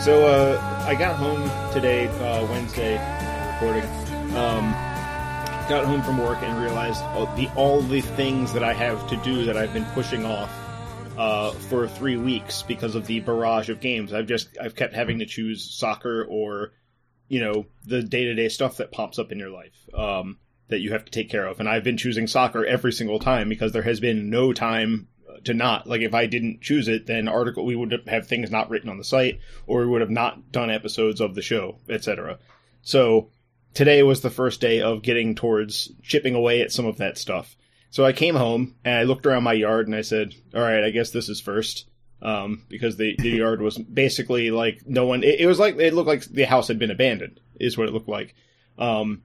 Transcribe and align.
So 0.00 0.28
uh, 0.28 0.84
I 0.86 0.94
got 0.94 1.16
home 1.16 1.42
today, 1.72 2.06
uh, 2.06 2.46
Wednesday, 2.46 2.94
recording. 3.54 3.82
Um, 4.36 4.70
got 5.68 5.84
home 5.84 6.02
from 6.02 6.18
work 6.18 6.38
and 6.40 6.56
realized 6.62 7.02
all 7.02 7.26
the 7.34 7.48
all 7.56 7.82
the 7.82 8.00
things 8.00 8.52
that 8.52 8.62
I 8.62 8.72
have 8.74 9.08
to 9.08 9.16
do 9.18 9.46
that 9.46 9.56
I've 9.56 9.74
been 9.74 9.84
pushing 9.86 10.24
off 10.24 10.50
uh, 11.18 11.50
for 11.50 11.88
three 11.88 12.16
weeks 12.16 12.62
because 12.62 12.94
of 12.94 13.08
the 13.08 13.18
barrage 13.18 13.70
of 13.70 13.80
games. 13.80 14.14
I've 14.14 14.26
just 14.26 14.56
I've 14.62 14.76
kept 14.76 14.94
having 14.94 15.18
to 15.18 15.26
choose 15.26 15.68
soccer 15.68 16.24
or 16.24 16.74
you 17.26 17.40
know 17.40 17.66
the 17.84 18.00
day 18.00 18.24
to 18.24 18.34
day 18.34 18.48
stuff 18.48 18.76
that 18.76 18.92
pops 18.92 19.18
up 19.18 19.32
in 19.32 19.38
your 19.40 19.50
life 19.50 19.74
um, 19.94 20.38
that 20.68 20.78
you 20.78 20.92
have 20.92 21.06
to 21.06 21.10
take 21.10 21.28
care 21.28 21.46
of, 21.46 21.58
and 21.58 21.68
I've 21.68 21.84
been 21.84 21.96
choosing 21.96 22.28
soccer 22.28 22.64
every 22.64 22.92
single 22.92 23.18
time 23.18 23.48
because 23.48 23.72
there 23.72 23.82
has 23.82 23.98
been 23.98 24.30
no 24.30 24.52
time 24.52 25.08
to 25.44 25.54
not 25.54 25.86
like 25.86 26.00
if 26.00 26.14
I 26.14 26.26
didn't 26.26 26.60
choose 26.60 26.88
it, 26.88 27.06
then 27.06 27.28
article 27.28 27.64
we 27.64 27.76
would 27.76 28.02
have 28.06 28.26
things 28.26 28.50
not 28.50 28.70
written 28.70 28.88
on 28.88 28.98
the 28.98 29.04
site, 29.04 29.40
or 29.66 29.80
we 29.80 29.86
would 29.86 30.00
have 30.00 30.10
not 30.10 30.52
done 30.52 30.70
episodes 30.70 31.20
of 31.20 31.34
the 31.34 31.42
show, 31.42 31.78
etc. 31.88 32.38
So 32.82 33.30
today 33.74 34.02
was 34.02 34.20
the 34.20 34.30
first 34.30 34.60
day 34.60 34.80
of 34.80 35.02
getting 35.02 35.34
towards 35.34 35.92
chipping 36.02 36.34
away 36.34 36.60
at 36.60 36.72
some 36.72 36.86
of 36.86 36.98
that 36.98 37.18
stuff. 37.18 37.56
So 37.90 38.04
I 38.04 38.12
came 38.12 38.34
home 38.34 38.74
and 38.84 38.94
I 38.94 39.04
looked 39.04 39.26
around 39.26 39.44
my 39.44 39.54
yard 39.54 39.86
and 39.86 39.96
I 39.96 40.02
said, 40.02 40.34
"All 40.54 40.60
right, 40.60 40.84
I 40.84 40.90
guess 40.90 41.10
this 41.10 41.28
is 41.28 41.40
first. 41.40 41.88
Um, 42.20 42.64
because 42.68 42.96
the, 42.96 43.14
the 43.18 43.30
yard 43.38 43.62
was 43.62 43.78
basically 43.78 44.50
like 44.50 44.82
no 44.86 45.06
one. 45.06 45.22
It, 45.22 45.40
it 45.40 45.46
was 45.46 45.58
like 45.58 45.76
it 45.76 45.94
looked 45.94 46.08
like 46.08 46.24
the 46.24 46.44
house 46.44 46.68
had 46.68 46.78
been 46.78 46.90
abandoned. 46.90 47.40
Is 47.60 47.78
what 47.78 47.88
it 47.88 47.94
looked 47.94 48.08
like. 48.08 48.34
Um, 48.78 49.22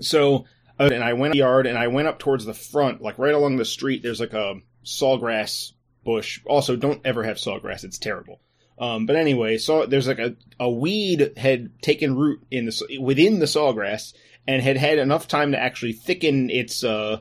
so 0.00 0.46
and 0.80 1.04
I 1.04 1.12
went 1.12 1.34
yard 1.34 1.66
and 1.66 1.76
I 1.76 1.88
went 1.88 2.08
up 2.08 2.18
towards 2.18 2.44
the 2.44 2.54
front, 2.54 3.02
like 3.02 3.18
right 3.18 3.34
along 3.34 3.56
the 3.56 3.64
street. 3.64 4.02
There's 4.02 4.20
like 4.20 4.32
a 4.32 4.60
sawgrass 4.84 5.72
bush. 6.04 6.40
Also, 6.46 6.76
don't 6.76 7.00
ever 7.04 7.22
have 7.22 7.36
sawgrass; 7.36 7.84
it's 7.84 7.98
terrible. 7.98 8.40
Um, 8.78 9.04
but 9.04 9.16
anyway, 9.16 9.58
so 9.58 9.84
there's 9.84 10.08
like 10.08 10.18
a, 10.18 10.36
a 10.58 10.70
weed 10.70 11.32
had 11.36 11.82
taken 11.82 12.16
root 12.16 12.42
in 12.50 12.64
the 12.64 12.98
within 12.98 13.38
the 13.38 13.46
sawgrass 13.46 14.14
and 14.48 14.62
had 14.62 14.78
had 14.78 14.98
enough 14.98 15.28
time 15.28 15.52
to 15.52 15.60
actually 15.62 15.92
thicken 15.92 16.48
its 16.48 16.82
uh 16.82 17.20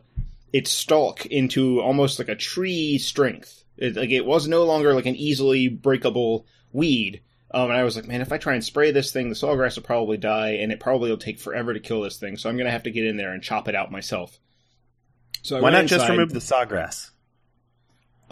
its 0.54 0.72
stalk 0.72 1.26
into 1.26 1.82
almost 1.82 2.18
like 2.18 2.30
a 2.30 2.36
tree 2.36 2.98
strength. 2.98 3.64
It, 3.78 3.96
like 3.96 4.10
it 4.10 4.26
was 4.26 4.48
no 4.48 4.64
longer 4.64 4.94
like 4.94 5.06
an 5.06 5.16
easily 5.16 5.68
breakable 5.68 6.46
weed. 6.72 7.22
Um, 7.52 7.70
and 7.70 7.80
I 7.80 7.84
was 7.84 7.96
like, 7.96 8.08
man, 8.08 8.22
if 8.22 8.32
I 8.32 8.38
try 8.38 8.54
and 8.54 8.64
spray 8.64 8.92
this 8.92 9.12
thing, 9.12 9.30
the 9.30 9.36
sawgrass 9.36 9.76
will 9.76 9.84
probably 9.84 10.18
die, 10.18 10.58
and 10.62 10.72
it 10.72 10.80
probably 10.80 11.10
will 11.10 11.18
take 11.18 11.40
forever 11.40 11.74
to 11.74 11.80
kill 11.80 12.02
this 12.02 12.18
thing. 12.18 12.38
So 12.38 12.50
I'm 12.50 12.58
gonna 12.58 12.72
have 12.72 12.84
to 12.84 12.92
get 12.92 13.06
in 13.06 13.18
there 13.18 13.34
and 13.34 13.44
chop 13.44 13.68
it 13.68 13.76
out 13.76 13.92
myself. 13.92 14.40
So 15.42 15.58
I 15.58 15.62
why 15.62 15.70
not 15.72 15.84
inside. 15.84 15.98
just 15.98 16.10
remove 16.10 16.32
the 16.32 16.40
sawgrass? 16.40 17.10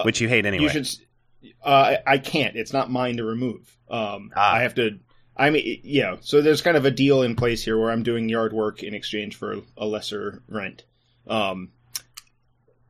Which 0.03 0.22
you 0.22 0.28
hate 0.28 0.45
anyway. 0.45 0.64
You 0.64 0.70
should. 0.70 0.88
Uh, 1.64 1.98
I 2.06 2.17
can't. 2.17 2.56
It's 2.56 2.73
not 2.73 2.92
mine 2.92 3.17
to 3.17 3.23
remove. 3.23 3.78
Um, 3.90 4.31
ah. 4.36 4.56
I 4.56 4.62
have 4.62 4.76
to. 4.76 5.00
I 5.35 5.50
mean, 5.50 5.81
yeah. 5.84 6.18
So 6.22 6.41
there's 6.41 6.62
kind 6.62 6.78
of 6.78 6.85
a 6.85 6.91
deal 6.91 7.22
in 7.22 7.35
place 7.35 7.63
here 7.63 7.78
where 7.78 7.91
I'm 7.91 8.03
doing 8.03 8.30
yard 8.30 8.53
work 8.53 8.84
in 8.84 8.94
exchange 8.94 9.35
for 9.35 9.62
a 9.78 9.85
lesser 9.85 10.41
rent. 10.50 10.84
Um, 11.28 11.69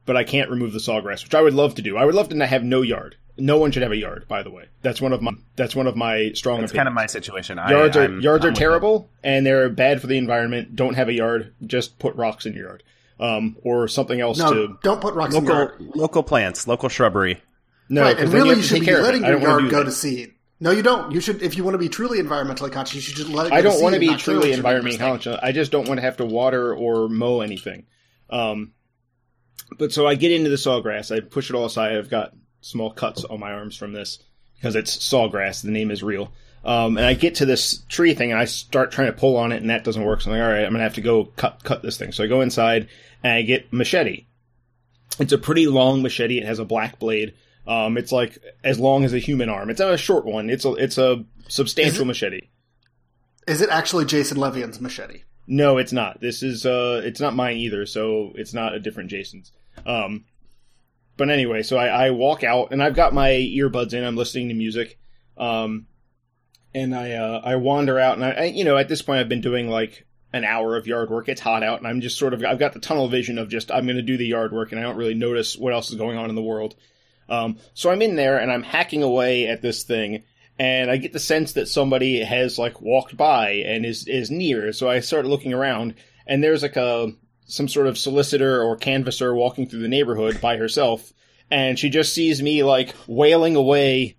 but 0.05 0.15
I 0.15 0.23
can't 0.23 0.49
remove 0.49 0.71
the 0.71 0.79
sawgrass, 0.79 1.23
which 1.23 1.35
I 1.35 1.41
would 1.41 1.53
love 1.53 1.75
to 1.75 1.81
do. 1.81 1.97
I 1.97 2.05
would 2.05 2.15
love 2.15 2.29
to 2.29 2.47
have 2.47 2.63
no 2.63 2.81
yard. 2.81 3.17
No 3.39 3.57
one 3.59 3.71
should 3.71 3.83
have 3.83 3.91
a 3.91 3.97
yard, 3.97 4.27
by 4.27 4.41
the 4.41 4.49
way. 4.49 4.65
That's 4.81 4.99
one 5.01 5.13
of 5.13 5.21
my 5.21 5.33
that's 5.55 5.75
one 5.75 5.85
of 5.85 5.95
my 5.95 6.31
strong. 6.33 6.61
That's 6.61 6.71
opinions. 6.71 6.73
kind 6.73 6.87
of 6.87 6.93
my 6.93 7.05
situation. 7.05 7.57
Yards 7.57 7.97
I, 7.97 8.01
are 8.01 8.03
I'm, 8.05 8.21
yards 8.21 8.45
I'm 8.45 8.53
are 8.53 8.55
terrible 8.55 9.11
and 9.23 9.45
they're 9.45 9.69
bad 9.69 10.01
for 10.01 10.07
the 10.07 10.17
environment. 10.17 10.75
Don't 10.75 10.95
have 10.95 11.09
a 11.09 11.13
yard. 11.13 11.53
Just 11.65 11.99
put 11.99 12.15
rocks 12.15 12.45
in 12.45 12.53
your 12.53 12.67
yard 12.67 12.83
um, 13.19 13.57
or 13.63 13.87
something 13.87 14.19
else 14.19 14.37
no, 14.37 14.53
to 14.53 14.79
don't 14.83 15.01
put 15.01 15.13
rocks 15.13 15.33
local, 15.33 15.49
in 15.49 15.57
your 15.57 15.75
local 15.95 16.23
plants, 16.23 16.67
local 16.67 16.89
shrubbery. 16.89 17.41
No, 17.89 18.01
right, 18.01 18.17
and 18.17 18.31
really 18.31 18.49
you, 18.49 18.55
you 18.57 18.61
should 18.61 18.81
be 18.81 18.95
letting 18.95 19.23
your 19.23 19.39
yard 19.39 19.69
go 19.69 19.79
that. 19.79 19.85
to 19.85 19.91
seed. 19.91 20.33
No, 20.59 20.71
you 20.71 20.81
don't. 20.81 21.11
You 21.11 21.21
should, 21.21 21.43
if 21.43 21.55
you 21.55 21.63
want 21.63 21.75
to 21.75 21.79
be 21.79 21.89
truly 21.89 22.19
environmentally 22.19 22.71
conscious, 22.71 22.95
you 22.95 23.01
should 23.01 23.15
just 23.15 23.29
let 23.29 23.47
it. 23.47 23.53
I 23.53 23.61
don't 23.61 23.81
want 23.81 23.93
to 23.93 23.99
be 23.99 24.15
truly 24.15 24.51
environmentally 24.51 24.97
conscious. 24.97 25.37
I 25.41 25.51
just 25.51 25.71
don't 25.71 25.87
want 25.87 25.99
to 25.99 26.01
have 26.01 26.17
to 26.17 26.25
water 26.25 26.73
or 26.73 27.07
mow 27.07 27.41
anything. 27.41 27.85
Um, 28.29 28.73
but 29.77 29.91
so 29.91 30.07
I 30.07 30.15
get 30.15 30.31
into 30.31 30.49
the 30.49 30.55
sawgrass. 30.55 31.15
I 31.15 31.19
push 31.19 31.49
it 31.49 31.55
all 31.55 31.65
aside. 31.65 31.95
I've 31.95 32.09
got 32.09 32.33
small 32.61 32.91
cuts 32.91 33.23
on 33.23 33.39
my 33.39 33.51
arms 33.51 33.77
from 33.77 33.93
this 33.93 34.19
because 34.55 34.75
it's 34.75 34.97
sawgrass. 34.97 35.61
The 35.61 35.71
name 35.71 35.91
is 35.91 36.01
real. 36.01 36.33
Um, 36.65 36.97
and 36.97 37.05
I 37.05 37.13
get 37.13 37.35
to 37.35 37.45
this 37.45 37.83
tree 37.87 38.13
thing 38.13 38.31
and 38.31 38.39
I 38.39 38.45
start 38.45 38.91
trying 38.91 39.07
to 39.07 39.17
pull 39.17 39.37
on 39.37 39.51
it 39.51 39.61
and 39.61 39.69
that 39.69 39.83
doesn't 39.83 40.03
work. 40.03 40.21
So 40.21 40.31
I'm 40.31 40.37
like, 40.37 40.45
all 40.45 40.51
right, 40.51 40.65
I'm 40.65 40.71
gonna 40.71 40.83
have 40.83 40.95
to 40.95 41.01
go 41.01 41.25
cut 41.25 41.63
cut 41.63 41.81
this 41.81 41.97
thing. 41.97 42.11
So 42.11 42.23
I 42.23 42.27
go 42.27 42.41
inside 42.41 42.89
and 43.23 43.33
I 43.33 43.41
get 43.41 43.71
machete. 43.71 44.25
It's 45.19 45.33
a 45.33 45.37
pretty 45.37 45.67
long 45.67 46.01
machete. 46.01 46.39
It 46.39 46.45
has 46.45 46.59
a 46.59 46.65
black 46.65 46.99
blade. 46.99 47.33
Um, 47.65 47.97
it's 47.97 48.11
like 48.11 48.37
as 48.63 48.79
long 48.79 49.03
as 49.03 49.13
a 49.13 49.19
human 49.19 49.49
arm. 49.49 49.69
It's 49.69 49.79
not 49.79 49.93
a 49.93 49.97
short 49.97 50.25
one. 50.25 50.49
It's 50.49 50.65
a 50.65 50.73
it's 50.73 50.97
a 50.97 51.25
substantial 51.47 51.95
is 51.95 52.01
it, 52.01 52.05
machete. 52.05 52.41
Is 53.47 53.61
it 53.61 53.69
actually 53.69 54.05
Jason 54.05 54.37
Levian's 54.37 54.79
machete? 54.79 55.23
No, 55.47 55.77
it's 55.77 55.93
not. 55.93 56.21
This 56.21 56.43
is 56.43 56.65
uh, 56.65 57.01
it's 57.03 57.19
not 57.19 57.35
mine 57.35 57.57
either. 57.57 57.85
So 57.85 58.33
it's 58.35 58.53
not 58.53 58.73
a 58.73 58.79
different 58.79 59.09
Jason's. 59.09 59.51
Um, 59.85 60.25
but 61.17 61.29
anyway, 61.29 61.63
so 61.63 61.77
I, 61.77 62.07
I 62.07 62.11
walk 62.11 62.43
out 62.43 62.71
and 62.71 62.81
I've 62.81 62.95
got 62.95 63.13
my 63.13 63.29
earbuds 63.29 63.93
in. 63.93 64.03
I'm 64.03 64.15
listening 64.15 64.49
to 64.49 64.53
music. 64.53 64.99
Um, 65.37 65.87
and 66.73 66.95
I 66.95 67.13
uh, 67.13 67.41
I 67.43 67.55
wander 67.55 67.99
out 67.99 68.15
and 68.15 68.25
I, 68.25 68.31
I 68.31 68.43
you 68.45 68.63
know 68.63 68.77
at 68.77 68.87
this 68.87 69.01
point 69.01 69.19
I've 69.19 69.29
been 69.29 69.41
doing 69.41 69.69
like 69.69 70.05
an 70.33 70.43
hour 70.43 70.75
of 70.75 70.87
yard 70.87 71.09
work. 71.09 71.29
It's 71.29 71.41
hot 71.41 71.63
out, 71.63 71.79
and 71.79 71.87
I'm 71.87 72.01
just 72.01 72.17
sort 72.17 72.33
of 72.33 72.43
I've 72.43 72.59
got 72.59 72.73
the 72.73 72.79
tunnel 72.79 73.07
vision 73.07 73.37
of 73.37 73.49
just 73.49 73.71
I'm 73.71 73.85
going 73.85 73.97
to 73.97 74.01
do 74.01 74.17
the 74.17 74.27
yard 74.27 74.51
work, 74.51 74.71
and 74.71 74.79
I 74.79 74.83
don't 74.83 74.97
really 74.97 75.13
notice 75.13 75.57
what 75.57 75.73
else 75.73 75.89
is 75.89 75.95
going 75.95 76.17
on 76.17 76.29
in 76.29 76.35
the 76.35 76.41
world. 76.41 76.75
Um, 77.29 77.57
so 77.73 77.89
I'm 77.89 78.01
in 78.01 78.15
there 78.15 78.37
and 78.37 78.51
I'm 78.51 78.63
hacking 78.63 79.03
away 79.03 79.47
at 79.47 79.61
this 79.61 79.83
thing, 79.83 80.23
and 80.59 80.89
I 80.89 80.97
get 80.97 81.13
the 81.13 81.19
sense 81.19 81.53
that 81.53 81.67
somebody 81.67 82.23
has 82.23 82.57
like 82.57 82.81
walked 82.81 83.15
by 83.15 83.49
and 83.51 83.85
is 83.85 84.07
is 84.07 84.31
near. 84.31 84.73
So 84.73 84.89
I 84.89 84.99
start 84.99 85.25
looking 85.25 85.53
around, 85.53 85.95
and 86.25 86.43
there's 86.43 86.61
like 86.61 86.77
a 86.77 87.11
some 87.45 87.67
sort 87.67 87.87
of 87.87 87.97
solicitor 87.97 88.61
or 88.61 88.75
canvasser 88.75 89.33
walking 89.33 89.67
through 89.67 89.81
the 89.81 89.87
neighborhood 89.87 90.41
by 90.41 90.57
herself, 90.57 91.13
and 91.49 91.79
she 91.79 91.89
just 91.89 92.13
sees 92.13 92.41
me 92.41 92.63
like 92.63 92.93
wailing 93.07 93.55
away 93.55 94.16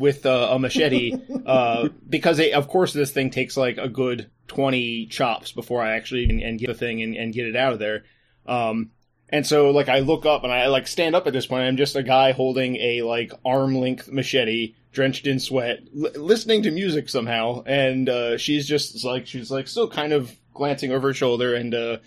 with 0.00 0.24
uh, 0.24 0.48
a 0.50 0.58
machete 0.58 1.12
uh, 1.46 1.90
because 2.08 2.38
it, 2.38 2.54
of 2.54 2.68
course 2.68 2.94
this 2.94 3.12
thing 3.12 3.30
takes 3.30 3.54
like 3.54 3.76
a 3.76 3.88
good 3.88 4.30
20 4.48 5.06
chops 5.06 5.52
before 5.52 5.82
I 5.82 5.94
actually 5.94 6.24
and, 6.24 6.40
and 6.40 6.58
get 6.58 6.68
the 6.68 6.74
thing 6.74 7.02
and, 7.02 7.14
and, 7.14 7.34
get 7.34 7.46
it 7.46 7.54
out 7.54 7.74
of 7.74 7.78
there. 7.78 8.04
Um, 8.46 8.92
and 9.28 9.46
so 9.46 9.70
like 9.70 9.90
I 9.90 9.98
look 9.98 10.24
up 10.24 10.42
and 10.42 10.50
I 10.52 10.68
like 10.68 10.88
stand 10.88 11.14
up 11.14 11.26
at 11.26 11.34
this 11.34 11.46
point. 11.46 11.64
I'm 11.64 11.76
just 11.76 11.96
a 11.96 12.02
guy 12.02 12.32
holding 12.32 12.76
a 12.76 13.02
like 13.02 13.32
arm 13.44 13.76
length 13.76 14.10
machete, 14.10 14.74
drenched 14.90 15.26
in 15.26 15.38
sweat, 15.38 15.80
l- 15.94 16.12
listening 16.16 16.62
to 16.62 16.70
music 16.70 17.10
somehow. 17.10 17.62
And 17.66 18.08
uh, 18.08 18.38
she's 18.38 18.66
just 18.66 19.04
like 19.04 19.26
she's 19.26 19.50
like 19.50 19.68
still 19.68 19.88
kind 19.88 20.14
of 20.14 20.34
glancing 20.54 20.92
over 20.92 21.08
her 21.08 21.14
shoulder 21.14 21.54
and 21.54 21.74
uh, 21.74 21.98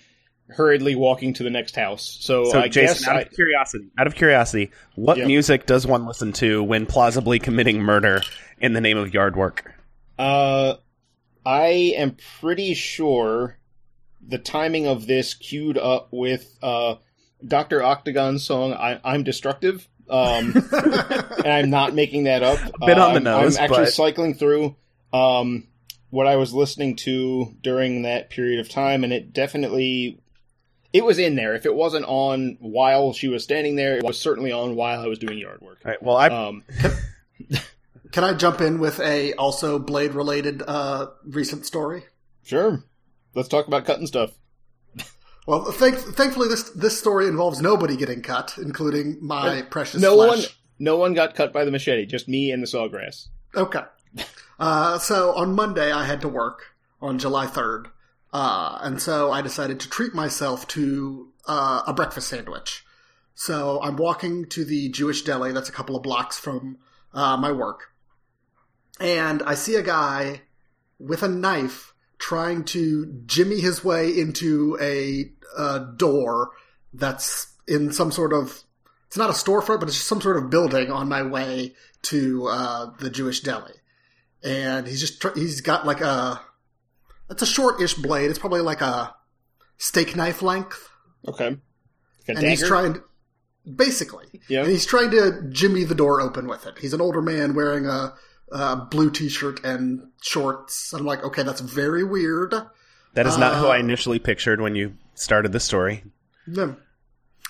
hurriedly 0.49 0.95
walking 0.95 1.33
to 1.33 1.43
the 1.43 1.49
next 1.49 1.75
house. 1.75 2.17
So, 2.21 2.45
so 2.45 2.59
I 2.59 2.67
Jason, 2.67 2.97
guess 2.97 3.07
out 3.07 3.17
I, 3.17 3.21
of 3.21 3.31
curiosity, 3.31 3.90
out 3.97 4.07
of 4.07 4.16
curiosity, 4.16 4.72
what 4.95 5.17
yep. 5.17 5.28
music 5.28 5.66
does 5.66 5.87
one 5.87 6.05
listen 6.05 6.34
to 6.34 6.63
when 6.63 6.85
plausibly 6.85 7.40
committing 7.40 7.81
murder 7.81 8.22
in 8.59 8.73
the 8.73 8.81
name 8.81 8.97
of 8.97 9.13
yard 9.13 9.35
work? 9.35 9.73
Uh, 10.17 10.75
I 11.45 11.93
am 11.97 12.17
pretty 12.40 12.73
sure 12.73 13.57
the 14.25 14.37
timing 14.37 14.87
of 14.87 15.07
this 15.07 15.34
queued 15.34 15.78
up 15.78 16.09
with 16.11 16.57
uh, 16.61 16.96
Doctor 17.46 17.84
Octagon's 17.84 18.43
song 18.43 18.73
I, 18.73 18.99
am 19.03 19.23
Destructive." 19.23 19.87
Um, 20.09 20.53
and 20.72 21.47
I'm 21.47 21.69
not 21.69 21.93
making 21.93 22.25
that 22.25 22.43
up. 22.43 22.59
A 22.81 22.85
bit 22.85 22.99
uh, 22.99 23.07
on 23.07 23.13
the 23.13 23.19
nose. 23.19 23.57
I'm, 23.57 23.63
I'm 23.63 23.66
actually 23.66 23.85
but... 23.85 23.93
cycling 23.93 24.34
through 24.35 24.75
um, 25.11 25.67
what 26.09 26.28
I 26.28 26.35
was 26.35 26.53
listening 26.53 26.96
to 26.97 27.55
during 27.61 28.03
that 28.03 28.29
period 28.29 28.59
of 28.59 28.69
time, 28.69 29.03
and 29.03 29.11
it 29.11 29.34
definitely 29.34 30.19
it 30.93 31.03
was 31.03 31.19
in 31.19 31.35
there. 31.35 31.55
If 31.55 31.66
it 31.66 31.73
wasn't 31.73 32.05
on 32.05 32.57
while 32.59 33.11
she 33.13 33.28
was 33.28 33.43
standing 33.43 33.75
there, 33.75 33.97
it 33.97 34.03
was 34.03 34.19
certainly 34.19 34.51
on 34.51 34.75
while 34.75 35.01
I 35.01 35.07
was 35.07 35.19
doing 35.19 35.37
yard 35.37 35.61
work. 35.61 35.79
All 35.84 35.91
right. 35.91 36.01
Well, 36.01 36.16
I 36.17 36.28
um, 36.28 36.63
Can 38.11 38.23
I 38.23 38.34
jump 38.34 38.61
in 38.61 38.79
with 38.79 38.99
a 38.99 39.34
also 39.34 39.79
blade 39.79 40.13
related 40.13 40.61
uh, 40.66 41.07
recent 41.25 41.66
story? 41.66 42.03
Sure. 42.43 42.84
Let's 43.34 43.49
talk 43.49 43.67
about 43.67 43.85
cutting 43.85 44.05
stuff. 44.05 44.31
Well, 45.47 45.72
thank, 45.72 45.97
thankfully, 45.97 46.47
this 46.47 46.69
this 46.69 46.97
story 46.97 47.28
involves 47.28 47.59
nobody 47.59 47.97
getting 47.97 48.22
cut, 48.22 48.53
including 48.57 49.17
my 49.19 49.59
uh, 49.59 49.63
precious 49.63 50.01
no 50.01 50.16
flesh. 50.16 50.29
one. 50.29 50.47
No 50.79 50.97
one 50.97 51.13
got 51.13 51.35
cut 51.35 51.51
by 51.51 51.66
the 51.66 51.72
machete. 51.72 52.05
Just 52.05 52.28
me 52.29 52.51
and 52.51 52.61
the 52.61 52.67
sawgrass. 52.67 53.28
Okay. 53.55 53.81
Uh, 54.59 54.99
so 54.99 55.34
on 55.34 55.53
Monday, 55.53 55.91
I 55.91 56.05
had 56.05 56.22
to 56.22 56.29
work 56.29 56.75
on 57.01 57.19
July 57.19 57.47
third, 57.47 57.89
uh, 58.34 58.80
and 58.82 59.02
so 59.02 59.32
I 59.32 59.41
decided 59.41 59.80
to 59.80 59.90
treat 59.90 60.14
myself 60.14 60.68
to 60.70 61.30
uh, 61.47 61.84
a 61.88 61.94
breakfast 61.94 62.28
sandwich. 62.28 62.84
So 63.35 63.80
I'm 63.82 63.96
walking 63.96 64.46
to 64.50 64.66
the 64.66 64.90
Jewish 64.90 65.24
deli 65.24 65.53
that's 65.53 65.70
a 65.70 65.74
couple 65.74 65.96
of 65.96 66.03
blocks 66.03 66.38
from 66.38 66.78
uh, 67.14 67.38
my 67.38 67.52
work, 67.52 67.94
and 69.00 69.41
I 69.44 69.56
see 69.56 69.76
a 69.76 69.82
guy 69.82 70.41
with 71.00 71.24
a 71.24 71.28
knife 71.28 71.94
trying 72.18 72.64
to 72.64 73.22
jimmy 73.26 73.59
his 73.59 73.84
way 73.84 74.09
into 74.09 74.78
a, 74.80 75.30
a 75.58 75.80
door 75.97 76.52
that's 76.94 77.53
in 77.68 77.91
some 77.91 78.12
sort 78.12 78.32
of 78.34 78.64
it's 79.08 79.18
not 79.18 79.30
a 79.30 79.34
storefront, 79.34 79.80
but 79.80 79.90
it's 79.90 79.97
just 79.97 80.08
some 80.08 80.22
sort 80.22 80.38
of 80.38 80.50
building 80.50 80.90
on 80.90 81.08
my 81.08 81.22
way 81.22 81.76
to 82.02 82.47
uh, 82.47 82.88
the 82.97 83.12
Jewish 83.12 83.41
deli. 83.41 83.74
And 84.44 84.88
he's 84.88 85.00
just 85.00 85.24
he's 85.38 85.62
got 85.62 85.85
like 85.85 86.02
a 86.02 86.41
it's 87.29 87.41
a 87.41 87.47
short-ish 87.47 87.96
blade. 87.96 88.29
It's 88.29 88.40
probably 88.40 88.61
like 88.61 88.81
a 88.81 89.16
steak 89.78 90.16
knife 90.16 90.41
length. 90.41 90.90
Okay. 91.28 91.49
Like 91.49 91.59
and 92.28 92.37
dagger? 92.37 92.49
he's 92.49 92.67
trying 92.67 93.02
basically. 93.75 94.41
Yeah. 94.47 94.61
And 94.61 94.70
he's 94.70 94.85
trying 94.85 95.11
to 95.11 95.43
jimmy 95.49 95.84
the 95.84 95.96
door 95.96 96.22
open 96.22 96.47
with 96.47 96.66
it. 96.66 96.79
He's 96.79 96.93
an 96.93 97.02
older 97.02 97.22
man 97.22 97.53
wearing 97.53 97.85
a 97.85 98.14
uh, 98.52 98.75
blue 98.85 99.09
t-shirt 99.09 99.64
and 99.64 100.09
shorts. 100.22 100.93
I'm 100.93 101.05
like, 101.05 101.23
okay, 101.23 101.43
that's 101.43 101.61
very 101.61 102.03
weird. 102.03 102.53
That 103.14 103.28
is 103.28 103.37
not 103.37 103.53
uh, 103.53 103.59
who 103.59 103.67
I 103.67 103.78
initially 103.78 104.20
pictured 104.20 104.59
when 104.59 104.75
you 104.75 104.97
started 105.16 105.52
the 105.52 105.59
story. 105.59 106.03
Yeah. 106.47 106.73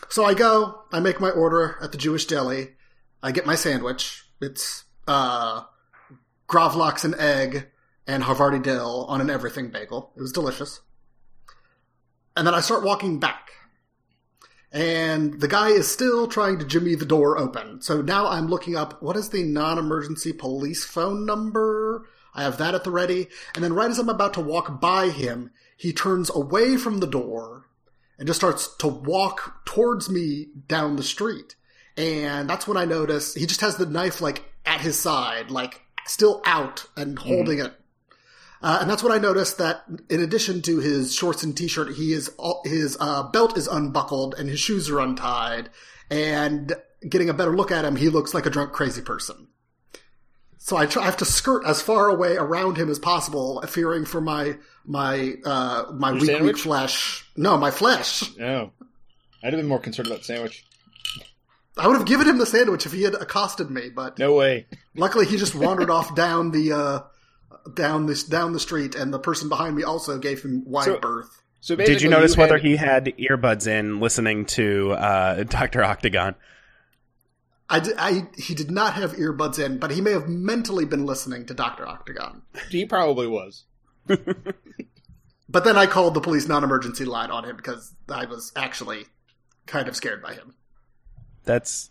So 0.10 0.25
I 0.25 0.34
go, 0.34 0.81
I 0.92 1.00
make 1.00 1.20
my 1.20 1.30
order 1.30 1.78
at 1.81 1.92
the 1.92 1.98
Jewish 1.98 2.25
deli. 2.25 2.70
I 3.22 3.31
get 3.31 3.46
my 3.46 3.56
sandwich. 3.56 4.25
It's 4.42 4.84
uh, 5.08 5.64
gravlax 6.48 7.06
and 7.06 7.16
egg 7.16 7.70
and 8.08 8.24
Havarti 8.24 8.62
dill 8.62 9.06
on 9.08 9.22
an 9.22 9.30
everything 9.30 9.70
bagel. 9.70 10.12
It 10.16 10.22
was 10.22 10.32
delicious. 10.32 10.82
And 12.36 12.48
then 12.48 12.54
I 12.54 12.62
start 12.62 12.84
walking 12.84 13.20
back 13.20 13.52
and 14.74 15.40
the 15.40 15.48
guy 15.48 15.70
is 15.70 15.90
still 15.90 16.28
trying 16.28 16.58
to 16.58 16.66
jimmy 16.66 16.96
the 16.96 17.06
door 17.06 17.38
open. 17.38 17.80
So 17.82 18.02
now 18.02 18.28
I'm 18.28 18.48
looking 18.48 18.76
up 18.76 19.02
what 19.04 19.16
is 19.16 19.30
the 19.30 19.44
non 19.44 19.78
emergency 19.78 20.34
police 20.34 20.84
phone 20.84 21.26
number? 21.26 22.08
I 22.34 22.42
have 22.42 22.58
that 22.58 22.74
at 22.74 22.84
the 22.84 22.90
ready. 22.90 23.28
And 23.54 23.64
then 23.64 23.74
right 23.74 23.92
as 23.92 24.00
I'm 24.00 24.10
about 24.10 24.34
to 24.34 24.42
walk 24.42 24.82
by 24.82 25.10
him, 25.10 25.52
he 25.78 25.94
turns 25.94 26.32
away 26.34 26.78
from 26.78 26.98
the 26.98 27.08
door 27.08 27.68
and 28.18 28.26
just 28.26 28.40
starts 28.40 28.76
to 28.78 28.88
walk 28.88 29.64
towards 29.66 30.10
me 30.10 30.48
down 30.68 30.96
the 30.96 31.04
street. 31.04 31.56
And 31.96 32.50
that's 32.50 32.68
when 32.68 32.78
I 32.78 32.86
notice 32.86 33.36
he 33.36 33.46
just 33.46 33.62
has 33.62 33.78
the 33.78 33.86
knife 33.86 34.22
like 34.22 34.44
at 34.66 34.82
his 34.82 35.00
side, 35.00 35.52
like 35.52 35.82
still 36.06 36.42
out 36.46 36.88
and 36.98 37.20
holding 37.20 37.60
mm-hmm. 37.60 37.68
it 37.68 37.80
uh, 38.63 38.80
and 38.81 38.89
that's 38.89 39.04
what 39.04 39.12
I 39.12 39.18
noticed 39.18 39.57
that 39.60 39.83
in 40.10 40.21
addition 40.21 40.62
to 40.63 40.80
his 40.80 41.13
shorts 41.13 41.44
and 41.44 41.56
t-shirt, 41.56 41.94
he 41.95 42.13
is 42.13 42.31
his 42.63 42.98
uh, 43.00 43.24
belt 43.24 43.57
is 43.57 43.68
unbuckled 43.68 44.36
and 44.38 44.50
his 44.50 44.60
shoes 44.60 44.89
are 44.89 45.00
untied. 45.00 45.69
And 46.10 46.74
getting 47.07 47.30
a 47.30 47.33
better 47.33 47.56
look 47.56 47.71
at 47.71 47.86
him, 47.86 47.95
he 47.95 48.10
looks 48.10 48.33
like 48.33 48.45
a 48.45 48.50
drunk, 48.50 48.71
crazy 48.71 49.01
person. 49.01 49.48
So 50.57 50.77
I, 50.77 50.86
try, 50.86 51.01
I 51.01 51.06
have 51.06 51.18
to 51.18 51.25
skirt 51.25 51.65
as 51.65 51.81
far 51.81 52.07
away 52.07 52.38
around 52.38 52.77
him 52.77 52.89
as 52.89 52.98
possible, 52.98 53.62
fearing 53.68 54.06
for 54.06 54.21
my 54.21 54.57
my 54.86 55.33
uh, 55.44 55.92
my 55.94 56.12
Your 56.12 56.19
weak 56.19 56.25
sandwich? 56.25 56.56
weak 56.56 56.63
flesh. 56.63 57.25
No, 57.36 57.57
my 57.57 57.69
flesh. 57.69 58.24
Oh, 58.39 58.71
I'd 59.44 59.51
have 59.51 59.60
been 59.60 59.68
more 59.68 59.80
concerned 59.80 60.07
about 60.07 60.19
the 60.19 60.25
sandwich. 60.25 60.65
I 61.77 61.88
would 61.88 61.98
have 61.98 62.06
given 62.06 62.27
him 62.30 62.38
the 62.38 62.45
sandwich 62.45 62.86
if 62.86 62.94
he 62.94 63.01
had 63.04 63.15
accosted 63.15 63.69
me, 63.71 63.89
but 63.89 64.18
no 64.19 64.36
way. 64.36 64.68
Luckily, 64.95 65.25
he 65.25 65.36
just 65.36 65.56
wandered 65.56 65.89
off 65.89 66.15
down 66.15 66.51
the 66.51 66.71
uh, 66.71 67.00
down 67.74 68.06
this 68.06 68.24
down 68.24 68.54
the 68.54 68.60
street, 68.60 68.95
and 68.95 69.13
the 69.13 69.19
person 69.19 69.50
behind 69.50 69.75
me 69.75 69.83
also 69.83 70.18
gave 70.18 70.42
him 70.42 70.63
wide 70.65 70.86
so, 70.86 71.00
berth. 71.00 71.42
So 71.62 71.75
did 71.75 72.01
you 72.01 72.10
notice 72.10 72.36
you 72.36 72.42
whether 72.42 72.57
had... 72.57 72.65
he 72.65 72.75
had 72.75 73.06
earbuds 73.18 73.68
in 73.68 74.00
listening 74.00 74.45
to 74.48 74.92
uh, 74.92 75.44
Doctor 75.50 75.83
Octagon? 75.83 76.36
I, 77.69 77.80
did, 77.80 77.95
I, 77.98 78.27
he 78.38 78.54
did 78.54 78.69
not 78.69 78.94
have 78.94 79.13
earbuds 79.13 79.63
in, 79.63 79.80
but 79.80 79.92
he 79.92 80.01
may 80.01 80.12
have 80.12 80.27
mentally 80.27 80.86
been 80.86 81.06
listening 81.06 81.45
to 81.45 81.54
Doctor 81.54 81.88
Octagon. 81.88 82.44
He 82.69 82.86
probably 82.86 83.25
was. 83.25 83.63
but 84.06 85.63
then 85.63 85.77
I 85.77 85.86
called 85.86 86.13
the 86.13 86.21
police 86.21 86.48
non-emergency 86.48 87.06
line 87.06 87.31
on 87.31 87.45
him 87.45 87.56
because 87.56 87.95
I 88.10 88.25
was 88.25 88.51
actually 88.56 89.06
kind 89.65 89.88
of 89.88 89.95
scared 89.95 90.21
by 90.21 90.33
him. 90.33 90.54
That's 91.45 91.89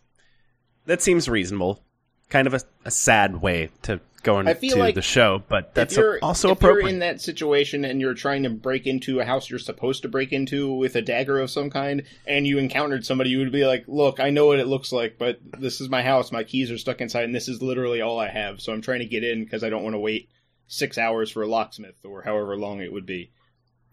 that 0.86 1.02
seems 1.02 1.28
reasonable. 1.28 1.82
Kind 2.28 2.46
of 2.46 2.54
a, 2.54 2.60
a 2.84 2.90
sad 2.90 3.40
way 3.40 3.70
to 3.82 4.00
going 4.22 4.48
I 4.48 4.54
feel 4.54 4.76
to 4.76 4.80
like 4.80 4.94
the 4.94 5.02
show, 5.02 5.42
but 5.48 5.74
that's 5.74 5.96
a, 5.96 6.18
also 6.22 6.50
if 6.50 6.58
appropriate. 6.58 6.84
you're 6.84 6.92
in 6.94 6.98
that 7.00 7.20
situation 7.20 7.84
and 7.84 8.00
you're 8.00 8.14
trying 8.14 8.42
to 8.44 8.50
break 8.50 8.86
into 8.86 9.20
a 9.20 9.24
house 9.24 9.50
you're 9.50 9.58
supposed 9.58 10.02
to 10.02 10.08
break 10.08 10.32
into 10.32 10.72
with 10.74 10.96
a 10.96 11.02
dagger 11.02 11.38
of 11.38 11.50
some 11.50 11.70
kind, 11.70 12.04
and 12.26 12.46
you 12.46 12.58
encountered 12.58 13.04
somebody, 13.04 13.30
you 13.30 13.38
would 13.38 13.52
be 13.52 13.66
like, 13.66 13.84
"Look, 13.86 14.20
I 14.20 14.30
know 14.30 14.46
what 14.46 14.58
it 14.60 14.66
looks 14.66 14.92
like, 14.92 15.16
but 15.18 15.38
this 15.58 15.80
is 15.80 15.88
my 15.88 16.02
house. 16.02 16.32
My 16.32 16.44
keys 16.44 16.70
are 16.70 16.78
stuck 16.78 17.00
inside, 17.00 17.24
and 17.24 17.34
this 17.34 17.48
is 17.48 17.62
literally 17.62 18.00
all 18.00 18.18
I 18.18 18.28
have. 18.28 18.60
So 18.60 18.72
I'm 18.72 18.82
trying 18.82 19.00
to 19.00 19.06
get 19.06 19.24
in 19.24 19.44
because 19.44 19.64
I 19.64 19.70
don't 19.70 19.82
want 19.82 19.94
to 19.94 20.00
wait 20.00 20.28
six 20.68 20.96
hours 20.98 21.30
for 21.30 21.42
a 21.42 21.46
locksmith 21.46 21.96
or 22.04 22.22
however 22.22 22.56
long 22.56 22.80
it 22.80 22.92
would 22.92 23.06
be. 23.06 23.30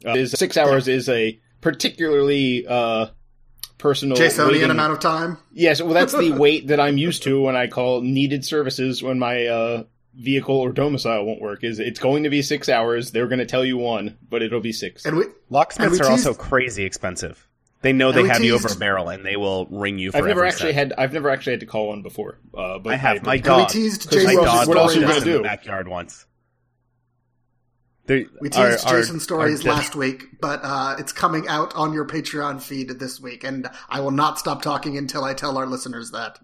Uh, 0.05 0.13
is 0.13 0.31
six 0.31 0.55
hours 0.55 0.87
is 0.87 1.09
a 1.09 1.37
particularly 1.59 2.65
uh, 2.65 3.07
personal 3.77 4.15
Jasonian 4.17 4.51
waiting. 4.51 4.69
amount 4.71 4.93
of 4.93 4.99
time. 4.99 5.37
Yes, 5.51 5.81
well, 5.81 5.93
that's 5.93 6.13
the 6.13 6.31
wait 6.37 6.67
that 6.67 6.79
I'm 6.79 6.97
used 6.97 7.23
to 7.23 7.41
when 7.41 7.55
I 7.55 7.67
call 7.67 8.01
needed 8.01 8.45
services 8.45 9.03
when 9.03 9.19
my 9.19 9.47
uh, 9.47 9.83
vehicle 10.15 10.55
or 10.55 10.71
domicile 10.71 11.23
won't 11.25 11.41
work. 11.41 11.63
Is 11.63 11.79
it's 11.79 11.99
going 11.99 12.23
to 12.23 12.29
be 12.29 12.41
six 12.41 12.69
hours? 12.69 13.11
They're 13.11 13.27
going 13.27 13.39
to 13.39 13.45
tell 13.45 13.65
you 13.65 13.77
one, 13.77 14.17
but 14.29 14.41
it'll 14.41 14.59
be 14.59 14.71
six. 14.71 15.05
And 15.05 15.17
we, 15.17 15.25
locksmiths 15.49 15.91
and 15.91 15.91
we 15.91 16.07
are 16.07 16.15
teased, 16.15 16.27
also 16.27 16.39
crazy 16.39 16.83
expensive. 16.83 17.47
They 17.81 17.93
know 17.93 18.11
they 18.11 18.27
have 18.27 18.37
teased, 18.37 18.45
you 18.45 18.55
over 18.55 18.67
a 18.67 18.75
barrel, 18.75 19.07
and 19.09 19.25
they 19.25 19.37
will 19.37 19.65
ring 19.67 19.97
you. 19.97 20.11
For. 20.11 20.17
I've 20.17 20.25
never 20.25 20.43
actually 20.45 20.73
cent. 20.73 20.91
had. 20.91 20.93
I've 20.97 21.13
never 21.13 21.29
actually 21.29 21.53
had 21.53 21.59
to 21.61 21.65
call 21.65 21.89
one 21.89 22.01
before. 22.01 22.39
Uh, 22.53 22.79
but 22.79 22.93
I 22.93 22.97
have. 22.97 23.23
My 23.23 23.37
dog. 23.37 23.69
We 23.73 23.81
teased 23.81 24.11
Jason. 24.11 24.35
My 24.35 24.43
dog 24.43 24.67
what 24.67 24.77
else 24.77 24.95
are 24.95 24.99
you 24.99 25.07
going 25.07 25.19
to 25.19 25.25
do? 25.25 25.35
In 25.37 25.43
the 25.43 25.47
backyard 25.47 25.87
once. 25.87 26.25
we 28.07 28.25
teased 28.43 28.57
our, 28.57 28.71
Jason 28.71 29.15
our, 29.15 29.19
stories 29.21 29.65
our 29.65 29.75
last 29.75 29.95
week, 29.95 30.41
but 30.41 30.59
uh, 30.63 30.97
it's 30.99 31.13
coming 31.13 31.47
out 31.47 31.73
on 31.75 31.93
your 31.93 32.05
Patreon 32.05 32.61
feed 32.61 32.89
this 32.89 33.21
week, 33.21 33.45
and 33.45 33.69
I 33.87 34.01
will 34.01 34.11
not 34.11 34.39
stop 34.39 34.61
talking 34.61 34.97
until 34.97 35.23
I 35.23 35.33
tell 35.33 35.57
our 35.57 35.67
listeners 35.67 36.11
that. 36.11 36.37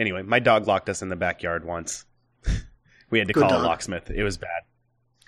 Anyway, 0.00 0.22
my 0.22 0.38
dog 0.38 0.66
locked 0.66 0.88
us 0.88 1.02
in 1.02 1.10
the 1.10 1.14
backyard 1.16 1.62
once. 1.62 2.06
we 3.10 3.18
had 3.18 3.28
to 3.28 3.34
Good 3.34 3.40
call 3.40 3.50
dog. 3.50 3.62
a 3.62 3.66
locksmith. 3.66 4.10
It 4.10 4.22
was 4.22 4.38
bad. 4.38 4.62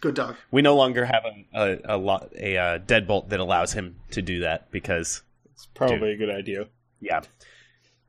Good 0.00 0.14
dog. 0.14 0.36
We 0.50 0.62
no 0.62 0.74
longer 0.74 1.04
have 1.04 1.24
a 1.26 1.46
a, 1.52 1.78
a, 1.84 2.00
a, 2.00 2.28
a 2.34 2.56
uh, 2.56 2.78
deadbolt 2.78 3.28
that 3.28 3.38
allows 3.38 3.74
him 3.74 3.96
to 4.12 4.22
do 4.22 4.40
that 4.40 4.70
because 4.70 5.22
it's 5.52 5.66
probably 5.74 5.98
dude, 5.98 6.22
a 6.22 6.26
good 6.26 6.34
idea. 6.34 6.68
Yeah. 7.00 7.20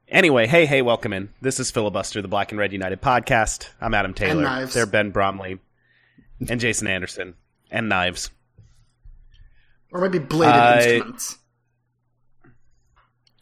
Anyway, 0.08 0.48
hey, 0.48 0.65
hey, 0.65 0.82
welcome 0.82 1.12
in. 1.12 1.34
This 1.41 1.60
is 1.60 1.70
Filibuster, 1.70 2.22
the 2.22 2.29
Black 2.29 2.53
and 2.53 2.60
Red 2.60 2.72
United 2.72 3.01
podcast. 3.01 3.67
I'm 3.82 3.93
Adam 3.93 4.13
Taylor. 4.13 4.46
And 4.46 4.70
They're 4.70 4.86
Ben 4.86 5.12
Bromley 5.12 5.60
and 6.48 6.62
Jason 6.62 6.88
Anderson 6.88 7.36
and 7.72 7.89
Knives. 7.89 8.32
Or 9.91 10.00
maybe 10.00 10.20
bladed 10.20 10.62
uh, 10.62 10.89
instruments. 10.93 11.38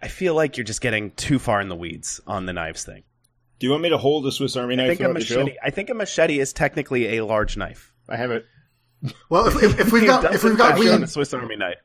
I 0.01 0.08
feel 0.08 0.34
like 0.34 0.58
you're 0.58 0.63
just 0.63 0.82
getting 0.82 1.12
too 1.12 1.38
far 1.38 1.62
in 1.62 1.70
the 1.70 1.75
weeds 1.75 2.20
on 2.25 2.48
the 2.48 2.54
knives 2.54 2.84
thing. 2.84 3.04
Do 3.62 3.68
you 3.68 3.72
want 3.72 3.84
me 3.84 3.89
to 3.89 3.98
hold 4.00 4.25
a 4.25 4.32
Swiss 4.32 4.56
Army 4.56 4.75
knife? 4.75 4.89
I 4.89 4.96
think 4.96 5.08
a 5.08 5.13
machete. 5.13 5.56
I 5.62 5.70
think 5.70 5.91
a 5.91 5.94
machete 5.94 6.39
is 6.39 6.51
technically 6.51 7.20
a 7.20 7.24
large 7.24 7.58
knife. 7.58 7.94
I 8.10 8.15
have 8.15 8.32
it. 8.32 8.48
Well, 9.30 9.46
if, 9.50 9.62
if, 9.62 9.80
if 9.80 9.91
we've 9.91 10.08
got 10.08 10.25
if 10.34 10.44
we've 10.44 10.58
got 10.58 10.80
weeds, 10.80 11.03
a 11.03 11.06
Swiss 11.06 11.32
Army 11.32 11.58
knife. 11.58 11.75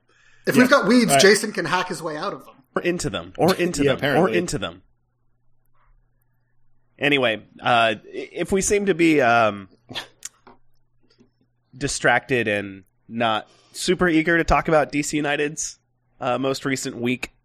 If 0.47 0.57
yeah. 0.57 0.63
we've 0.63 0.71
got 0.71 0.87
weeds, 0.87 1.11
right. 1.11 1.21
Jason 1.21 1.53
can 1.53 1.67
hack 1.67 1.89
his 1.89 2.03
way 2.03 2.17
out 2.17 2.33
of 2.33 2.47
them, 2.47 2.55
or 2.75 2.81
into 2.81 3.11
them, 3.11 3.35
or 3.37 3.55
into 3.59 3.83
yeah, 3.85 3.91
them, 3.91 3.99
apparently. 3.99 4.33
or 4.33 4.35
into 4.35 4.57
them. 4.57 4.81
Anyway, 6.99 7.43
uh, 7.61 7.97
if 8.07 8.53
we 8.53 8.63
seem 8.63 8.87
to 8.87 8.95
be 8.95 9.21
um, 9.21 9.69
distracted 11.77 12.49
and 12.49 12.85
not 13.07 13.51
super 13.73 14.09
eager 14.09 14.39
to 14.39 14.45
talk 14.45 14.69
about 14.69 14.93
DC 14.93 15.13
United's 15.13 15.79
uh, 16.21 16.39
most 16.39 16.65
recent 16.65 16.97
week, 16.97 17.36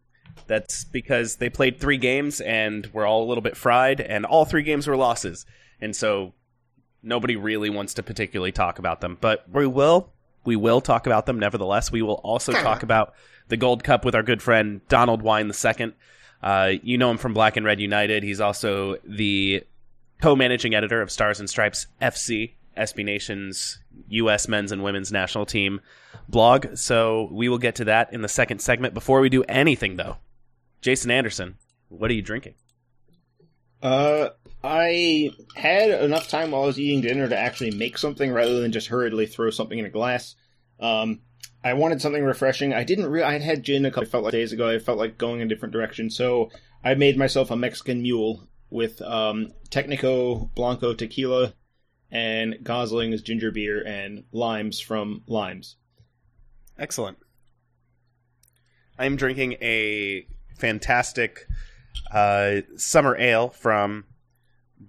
that's 0.48 0.84
because 0.84 1.38
they 1.38 1.50
played 1.50 1.80
three 1.80 1.98
games 1.98 2.42
and 2.42 2.90
we're 2.94 3.06
all 3.06 3.24
a 3.24 3.28
little 3.28 3.42
bit 3.42 3.58
fried, 3.58 4.02
and 4.02 4.26
all 4.26 4.46
three 4.46 4.64
games 4.64 4.88
were 4.88 4.98
losses. 4.98 5.46
And 5.80 5.96
so 5.96 6.34
nobody 7.04 7.36
really 7.36 7.70
wants 7.70 7.94
to 7.96 8.04
particularly 8.04 8.52
talk 8.52 8.80
about 8.80 9.02
them. 9.02 9.18
But 9.20 9.46
we 9.52 9.68
will. 9.68 10.12
We 10.44 10.56
will 10.56 10.82
talk 10.82 11.06
about 11.06 11.26
them 11.26 11.40
nevertheless. 11.40 11.92
We 11.92 12.02
will 12.02 12.16
also 12.24 12.52
talk 12.52 12.84
about 12.84 13.14
the 13.48 13.58
Gold 13.58 13.84
Cup 13.84 14.06
with 14.06 14.16
our 14.16 14.24
good 14.24 14.42
friend 14.42 14.82
Donald 14.88 15.22
Wine 15.22 15.52
II. 15.52 15.94
Uh, 16.42 16.72
you 16.82 16.98
know 16.98 17.12
him 17.12 17.18
from 17.18 17.34
Black 17.34 17.58
and 17.58 17.66
Red 17.66 17.80
United. 17.80 18.24
He's 18.24 18.42
also 18.42 18.98
the 19.04 19.64
co-managing 20.22 20.74
editor 20.74 21.02
of 21.02 21.12
Stars 21.12 21.40
and 21.40 21.50
Stripes 21.50 21.88
FC 22.02 22.54
SB 22.78 23.04
Nation's 23.06 23.80
U.S. 24.10 24.48
men's 24.48 24.72
and 24.72 24.84
women's 24.84 25.12
national 25.12 25.46
team 25.46 25.82
blog. 26.28 26.76
So 26.76 27.30
we 27.32 27.50
will 27.50 27.58
get 27.58 27.76
to 27.76 27.86
that 27.86 28.14
in 28.14 28.22
the 28.22 28.28
second 28.28 28.60
segment. 28.60 28.94
Before 28.94 29.22
we 29.22 29.30
do 29.30 29.44
anything, 29.44 29.98
though, 29.98 30.18
Jason 30.82 31.12
Anderson, 31.12 31.58
what 31.90 32.10
are 32.10 32.14
you 32.16 32.22
drinking? 32.22 32.56
Uh, 33.82 34.30
I 34.64 35.32
had 35.56 35.90
enough 35.90 36.28
time 36.28 36.52
while 36.52 36.64
I 36.64 36.68
was 36.68 36.80
eating 36.80 37.02
dinner 37.02 37.28
to 37.28 37.38
actually 37.38 37.72
make 37.72 37.98
something 37.98 38.32
rather 38.32 38.62
than 38.62 38.72
just 38.72 38.88
hurriedly 38.88 39.26
throw 39.26 39.50
something 39.50 39.78
in 39.78 39.86
a 39.86 39.90
glass. 39.90 40.36
Um, 40.80 41.22
I 41.64 41.74
wanted 41.74 42.02
something 42.02 42.24
refreshing. 42.24 42.74
I 42.74 42.84
didn't 42.84 43.08
really. 43.08 43.26
I 43.26 43.34
had 43.34 43.42
had 43.42 43.64
gin 43.64 43.86
a 43.86 43.92
couple. 43.92 44.08
I 44.08 44.10
felt 44.10 44.24
like 44.24 44.32
days 44.32 44.54
ago. 44.54 44.70
I 44.70 44.80
felt 44.80 44.98
like 44.98 45.18
going 45.18 45.42
a 45.42 45.48
different 45.48 45.74
direction, 45.74 46.10
so 46.10 46.52
I 46.84 46.96
made 46.96 47.18
myself 47.18 47.52
a 47.52 47.56
Mexican 47.56 48.02
mule 48.02 48.48
with 48.70 49.02
um, 49.02 49.52
Technico 49.70 50.54
Blanco 50.56 50.94
tequila 50.94 51.54
and 52.12 52.58
Gosling's 52.64 53.22
ginger 53.22 53.52
beer 53.52 53.84
and 53.86 54.24
limes 54.32 54.80
from 54.80 55.24
Limes. 55.28 55.76
Excellent. 56.78 57.18
I'm 58.98 59.16
drinking 59.16 59.54
a 59.62 60.28
fantastic 60.58 61.48
uh, 62.14 62.62
summer 62.76 63.18
ale 63.18 63.50
from 63.50 64.06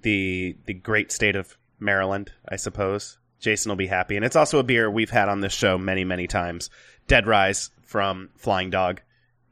the 0.03 0.57
the 0.67 0.75
great 0.75 1.13
state 1.13 1.37
of 1.37 1.57
Maryland, 1.79 2.33
I 2.49 2.57
suppose. 2.57 3.19
Jason 3.41 3.71
will 3.71 3.77
be 3.77 3.89
happy, 3.89 4.17
and 4.17 4.25
it's 4.25 4.37
also 4.37 4.59
a 4.59 4.63
beer 4.63 4.91
we've 4.91 5.11
had 5.11 5.29
on 5.29 5.41
this 5.41 5.53
show 5.53 5.77
many, 5.77 6.05
many 6.05 6.27
times. 6.27 6.71
Dead 7.09 7.27
Rise 7.27 7.71
from 7.83 8.31
Flying 8.37 8.71
Dog. 8.71 9.01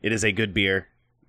It 0.01 0.13
is 0.13 0.25
a 0.25 0.31
good 0.31 0.55
beer. 0.55 0.87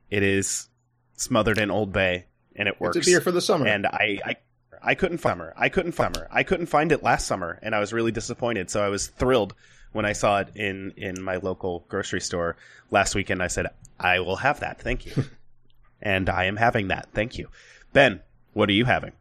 It 0.10 0.21
is 0.24 0.69
smothered 1.15 1.57
in 1.57 1.71
Old 1.71 1.91
Bay, 1.91 2.25
and 2.55 2.67
it 2.67 2.79
works. 2.79 2.98
It's 2.98 3.07
a 3.07 3.12
beer 3.12 3.21
for 3.21 3.31
the 3.31 3.41
summer. 3.41 3.65
And 3.65 3.88
I, 3.88 4.19
I, 4.24 4.36
I 4.83 4.95
couldn't 4.95 5.19
find 5.19 5.33
summer. 5.33 5.53
I 5.55 5.69
couldn't 5.69 5.91
find 5.93 6.15
summer. 6.15 6.27
I 6.31 6.43
couldn't 6.43 6.65
find 6.67 6.91
it 6.91 7.03
last 7.03 7.27
summer, 7.27 7.59
and 7.61 7.75
I 7.75 7.79
was 7.79 7.93
really 7.93 8.11
disappointed. 8.11 8.69
So 8.69 8.83
I 8.83 8.89
was 8.89 9.07
thrilled 9.07 9.53
when 9.91 10.05
I 10.05 10.13
saw 10.13 10.39
it 10.39 10.50
in 10.55 10.93
in 10.97 11.21
my 11.21 11.38
local 11.38 11.85
grocery 11.88 12.21
store 12.21 12.55
last 12.89 13.15
weekend. 13.15 13.43
I 13.43 13.47
said, 13.47 13.67
"I 14.00 14.19
will 14.19 14.38
have 14.38 14.59
that, 14.61 14.81
thank 14.81 15.05
you," 15.05 15.25
and 16.01 16.29
I 16.29 16.45
am 16.45 16.57
having 16.57 16.88
that, 16.88 17.09
thank 17.13 17.38
you. 17.38 17.50
Ben, 17.93 18.21
what 18.53 18.69
are 18.69 18.73
you 18.73 18.85
having? 18.85 19.13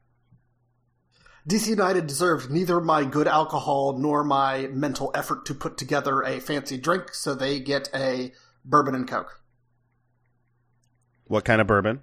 DC 1.49 1.69
United 1.69 2.07
deserved 2.07 2.51
neither 2.51 2.81
my 2.81 3.05
good 3.05 3.27
alcohol 3.27 3.97
nor 3.99 4.23
my 4.23 4.69
mental 4.69 5.11
effort 5.15 5.47
to 5.47 5.55
put 5.55 5.77
together 5.77 6.23
a 6.23 6.39
fancy 6.39 6.77
drink, 6.77 7.15
so 7.15 7.35
they 7.35 7.59
get 7.59 7.89
a 7.95 8.33
bourbon 8.65 8.95
and 8.95 9.09
coke. 9.09 9.41
What 11.25 11.45
kind 11.45 11.61
of 11.61 11.67
bourbon? 11.67 12.03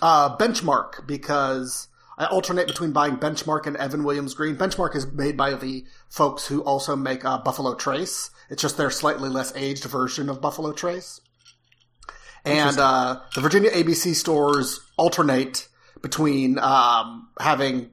Uh, 0.00 0.36
benchmark, 0.36 1.06
because 1.06 1.88
I 2.16 2.26
alternate 2.26 2.66
between 2.68 2.92
buying 2.92 3.16
Benchmark 3.16 3.66
and 3.66 3.76
Evan 3.76 4.04
Williams 4.04 4.34
Green. 4.34 4.56
Benchmark 4.56 4.94
is 4.94 5.10
made 5.12 5.36
by 5.36 5.54
the 5.54 5.84
folks 6.08 6.46
who 6.46 6.62
also 6.62 6.94
make 6.94 7.24
uh, 7.24 7.38
Buffalo 7.38 7.74
Trace. 7.74 8.30
It's 8.50 8.62
just 8.62 8.76
their 8.76 8.90
slightly 8.90 9.28
less 9.28 9.52
aged 9.56 9.84
version 9.84 10.28
of 10.28 10.40
Buffalo 10.40 10.72
Trace. 10.72 11.20
And 12.44 12.78
uh, 12.78 13.20
the 13.34 13.40
Virginia 13.40 13.70
ABC 13.70 14.14
stores 14.14 14.80
alternate 14.96 15.68
between 16.02 16.58
um, 16.58 17.30
having 17.40 17.90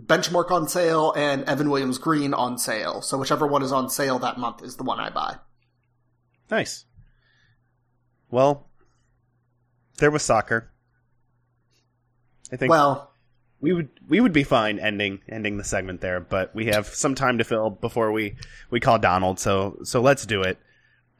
Benchmark 0.00 0.50
on 0.50 0.68
sale 0.68 1.12
and 1.16 1.44
Evan 1.44 1.68
Williams 1.70 1.98
Green 1.98 2.32
on 2.32 2.56
sale. 2.56 3.02
So 3.02 3.18
whichever 3.18 3.46
one 3.46 3.62
is 3.62 3.72
on 3.72 3.90
sale 3.90 4.20
that 4.20 4.38
month 4.38 4.62
is 4.62 4.76
the 4.76 4.84
one 4.84 5.00
I 5.00 5.10
buy. 5.10 5.36
Nice. 6.50 6.84
Well, 8.30 8.68
there 9.98 10.10
was 10.10 10.22
soccer. 10.22 10.70
I 12.52 12.56
think 12.56 12.70
Well, 12.70 13.09
we 13.60 13.72
would 13.72 13.88
we 14.08 14.20
would 14.20 14.32
be 14.32 14.44
fine 14.44 14.78
ending 14.78 15.20
ending 15.28 15.56
the 15.56 15.64
segment 15.64 16.00
there, 16.00 16.20
but 16.20 16.54
we 16.54 16.66
have 16.66 16.86
some 16.86 17.14
time 17.14 17.38
to 17.38 17.44
fill 17.44 17.70
before 17.70 18.10
we 18.12 18.36
we 18.70 18.80
call 18.80 18.98
Donald. 18.98 19.38
So 19.38 19.78
so 19.84 20.00
let's 20.00 20.26
do 20.26 20.42
it. 20.42 20.58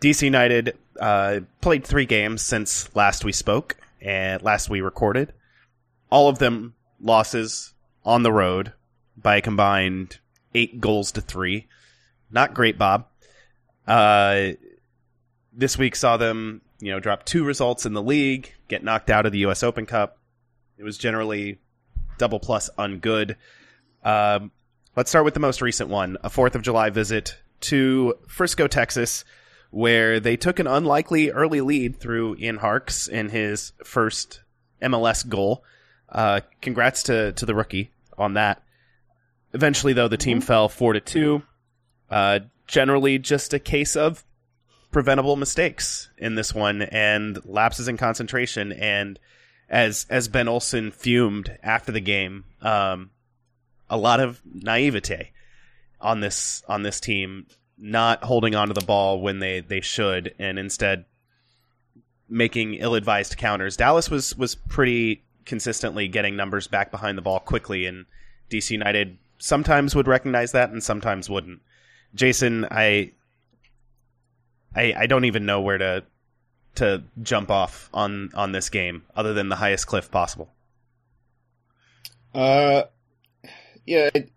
DC 0.00 0.22
United 0.22 0.76
uh, 0.98 1.40
played 1.60 1.84
three 1.84 2.06
games 2.06 2.42
since 2.42 2.94
last 2.96 3.24
we 3.24 3.32
spoke 3.32 3.76
and 4.00 4.42
last 4.42 4.70
we 4.70 4.80
recorded. 4.80 5.32
All 6.10 6.28
of 6.28 6.38
them 6.38 6.74
losses 7.00 7.74
on 8.04 8.22
the 8.22 8.32
road 8.32 8.72
by 9.16 9.36
a 9.36 9.42
combined 9.42 10.18
eight 10.54 10.80
goals 10.80 11.12
to 11.12 11.20
three. 11.20 11.68
Not 12.30 12.54
great, 12.54 12.78
Bob. 12.78 13.06
Uh, 13.86 14.52
this 15.52 15.76
week 15.76 15.96
saw 15.96 16.16
them, 16.16 16.62
you 16.80 16.90
know, 16.90 17.00
drop 17.00 17.24
two 17.24 17.44
results 17.44 17.84
in 17.84 17.92
the 17.92 18.02
league, 18.02 18.54
get 18.68 18.82
knocked 18.82 19.10
out 19.10 19.26
of 19.26 19.32
the 19.32 19.38
U.S. 19.40 19.62
Open 19.62 19.84
Cup. 19.84 20.18
It 20.78 20.84
was 20.84 20.96
generally 20.96 21.58
double 22.20 22.38
plus 22.38 22.68
ungood. 22.78 23.34
Um, 24.04 24.52
let's 24.94 25.10
start 25.10 25.24
with 25.24 25.34
the 25.34 25.40
most 25.40 25.62
recent 25.62 25.88
one 25.88 26.18
a 26.22 26.28
4th 26.28 26.54
of 26.54 26.62
July 26.62 26.90
visit 26.90 27.36
to 27.62 28.14
Frisco, 28.28 28.68
Texas, 28.68 29.24
where 29.70 30.20
they 30.20 30.36
took 30.36 30.58
an 30.58 30.66
unlikely 30.66 31.30
early 31.30 31.62
lead 31.62 31.96
through 31.96 32.36
Ian 32.36 32.58
Harkes 32.58 33.08
in 33.08 33.30
his 33.30 33.72
first 33.84 34.42
MLS 34.82 35.26
goal. 35.26 35.64
Uh, 36.08 36.40
congrats 36.60 37.04
to, 37.04 37.32
to 37.32 37.46
the 37.46 37.54
rookie 37.54 37.90
on 38.18 38.34
that. 38.34 38.62
Eventually, 39.54 39.94
though, 39.94 40.08
the 40.08 40.16
team 40.16 40.40
fell 40.40 40.68
4 40.68 40.92
to 40.92 41.00
2. 41.00 41.42
Uh, 42.10 42.40
generally, 42.66 43.18
just 43.18 43.54
a 43.54 43.58
case 43.58 43.96
of 43.96 44.24
preventable 44.90 45.36
mistakes 45.36 46.10
in 46.18 46.34
this 46.34 46.54
one 46.54 46.82
and 46.82 47.38
lapses 47.46 47.88
in 47.88 47.96
concentration 47.96 48.72
and 48.72 49.18
as 49.70 50.04
as 50.10 50.28
Ben 50.28 50.48
Olsen 50.48 50.90
fumed 50.90 51.56
after 51.62 51.92
the 51.92 52.00
game, 52.00 52.44
um, 52.60 53.10
a 53.88 53.96
lot 53.96 54.20
of 54.20 54.42
naivete 54.44 55.30
on 56.00 56.20
this 56.20 56.62
on 56.68 56.82
this 56.82 57.00
team, 57.00 57.46
not 57.78 58.24
holding 58.24 58.54
onto 58.54 58.74
the 58.74 58.84
ball 58.84 59.20
when 59.20 59.38
they, 59.38 59.60
they 59.60 59.80
should, 59.80 60.34
and 60.38 60.58
instead 60.58 61.04
making 62.28 62.74
ill 62.74 62.94
advised 62.94 63.36
counters. 63.36 63.76
Dallas 63.76 64.10
was 64.10 64.36
was 64.36 64.56
pretty 64.56 65.22
consistently 65.44 66.08
getting 66.08 66.36
numbers 66.36 66.66
back 66.66 66.90
behind 66.90 67.16
the 67.16 67.22
ball 67.22 67.38
quickly, 67.38 67.86
and 67.86 68.06
DC 68.50 68.70
United 68.70 69.18
sometimes 69.38 69.94
would 69.94 70.08
recognize 70.08 70.52
that 70.52 70.70
and 70.70 70.82
sometimes 70.82 71.30
wouldn't. 71.30 71.60
Jason, 72.14 72.66
I 72.70 73.12
I, 74.74 74.94
I 74.98 75.06
don't 75.06 75.24
even 75.24 75.46
know 75.46 75.60
where 75.60 75.78
to 75.78 76.04
to 76.76 77.02
jump 77.22 77.50
off 77.50 77.90
on 77.92 78.30
on 78.34 78.52
this 78.52 78.68
game 78.68 79.02
other 79.14 79.34
than 79.34 79.48
the 79.48 79.56
highest 79.56 79.86
cliff 79.86 80.10
possible. 80.10 80.50
Uh, 82.34 82.84
yeah, 83.86 84.08
it, 84.14 84.30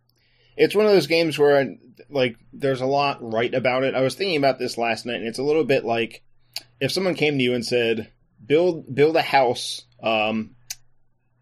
it's 0.57 0.75
one 0.75 0.85
of 0.85 0.91
those 0.91 1.07
games 1.07 1.37
where 1.37 1.75
like 2.09 2.37
there's 2.51 2.81
a 2.81 2.85
lot 2.85 3.17
right 3.21 3.53
about 3.53 3.83
it. 3.83 3.95
I 3.95 4.01
was 4.01 4.15
thinking 4.15 4.37
about 4.37 4.59
this 4.59 4.77
last 4.77 5.05
night, 5.05 5.17
and 5.17 5.27
it's 5.27 5.39
a 5.39 5.43
little 5.43 5.63
bit 5.63 5.85
like 5.85 6.23
if 6.79 6.91
someone 6.91 7.15
came 7.15 7.37
to 7.37 7.43
you 7.43 7.53
and 7.53 7.65
said, 7.65 8.11
"Build 8.45 8.93
build 8.93 9.15
a 9.15 9.21
house." 9.21 9.83
Um, 10.01 10.55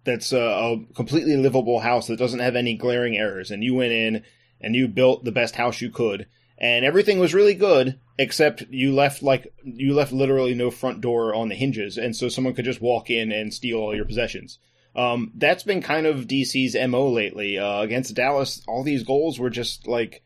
that's 0.03 0.31
a, 0.33 0.39
a 0.39 0.86
completely 0.95 1.38
livable 1.38 1.79
house 1.79 2.07
that 2.07 2.17
doesn't 2.17 2.39
have 2.39 2.55
any 2.55 2.75
glaring 2.75 3.17
errors, 3.17 3.51
and 3.51 3.63
you 3.63 3.75
went 3.75 3.91
in 3.91 4.24
and 4.60 4.75
you 4.75 4.88
built 4.88 5.24
the 5.24 5.31
best 5.31 5.55
house 5.55 5.81
you 5.81 5.89
could, 5.89 6.27
and 6.62 6.86
everything 6.86 7.18
was 7.18 7.34
really 7.34 7.56
good 7.56 8.00
except 8.20 8.62
you 8.70 8.94
left 8.94 9.24
like 9.24 9.51
you 9.63 9.96
left 9.96 10.13
literally 10.13 10.53
no 10.53 10.70
front 10.70 11.01
door 11.01 11.34
on 11.34 11.50
the 11.50 11.56
hinges 11.56 11.98
and 11.98 12.15
so 12.15 12.30
someone 12.30 12.53
could 12.53 12.65
just 12.65 12.80
walk 12.80 13.10
in 13.10 13.32
and 13.32 13.53
steal 13.53 13.80
all 13.80 13.96
your 13.96 14.06
possessions. 14.06 14.60
Um, 14.96 15.32
that's 15.36 15.63
been 15.63 15.82
kind 15.82 16.06
of 16.06 16.27
dc's 16.27 16.75
mo 16.88 17.10
lately. 17.10 17.58
Uh, 17.58 17.82
against 17.82 18.15
dallas 18.15 18.62
all 18.68 18.84
these 18.84 19.03
goals 19.03 19.39
were 19.39 19.50
just 19.50 19.88
like 19.88 20.24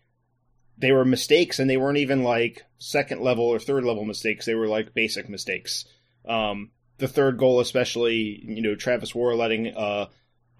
they 0.77 0.91
were 0.91 1.05
mistakes 1.05 1.57
and 1.57 1.69
they 1.69 1.77
weren't 1.77 1.99
even 1.99 2.23
like 2.23 2.63
second 2.79 3.21
level 3.21 3.45
or 3.45 3.57
third 3.57 3.85
level 3.85 4.03
mistakes. 4.03 4.45
They 4.45 4.55
were 4.55 4.67
like 4.67 4.93
basic 4.93 5.29
mistakes. 5.29 5.85
Um, 6.27 6.71
the 6.97 7.07
third 7.07 7.37
goal 7.37 7.61
especially 7.61 8.43
you 8.45 8.61
know 8.61 8.75
travis 8.75 9.15
Worra 9.15 9.37
letting 9.37 9.73
uh, 9.75 10.07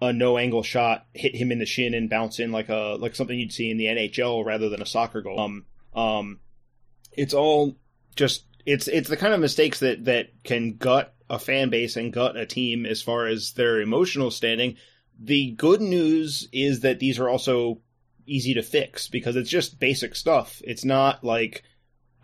a 0.00 0.12
no 0.12 0.36
angle 0.36 0.62
shot 0.62 1.06
hit 1.14 1.34
him 1.34 1.50
in 1.50 1.58
the 1.58 1.66
shin 1.66 1.94
and 1.94 2.10
bounce 2.10 2.38
in 2.38 2.52
like 2.52 2.68
a 2.68 2.96
like 2.98 3.14
something 3.14 3.38
you'd 3.38 3.52
see 3.52 3.70
in 3.70 3.78
the 3.78 3.86
nhl 3.86 4.44
rather 4.44 4.68
than 4.68 4.82
a 4.82 4.86
soccer 4.86 5.22
goal 5.22 5.40
um, 5.40 5.64
um, 5.94 6.40
it's 7.16 7.34
all 7.34 7.76
just 8.14 8.44
it's 8.66 8.88
it's 8.88 9.08
the 9.08 9.16
kind 9.16 9.32
of 9.32 9.40
mistakes 9.40 9.80
that 9.80 10.04
that 10.04 10.42
can 10.44 10.76
gut 10.76 11.14
a 11.28 11.38
fan 11.38 11.70
base 11.70 11.96
and 11.96 12.12
gut 12.12 12.36
a 12.36 12.46
team 12.46 12.86
as 12.86 13.02
far 13.02 13.26
as 13.26 13.52
their 13.52 13.80
emotional 13.80 14.30
standing. 14.30 14.76
The 15.18 15.52
good 15.52 15.80
news 15.80 16.48
is 16.52 16.80
that 16.80 16.98
these 16.98 17.18
are 17.18 17.28
also 17.28 17.80
easy 18.26 18.54
to 18.54 18.62
fix 18.62 19.08
because 19.08 19.36
it's 19.36 19.50
just 19.50 19.80
basic 19.80 20.14
stuff. 20.14 20.60
It's 20.64 20.84
not 20.84 21.24
like 21.24 21.62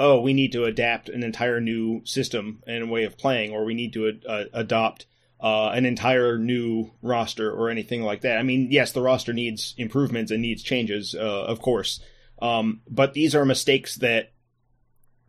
oh, 0.01 0.21
we 0.21 0.33
need 0.35 0.51
to 0.53 0.65
adapt 0.65 1.09
an 1.11 1.23
entire 1.23 1.61
new 1.61 2.05
system 2.05 2.61
and 2.67 2.91
way 2.91 3.05
of 3.05 3.17
playing, 3.17 3.53
or 3.53 3.65
we 3.65 3.75
need 3.75 3.93
to 3.93 4.19
adopt 4.53 5.07
uh, 5.43 5.71
an 5.71 5.85
entire 5.85 6.39
new 6.39 6.91
roster 7.03 7.51
or 7.51 7.69
anything 7.69 8.03
like 8.03 8.21
that. 8.21 8.39
I 8.39 8.45
mean, 8.45 8.69
yes, 8.71 8.93
the 8.93 9.03
roster 9.03 9.33
needs 9.33 9.75
improvements 9.77 10.31
and 10.31 10.41
needs 10.41 10.63
changes, 10.63 11.17
uh, 11.17 11.45
of 11.45 11.61
course. 11.61 12.01
Um, 12.41 12.81
but 12.89 13.13
these 13.13 13.35
are 13.35 13.45
mistakes 13.45 13.97
that 13.97 14.33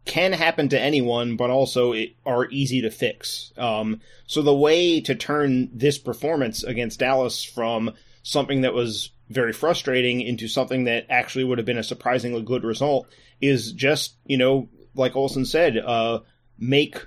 can 0.05 0.33
happen 0.33 0.69
to 0.69 0.79
anyone, 0.79 1.35
but 1.35 1.49
also 1.49 1.95
are 2.25 2.47
easy 2.51 2.81
to 2.81 2.91
fix. 2.91 3.53
Um, 3.57 4.01
so 4.27 4.41
the 4.41 4.53
way 4.53 5.01
to 5.01 5.15
turn 5.15 5.69
this 5.73 5.97
performance 5.97 6.63
against 6.63 6.99
Dallas 6.99 7.43
from 7.43 7.93
something 8.21 8.61
that 8.61 8.73
was 8.73 9.11
very 9.29 9.53
frustrating 9.53 10.21
into 10.21 10.47
something 10.47 10.83
that 10.83 11.07
actually 11.09 11.45
would 11.45 11.57
have 11.57 11.65
been 11.65 11.77
a 11.77 11.83
surprisingly 11.83 12.43
good 12.43 12.63
result 12.63 13.07
is 13.41 13.71
just, 13.71 14.15
you 14.25 14.37
know, 14.37 14.69
like 14.93 15.15
Olsen 15.15 15.45
said, 15.45 15.77
uh, 15.77 16.19
make, 16.59 16.97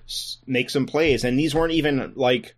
make 0.47 0.71
some 0.71 0.87
plays. 0.87 1.23
And 1.23 1.39
these 1.39 1.55
weren't 1.55 1.75
even 1.75 2.15
like 2.17 2.57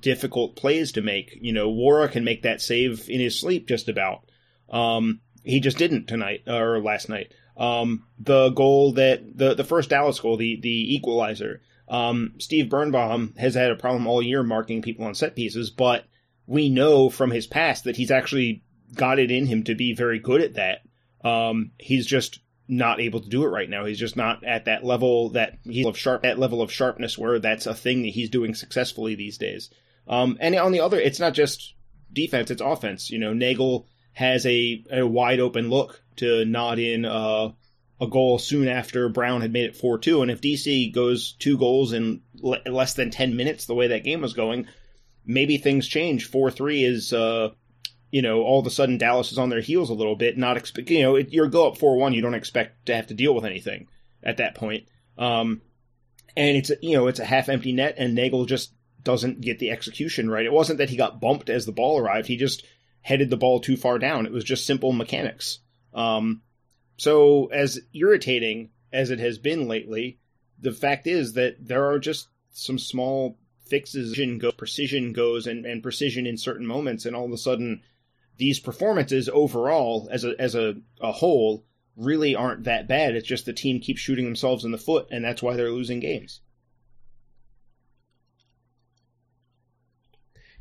difficult 0.00 0.56
plays 0.56 0.92
to 0.92 1.02
make. 1.02 1.38
You 1.40 1.52
know, 1.52 1.70
Worra 1.70 2.08
can 2.08 2.24
make 2.24 2.42
that 2.42 2.60
save 2.60 3.08
in 3.08 3.20
his 3.20 3.38
sleep 3.38 3.68
just 3.68 3.88
about. 3.88 4.30
Um, 4.70 5.20
he 5.42 5.60
just 5.60 5.78
didn't 5.78 6.06
tonight 6.06 6.42
or 6.46 6.80
last 6.80 7.08
night. 7.08 7.32
Um, 7.56 8.06
the 8.18 8.50
goal 8.50 8.92
that 8.92 9.36
the 9.36 9.54
the 9.54 9.64
first 9.64 9.90
Dallas 9.90 10.20
goal, 10.20 10.36
the 10.36 10.60
the 10.60 10.94
equalizer. 10.94 11.62
Um, 11.88 12.34
Steve 12.38 12.68
Birnbaum 12.68 13.34
has 13.38 13.54
had 13.54 13.70
a 13.70 13.76
problem 13.76 14.06
all 14.06 14.20
year 14.20 14.42
marking 14.42 14.82
people 14.82 15.04
on 15.04 15.14
set 15.14 15.36
pieces, 15.36 15.70
but 15.70 16.04
we 16.46 16.68
know 16.68 17.08
from 17.08 17.30
his 17.30 17.46
past 17.46 17.84
that 17.84 17.96
he's 17.96 18.10
actually 18.10 18.64
got 18.94 19.18
it 19.18 19.30
in 19.30 19.46
him 19.46 19.64
to 19.64 19.74
be 19.74 19.94
very 19.94 20.18
good 20.18 20.40
at 20.40 20.54
that. 20.54 20.80
Um, 21.26 21.70
he's 21.78 22.06
just 22.06 22.40
not 22.68 23.00
able 23.00 23.20
to 23.20 23.28
do 23.28 23.44
it 23.44 23.48
right 23.48 23.70
now. 23.70 23.84
He's 23.84 23.98
just 23.98 24.16
not 24.16 24.44
at 24.44 24.64
that 24.64 24.84
level 24.84 25.30
that 25.30 25.58
he's 25.64 25.86
of 25.86 25.96
sharp 25.96 26.22
that 26.22 26.38
level 26.38 26.62
of 26.62 26.72
sharpness 26.72 27.16
where 27.16 27.38
that's 27.38 27.66
a 27.66 27.74
thing 27.74 28.02
that 28.02 28.08
he's 28.10 28.30
doing 28.30 28.54
successfully 28.54 29.14
these 29.14 29.38
days. 29.38 29.70
Um, 30.08 30.38
and 30.40 30.54
on 30.56 30.72
the 30.72 30.80
other, 30.80 31.00
it's 31.00 31.20
not 31.20 31.34
just 31.34 31.74
defense; 32.12 32.50
it's 32.50 32.62
offense. 32.62 33.10
You 33.10 33.18
know, 33.18 33.32
Neagle 33.32 33.86
has 34.12 34.46
a, 34.46 34.82
a 34.90 35.06
wide 35.06 35.40
open 35.40 35.68
look 35.68 36.02
to 36.16 36.44
nod 36.46 36.78
in 36.78 37.04
uh, 37.04 37.50
a 38.00 38.06
goal 38.06 38.38
soon 38.38 38.68
after 38.68 39.08
Brown 39.08 39.40
had 39.40 39.52
made 39.52 39.66
it 39.66 39.76
4 39.76 39.98
2. 39.98 40.22
And 40.22 40.30
if 40.30 40.40
DC 40.40 40.92
goes 40.92 41.32
two 41.32 41.58
goals 41.58 41.92
in 41.92 42.22
le- 42.34 42.62
less 42.66 42.94
than 42.94 43.10
10 43.10 43.36
minutes, 43.36 43.66
the 43.66 43.74
way 43.74 43.88
that 43.88 44.04
game 44.04 44.20
was 44.20 44.32
going, 44.32 44.66
maybe 45.24 45.58
things 45.58 45.86
change. 45.86 46.26
4 46.26 46.50
3 46.50 46.84
is, 46.84 47.12
uh, 47.12 47.50
you 48.10 48.22
know, 48.22 48.42
all 48.42 48.60
of 48.60 48.66
a 48.66 48.70
sudden 48.70 48.98
Dallas 48.98 49.32
is 49.32 49.38
on 49.38 49.50
their 49.50 49.60
heels 49.60 49.90
a 49.90 49.94
little 49.94 50.16
bit, 50.16 50.38
not 50.38 50.56
expect, 50.56 50.90
you 50.90 51.02
know, 51.02 51.16
it, 51.16 51.32
you're 51.32 51.48
go 51.48 51.68
up 51.68 51.78
4 51.78 51.96
1, 51.96 52.12
you 52.12 52.22
don't 52.22 52.34
expect 52.34 52.86
to 52.86 52.94
have 52.94 53.08
to 53.08 53.14
deal 53.14 53.34
with 53.34 53.44
anything 53.44 53.88
at 54.22 54.38
that 54.38 54.54
point. 54.54 54.88
Um, 55.18 55.62
and 56.36 56.56
it's, 56.56 56.70
you 56.82 56.94
know, 56.94 57.06
it's 57.06 57.20
a 57.20 57.24
half 57.24 57.48
empty 57.48 57.72
net, 57.72 57.96
and 57.98 58.14
Neagle 58.14 58.46
just 58.46 58.72
doesn't 59.06 59.40
get 59.40 59.58
the 59.58 59.70
execution 59.70 60.28
right. 60.28 60.44
It 60.44 60.52
wasn't 60.52 60.78
that 60.78 60.90
he 60.90 60.96
got 60.98 61.20
bumped 61.20 61.48
as 61.48 61.64
the 61.64 61.72
ball 61.72 61.98
arrived, 61.98 62.26
he 62.26 62.36
just 62.36 62.66
headed 63.00 63.30
the 63.30 63.36
ball 63.36 63.60
too 63.60 63.76
far 63.76 63.98
down. 63.98 64.26
It 64.26 64.32
was 64.32 64.44
just 64.44 64.66
simple 64.66 64.92
mechanics. 64.92 65.60
Um, 65.94 66.42
so 66.98 67.46
as 67.46 67.80
irritating 67.94 68.70
as 68.92 69.10
it 69.10 69.20
has 69.20 69.38
been 69.38 69.68
lately, 69.68 70.18
the 70.60 70.72
fact 70.72 71.06
is 71.06 71.34
that 71.34 71.56
there 71.60 71.86
are 71.86 72.00
just 72.00 72.28
some 72.50 72.78
small 72.78 73.38
fixes 73.66 74.18
precision 74.56 75.12
goes 75.12 75.46
and, 75.46 75.64
and 75.66 75.82
precision 75.82 76.26
in 76.26 76.36
certain 76.36 76.66
moments 76.66 77.04
and 77.04 77.16
all 77.16 77.26
of 77.26 77.32
a 77.32 77.38
sudden 77.38 77.82
these 78.38 78.60
performances 78.60 79.28
overall 79.28 80.08
as 80.10 80.24
a 80.24 80.34
as 80.38 80.54
a, 80.54 80.74
a 81.00 81.12
whole 81.12 81.64
really 81.96 82.34
aren't 82.34 82.64
that 82.64 82.86
bad. 82.86 83.16
It's 83.16 83.26
just 83.26 83.46
the 83.46 83.52
team 83.52 83.80
keeps 83.80 84.00
shooting 84.00 84.24
themselves 84.24 84.64
in 84.64 84.72
the 84.72 84.78
foot 84.78 85.08
and 85.10 85.24
that's 85.24 85.42
why 85.42 85.56
they're 85.56 85.70
losing 85.70 86.00
games. 86.00 86.40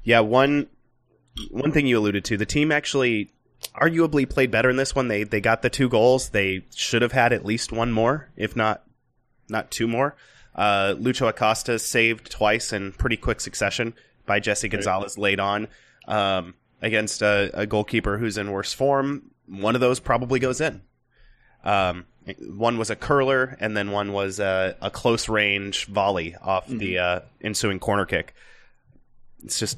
Yeah, 0.05 0.21
one 0.21 0.67
one 1.51 1.73
thing 1.73 1.85
you 1.85 1.99
alluded 1.99 2.23
to, 2.25 2.37
the 2.37 2.45
team 2.45 2.71
actually 2.71 3.31
arguably 3.75 4.29
played 4.29 4.51
better 4.51 4.69
in 4.69 4.77
this 4.77 4.95
one. 4.95 5.09
They 5.09 5.23
they 5.23 5.41
got 5.41 5.61
the 5.61 5.69
two 5.69 5.89
goals. 5.89 6.29
They 6.29 6.63
should 6.73 7.01
have 7.01 7.11
had 7.11 7.33
at 7.33 7.45
least 7.45 7.73
one 7.73 7.91
more, 7.91 8.29
if 8.37 8.55
not 8.55 8.83
not 9.49 9.71
two 9.71 9.87
more. 9.87 10.15
Uh, 10.55 10.95
Lucho 10.97 11.27
Acosta 11.27 11.77
saved 11.79 12.31
twice 12.31 12.71
in 12.71 12.93
pretty 12.93 13.17
quick 13.17 13.41
succession 13.41 13.93
by 14.25 14.39
Jesse 14.39 14.69
Gonzalez 14.69 15.17
late 15.17 15.39
on 15.39 15.67
um, 16.07 16.53
against 16.81 17.21
a, 17.21 17.51
a, 17.53 17.65
goalkeeper 17.65 18.17
who's 18.17 18.37
in 18.37 18.49
worse 18.49 18.71
form. 18.71 19.31
One 19.47 19.75
of 19.75 19.81
those 19.81 19.99
probably 19.99 20.39
goes 20.39 20.61
in. 20.61 20.81
Um, 21.65 22.05
one 22.39 22.77
was 22.77 22.89
a 22.89 22.95
curler, 22.95 23.57
and 23.59 23.75
then 23.75 23.91
one 23.91 24.13
was 24.13 24.39
a, 24.39 24.77
a 24.81 24.89
close 24.89 25.27
range 25.27 25.87
volley 25.87 26.35
off 26.41 26.67
mm-hmm. 26.67 26.77
the 26.77 26.99
uh, 26.99 27.19
ensuing 27.41 27.79
corner 27.79 28.05
kick. 28.05 28.33
It's 29.43 29.59
just 29.59 29.77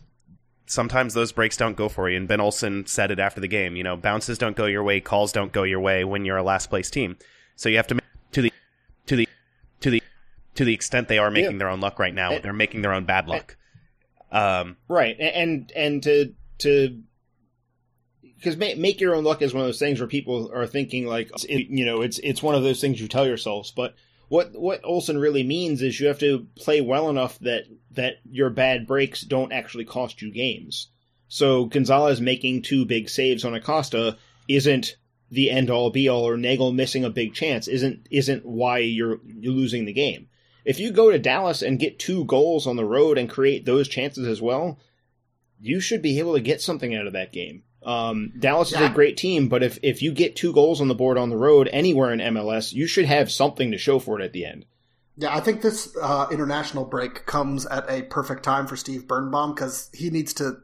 sometimes 0.68 1.14
those 1.14 1.32
breaks 1.32 1.58
don't 1.58 1.76
go 1.76 1.90
for 1.90 2.10
you. 2.10 2.18
And 2.18 2.28
Ben 2.28 2.40
Olsen 2.40 2.86
said 2.86 3.10
it 3.10 3.20
after 3.20 3.42
the 3.42 3.48
game. 3.48 3.76
You 3.76 3.84
know, 3.84 3.98
bounces 3.98 4.38
don't 4.38 4.56
go 4.56 4.66
your 4.66 4.84
way, 4.84 5.00
calls 5.00 5.32
don't 5.32 5.52
go 5.52 5.64
your 5.64 5.80
way 5.80 6.04
when 6.04 6.26
you're 6.26 6.38
a 6.38 6.44
last 6.44 6.70
place 6.70 6.90
team. 6.90 7.18
So 7.56 7.70
you 7.70 7.78
have 7.78 7.88
to 7.88 7.96
make 7.96 8.04
to 8.34 8.42
the 8.44 8.54
to 9.08 9.16
the 9.16 9.28
to 9.82 9.90
the 9.90 10.04
to 10.56 10.66
the 10.66 10.74
extent 10.74 11.08
they 11.08 11.18
are 11.18 11.32
making 11.32 11.54
yeah. 11.54 11.58
their 11.58 11.70
own 11.70 11.80
luck 11.80 11.98
right 11.98 12.14
now, 12.14 12.34
and, 12.34 12.44
they're 12.44 12.54
making 12.54 12.82
their 12.82 12.94
own 12.94 13.06
bad 13.06 13.28
luck. 13.28 13.58
Um, 14.32 14.78
right, 14.88 15.18
and 15.20 15.72
and 15.76 16.04
to 16.04 16.34
to 16.60 17.02
because 18.22 18.58
make, 18.58 18.78
make 18.78 19.02
your 19.02 19.16
own 19.16 19.24
luck 19.24 19.42
is 19.42 19.54
one 19.54 19.62
of 19.62 19.68
those 19.68 19.80
things 19.80 20.00
where 20.00 20.08
people 20.08 20.52
are 20.54 20.68
thinking 20.68 21.08
like 21.08 21.32
you 21.48 21.86
know 21.86 22.02
it's 22.02 22.20
it's 22.20 22.44
one 22.44 22.54
of 22.54 22.64
those 22.64 22.82
things 22.82 23.02
you 23.02 23.08
tell 23.08 23.26
yourselves, 23.26 23.72
but 23.72 23.96
what 24.30 24.52
what 24.54 24.82
Olsen 24.84 25.18
really 25.18 25.44
means 25.44 25.82
is 25.82 26.00
you 26.00 26.08
have 26.08 26.20
to 26.20 26.48
play 26.56 26.82
well 26.82 27.10
enough 27.10 27.40
that 27.40 27.64
that 27.92 28.16
your 28.30 28.50
bad 28.50 28.86
breaks 28.88 29.22
don't 29.22 29.52
actually 29.52 29.86
cost 29.86 30.22
you 30.22 30.32
games. 30.32 30.88
So 31.28 31.66
Gonzalez 31.66 32.22
making 32.22 32.62
two 32.62 32.86
big 32.86 33.10
saves 33.10 33.44
on 33.44 33.54
Acosta 33.54 34.18
isn't 34.48 34.96
the 35.30 35.50
end 35.50 35.70
all 35.70 35.90
be 35.90 36.08
all, 36.08 36.28
or 36.28 36.38
Neagle 36.38 36.74
missing 36.74 37.04
a 37.04 37.10
big 37.10 37.34
chance 37.34 37.68
isn't 37.68 38.08
isn't 38.10 38.46
why 38.46 38.80
you're 38.80 39.20
you're 39.26 39.54
losing 39.54 39.86
the 39.86 39.94
game. 39.94 40.30
If 40.66 40.80
you 40.80 40.92
go 40.92 41.12
to 41.12 41.20
Dallas 41.20 41.62
and 41.62 41.80
get 41.80 42.00
two 42.00 42.26
goals 42.26 42.68
on 42.68 42.76
the 42.76 42.86
road 42.86 43.18
and 43.18 43.30
create 43.30 43.66
those 43.66 43.88
chances 43.88 44.28
as 44.28 44.42
well, 44.42 44.80
you 45.60 45.80
should 45.80 46.02
be 46.02 46.20
able 46.20 46.34
to 46.34 46.42
get 46.42 46.62
something 46.62 46.94
out 46.94 47.08
of 47.08 47.14
that 47.14 47.32
game. 47.32 47.64
Um, 47.84 48.34
Dallas 48.38 48.72
yeah. 48.72 48.84
is 48.84 48.90
a 48.90 48.94
great 48.94 49.18
team, 49.18 49.48
but 49.48 49.64
if, 49.64 49.80
if 49.82 50.02
you 50.02 50.12
get 50.12 50.36
two 50.36 50.52
goals 50.52 50.82
on 50.82 50.88
the 50.88 50.96
board 50.96 51.18
on 51.18 51.30
the 51.30 51.38
road 51.38 51.70
anywhere 51.72 52.12
in 52.12 52.20
MLS, 52.20 52.74
you 52.74 52.88
should 52.88 53.06
have 53.06 53.32
something 53.32 53.72
to 53.72 53.78
show 53.78 54.00
for 54.00 54.20
it 54.20 54.24
at 54.24 54.34
the 54.34 54.46
end. 54.46 54.66
Yeah, 55.18 55.36
I 55.36 55.40
think 55.40 55.62
this 55.62 55.96
uh, 56.02 56.28
international 56.32 56.86
break 56.86 57.26
comes 57.26 57.66
at 57.66 57.90
a 57.90 58.04
perfect 58.04 58.44
time 58.44 58.68
for 58.68 58.76
Steve 58.76 59.08
Birnbaum 59.08 59.56
because 59.56 59.90
he 59.94 60.10
needs 60.10 60.34
to 60.36 60.58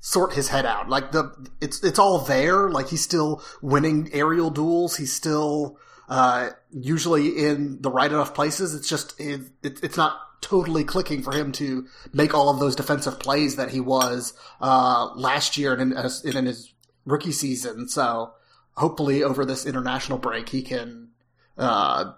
sort 0.00 0.34
his 0.34 0.48
head 0.48 0.66
out. 0.66 0.88
Like 0.88 1.12
the 1.12 1.34
it's 1.60 1.82
it's 1.82 1.98
all 1.98 2.18
there. 2.18 2.68
Like 2.68 2.88
he's 2.88 3.02
still 3.02 3.42
winning 3.62 4.10
aerial 4.12 4.50
duels. 4.50 4.96
He's 4.96 5.12
still 5.12 5.78
uh, 6.08 6.50
usually 6.70 7.28
in 7.28 7.80
the 7.80 7.90
right 7.90 8.10
enough 8.10 8.34
places. 8.34 8.74
It's 8.74 8.88
just 8.88 9.18
it, 9.18 9.40
it, 9.62 9.82
it's 9.82 9.96
not 9.96 10.18
totally 10.40 10.84
clicking 10.84 11.22
for 11.22 11.32
him 11.32 11.52
to 11.52 11.86
make 12.12 12.34
all 12.34 12.48
of 12.48 12.60
those 12.60 12.76
defensive 12.76 13.18
plays 13.18 13.56
that 13.56 13.70
he 13.70 13.80
was 13.80 14.32
uh, 14.60 15.10
last 15.14 15.56
year 15.56 15.72
and 15.74 15.92
in, 15.92 16.36
in, 16.36 16.46
his 16.46 16.72
rookie 17.04 17.32
season. 17.32 17.88
So 17.88 18.32
hopefully 18.76 19.22
over 19.22 19.44
this 19.44 19.66
international 19.66 20.18
break 20.18 20.48
he 20.48 20.62
can 20.62 21.08
uh, 21.56 22.12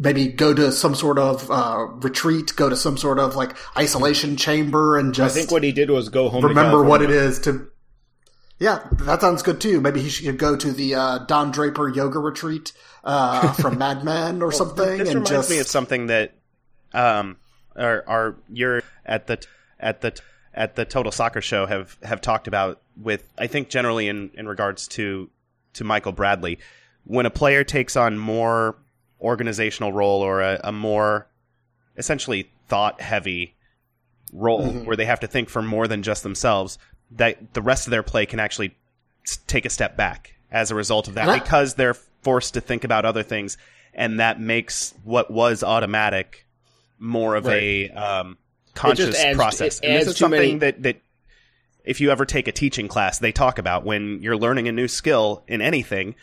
maybe 0.00 0.28
go 0.28 0.52
to 0.52 0.72
some 0.72 0.94
sort 0.94 1.18
of 1.18 1.48
uh, 1.50 1.86
retreat, 2.02 2.54
go 2.56 2.68
to 2.68 2.76
some 2.76 2.96
sort 2.96 3.18
of 3.18 3.36
like 3.36 3.56
isolation 3.76 4.36
chamber, 4.36 4.98
and 4.98 5.14
just. 5.14 5.36
I 5.36 5.38
think 5.38 5.52
what 5.52 5.62
he 5.62 5.72
did 5.72 5.90
was 5.90 6.08
go 6.08 6.28
home. 6.28 6.44
Remember 6.44 6.82
what 6.82 7.02
it 7.02 7.10
is 7.10 7.38
to. 7.40 7.68
Yeah, 8.58 8.86
that 8.92 9.22
sounds 9.22 9.42
good 9.42 9.60
too. 9.60 9.80
Maybe 9.80 10.02
he 10.02 10.10
should 10.10 10.38
go 10.38 10.54
to 10.54 10.72
the 10.72 10.94
uh, 10.94 11.18
Don 11.20 11.50
Draper 11.50 11.88
yoga 11.88 12.18
retreat 12.18 12.72
uh, 13.04 13.52
from 13.52 13.78
Mad 13.78 14.04
Men 14.04 14.42
or 14.42 14.48
well, 14.48 14.56
something. 14.58 14.98
This 14.98 15.08
and 15.08 15.20
reminds 15.20 15.30
just... 15.30 15.50
me 15.50 15.58
of 15.58 15.66
something 15.66 16.06
that 16.08 16.34
um, 16.92 17.36
are, 17.76 18.04
are 18.06 18.36
you're 18.48 18.82
at 19.06 19.26
the 19.26 19.44
at 19.78 20.00
the 20.00 20.18
at 20.52 20.76
the 20.76 20.84
Total 20.84 21.12
Soccer 21.12 21.40
Show 21.40 21.66
have 21.66 21.96
have 22.02 22.20
talked 22.20 22.48
about 22.48 22.80
with 22.96 23.32
I 23.38 23.46
think 23.46 23.68
generally 23.68 24.08
in 24.08 24.30
in 24.34 24.48
regards 24.48 24.88
to 24.88 25.30
to 25.74 25.84
Michael 25.84 26.12
Bradley 26.12 26.58
when 27.04 27.26
a 27.26 27.30
player 27.30 27.64
takes 27.64 27.96
on 27.96 28.18
more 28.18 28.76
organizational 29.20 29.92
role 29.92 30.22
or 30.22 30.40
a, 30.40 30.60
a 30.64 30.72
more 30.72 31.26
essentially 31.96 32.50
thought 32.68 33.00
heavy 33.00 33.56
role 34.32 34.68
mm-hmm. 34.68 34.84
where 34.84 34.96
they 34.96 35.04
have 35.04 35.20
to 35.20 35.26
think 35.26 35.48
for 35.48 35.62
more 35.62 35.88
than 35.88 36.02
just 36.02 36.22
themselves 36.22 36.78
that 37.10 37.54
the 37.54 37.62
rest 37.62 37.86
of 37.86 37.90
their 37.90 38.02
play 38.02 38.24
can 38.26 38.38
actually 38.38 38.76
take 39.46 39.64
a 39.64 39.70
step 39.70 39.96
back 39.96 40.34
as 40.50 40.70
a 40.70 40.74
result 40.74 41.08
of 41.08 41.14
that 41.14 41.26
that 41.26 41.42
because 41.42 41.74
they're 41.74 41.94
forced 42.22 42.54
to 42.54 42.60
think 42.60 42.84
about 42.84 43.04
other 43.04 43.22
things 43.22 43.56
and 43.92 44.20
that 44.20 44.40
makes 44.40 44.94
what 45.04 45.30
was 45.30 45.62
automatic 45.62 46.46
more 47.00 47.34
of 47.34 47.46
right. 47.46 47.62
a 47.62 47.90
um, 47.90 48.38
conscious 48.74 49.18
adds, 49.18 49.36
process. 49.36 49.80
And 49.80 50.00
this 50.00 50.08
is 50.08 50.16
something 50.16 50.58
many... 50.58 50.58
that 50.58 50.82
that 50.84 51.02
if 51.84 52.00
you 52.00 52.10
ever 52.10 52.24
take 52.24 52.46
a 52.46 52.52
teaching 52.52 52.86
class, 52.86 53.18
they 53.18 53.32
talk 53.32 53.58
about 53.58 53.84
when 53.84 54.22
you're 54.22 54.36
learning 54.36 54.68
a 54.68 54.72
new 54.72 54.86
skill 54.86 55.42
in 55.48 55.60
anything. 55.60 56.14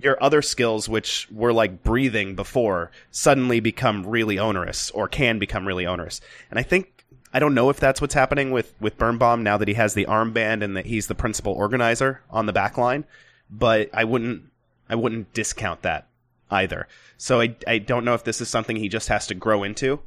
Your 0.00 0.20
other 0.22 0.40
skills, 0.40 0.88
which 0.88 1.28
were 1.30 1.52
like 1.52 1.82
breathing 1.82 2.34
before, 2.34 2.90
suddenly 3.10 3.60
become 3.60 4.06
really 4.06 4.38
onerous 4.38 4.90
or 4.92 5.06
can 5.06 5.38
become 5.38 5.66
really 5.66 5.86
onerous. 5.86 6.22
And 6.50 6.58
I 6.58 6.62
think 6.62 7.04
I 7.32 7.38
don't 7.38 7.52
know 7.52 7.68
if 7.68 7.78
that's 7.78 8.00
what's 8.00 8.14
happening 8.14 8.50
with 8.52 8.72
with 8.80 8.96
Birnbaum 8.96 9.42
now 9.42 9.58
that 9.58 9.68
he 9.68 9.74
has 9.74 9.92
the 9.92 10.06
armband 10.06 10.62
and 10.62 10.76
that 10.78 10.86
he's 10.86 11.08
the 11.08 11.14
principal 11.14 11.52
organizer 11.52 12.22
on 12.30 12.46
the 12.46 12.52
back 12.54 12.78
line. 12.78 13.04
But 13.50 13.90
I 13.92 14.04
wouldn't 14.04 14.44
I 14.88 14.94
wouldn't 14.94 15.34
discount 15.34 15.82
that 15.82 16.08
either. 16.50 16.86
So 17.18 17.40
I, 17.40 17.56
I 17.66 17.78
don't 17.78 18.04
know 18.04 18.14
if 18.14 18.24
this 18.24 18.40
is 18.40 18.48
something 18.48 18.76
he 18.76 18.88
just 18.88 19.08
has 19.08 19.26
to 19.28 19.34
grow 19.34 19.62
into 19.64 20.00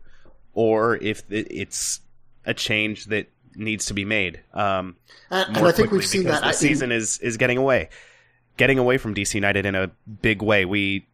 or 0.53 0.95
if 0.97 1.23
it's 1.29 2.01
a 2.45 2.53
change 2.53 3.05
that 3.05 3.27
needs 3.55 3.87
to 3.87 3.93
be 3.93 4.05
made. 4.05 4.39
Um, 4.53 4.95
And, 5.29 5.57
and 5.57 5.67
I 5.67 5.71
think 5.71 5.91
we've 5.91 6.05
seen 6.05 6.23
that. 6.25 6.41
the 6.41 6.47
I- 6.47 6.51
season 6.51 6.91
is 6.91 7.19
is 7.19 7.37
getting 7.37 7.57
away, 7.57 7.89
getting 8.57 8.77
away 8.79 8.97
from 8.97 9.13
DC 9.13 9.33
United 9.35 9.65
in 9.65 9.75
a 9.75 9.91
big 10.21 10.41
way. 10.41 10.65
We 10.65 11.05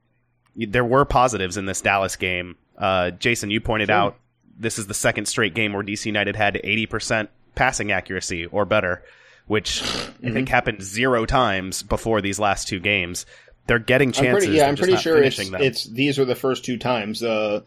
there 0.55 0.85
were 0.85 1.05
positives 1.05 1.57
in 1.57 1.65
this 1.65 1.81
Dallas 1.81 2.15
game. 2.15 2.55
Uh, 2.77 3.11
Jason, 3.11 3.49
you 3.51 3.59
pointed 3.61 3.89
out 3.89 4.17
this 4.57 4.79
is 4.79 4.87
the 4.87 4.93
second 4.93 5.25
straight 5.27 5.53
game 5.53 5.73
where 5.73 5.83
DC 5.83 6.05
United 6.05 6.35
had 6.35 6.59
eighty 6.63 6.85
percent 6.85 7.29
passing 7.55 7.91
accuracy 7.91 8.45
or 8.45 8.65
better, 8.65 9.03
which 9.47 9.81
I 9.81 9.85
Mm-hmm. 9.85 10.33
think 10.33 10.49
happened 10.49 10.81
zero 10.81 11.25
times 11.25 11.83
before 11.83 12.21
these 12.21 12.39
last 12.39 12.67
two 12.67 12.79
games. 12.79 13.25
They're 13.67 13.79
getting 13.79 14.09
I'm 14.09 14.13
chances. 14.13 14.45
pretty, 14.45 14.57
yeah, 14.57 14.67
I'm 14.67 14.75
pretty 14.75 14.97
sure 14.97 15.21
it's, 15.21 15.39
it's 15.39 15.85
these 15.85 16.19
are 16.19 16.25
the 16.25 16.35
first 16.35 16.65
two 16.65 16.77
times 16.77 17.23
uh, 17.23 17.61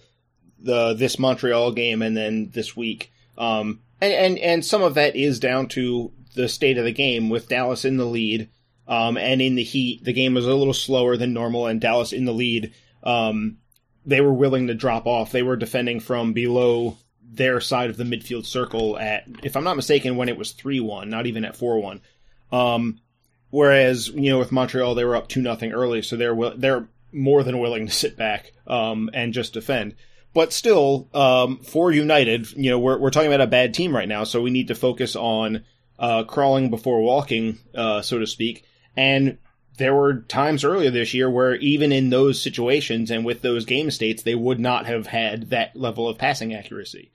the 0.58 0.94
this 0.94 1.18
Montreal 1.18 1.72
game 1.72 2.02
and 2.02 2.16
then 2.16 2.50
this 2.52 2.76
week. 2.76 3.12
Um, 3.36 3.80
and, 4.00 4.12
and 4.12 4.38
and 4.38 4.64
some 4.64 4.82
of 4.82 4.94
that 4.94 5.16
is 5.16 5.40
down 5.40 5.68
to 5.68 6.12
the 6.34 6.48
state 6.48 6.78
of 6.78 6.84
the 6.84 6.92
game 6.92 7.30
with 7.30 7.48
Dallas 7.48 7.84
in 7.84 7.96
the 7.96 8.06
lead. 8.06 8.48
Um, 8.86 9.18
and 9.18 9.42
in 9.42 9.54
the 9.54 9.64
heat, 9.64 10.04
the 10.04 10.14
game 10.14 10.34
was 10.34 10.46
a 10.46 10.54
little 10.54 10.72
slower 10.72 11.16
than 11.16 11.34
normal, 11.34 11.66
and 11.66 11.80
Dallas 11.80 12.12
in 12.12 12.24
the 12.24 12.32
lead. 12.32 12.72
Um, 13.02 13.58
they 14.06 14.22
were 14.22 14.32
willing 14.32 14.68
to 14.68 14.74
drop 14.74 15.06
off. 15.06 15.30
They 15.30 15.42
were 15.42 15.56
defending 15.56 16.00
from 16.00 16.32
below 16.32 16.96
their 17.22 17.60
side 17.60 17.90
of 17.90 17.98
the 17.98 18.04
midfield 18.04 18.46
circle 18.46 18.98
at, 18.98 19.24
if 19.42 19.56
I'm 19.56 19.64
not 19.64 19.76
mistaken, 19.76 20.16
when 20.16 20.30
it 20.30 20.38
was 20.38 20.52
three 20.52 20.80
one, 20.80 21.10
not 21.10 21.26
even 21.26 21.44
at 21.44 21.56
four 21.56 21.82
one. 21.82 22.00
Um, 22.50 23.00
whereas 23.50 24.08
you 24.08 24.30
know 24.30 24.38
with 24.38 24.52
Montreal 24.52 24.94
they 24.94 25.04
were 25.04 25.16
up 25.16 25.28
two 25.28 25.42
nothing 25.42 25.72
early, 25.72 26.02
so 26.02 26.16
they're 26.16 26.36
they're 26.56 26.88
more 27.12 27.42
than 27.42 27.58
willing 27.58 27.86
to 27.86 27.92
sit 27.92 28.16
back 28.16 28.52
um, 28.66 29.10
and 29.12 29.32
just 29.32 29.52
defend. 29.52 29.94
But 30.34 30.52
still, 30.52 31.08
um, 31.14 31.58
for 31.58 31.90
United, 31.90 32.52
you 32.52 32.70
know 32.70 32.78
we're 32.78 32.98
we're 32.98 33.10
talking 33.10 33.32
about 33.32 33.40
a 33.40 33.46
bad 33.46 33.74
team 33.74 33.94
right 33.94 34.08
now, 34.08 34.24
so 34.24 34.42
we 34.42 34.50
need 34.50 34.68
to 34.68 34.74
focus 34.74 35.16
on 35.16 35.64
uh, 35.98 36.24
crawling 36.24 36.70
before 36.70 37.00
walking, 37.00 37.58
uh, 37.74 38.02
so 38.02 38.18
to 38.18 38.26
speak. 38.26 38.64
And 38.96 39.38
there 39.78 39.94
were 39.94 40.22
times 40.22 40.64
earlier 40.64 40.90
this 40.90 41.14
year 41.14 41.30
where 41.30 41.54
even 41.56 41.92
in 41.92 42.10
those 42.10 42.40
situations 42.42 43.10
and 43.10 43.24
with 43.24 43.42
those 43.42 43.64
game 43.64 43.90
states, 43.90 44.22
they 44.22 44.34
would 44.34 44.60
not 44.60 44.86
have 44.86 45.06
had 45.06 45.50
that 45.50 45.74
level 45.76 46.08
of 46.08 46.18
passing 46.18 46.52
accuracy. 46.54 47.10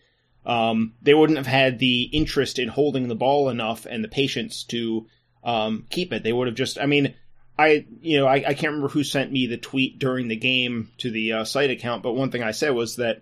Um, 0.46 0.93
they 1.02 1.13
wouldn't 1.13 1.38
have 1.38 1.48
had 1.48 1.80
the 1.80 2.04
interest 2.04 2.60
in 2.60 2.69
holding 2.69 3.08
the 3.08 3.15
ball 3.15 3.50
enough 3.50 3.86
and 3.86 4.04
the 4.04 4.10
patience 4.10 4.63
to 4.65 5.08
um, 5.43 5.86
keep 5.89 6.13
it. 6.13 6.23
They 6.23 6.34
would 6.34 6.47
have 6.47 6.56
just, 6.56 6.79
I 6.79 6.86
mean, 6.86 7.13
I, 7.58 7.86
you 8.01 8.17
know, 8.17 8.27
I, 8.27 8.36
I 8.36 8.53
can't 8.53 8.71
remember 8.71 8.88
who 8.88 9.03
sent 9.03 9.32
me 9.32 9.47
the 9.47 9.58
tweet 9.58 9.99
during 9.99 10.27
the 10.27 10.36
game 10.36 10.91
to 10.99 11.12
the 11.12 11.34
uh, 11.34 11.43
site 11.43 11.69
account, 11.69 12.03
but 12.03 12.13
one 12.13 12.32
thing 12.32 12.43
I 12.43 12.51
said 12.51 12.71
was 12.71 12.95
that 12.95 13.21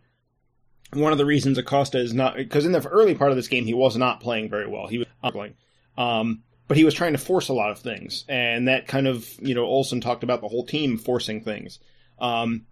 one 0.93 1.11
of 1.11 1.17
the 1.17 1.25
reasons 1.25 1.57
Acosta 1.57 1.99
is 1.99 2.13
not, 2.13 2.35
because 2.35 2.65
in 2.65 2.71
the 2.71 2.87
early 2.87 3.15
part 3.15 3.31
of 3.31 3.37
this 3.37 3.47
game, 3.47 3.65
he 3.65 3.73
was 3.73 3.97
not 3.97 4.21
playing 4.21 4.49
very 4.49 4.67
well. 4.67 4.87
He 4.87 4.99
was 4.99 5.07
struggling. 5.19 5.55
Um, 5.97 6.43
but 6.67 6.77
he 6.77 6.85
was 6.85 6.93
trying 6.93 7.11
to 7.11 7.17
force 7.17 7.49
a 7.49 7.53
lot 7.53 7.71
of 7.71 7.79
things. 7.79 8.23
And 8.29 8.69
that 8.69 8.87
kind 8.87 9.07
of, 9.07 9.27
you 9.39 9.55
know, 9.55 9.65
Olsen 9.65 9.99
talked 9.99 10.23
about 10.23 10.39
the 10.39 10.47
whole 10.47 10.65
team 10.65 10.97
forcing 10.97 11.43
things. 11.43 11.79
Um, 12.19 12.65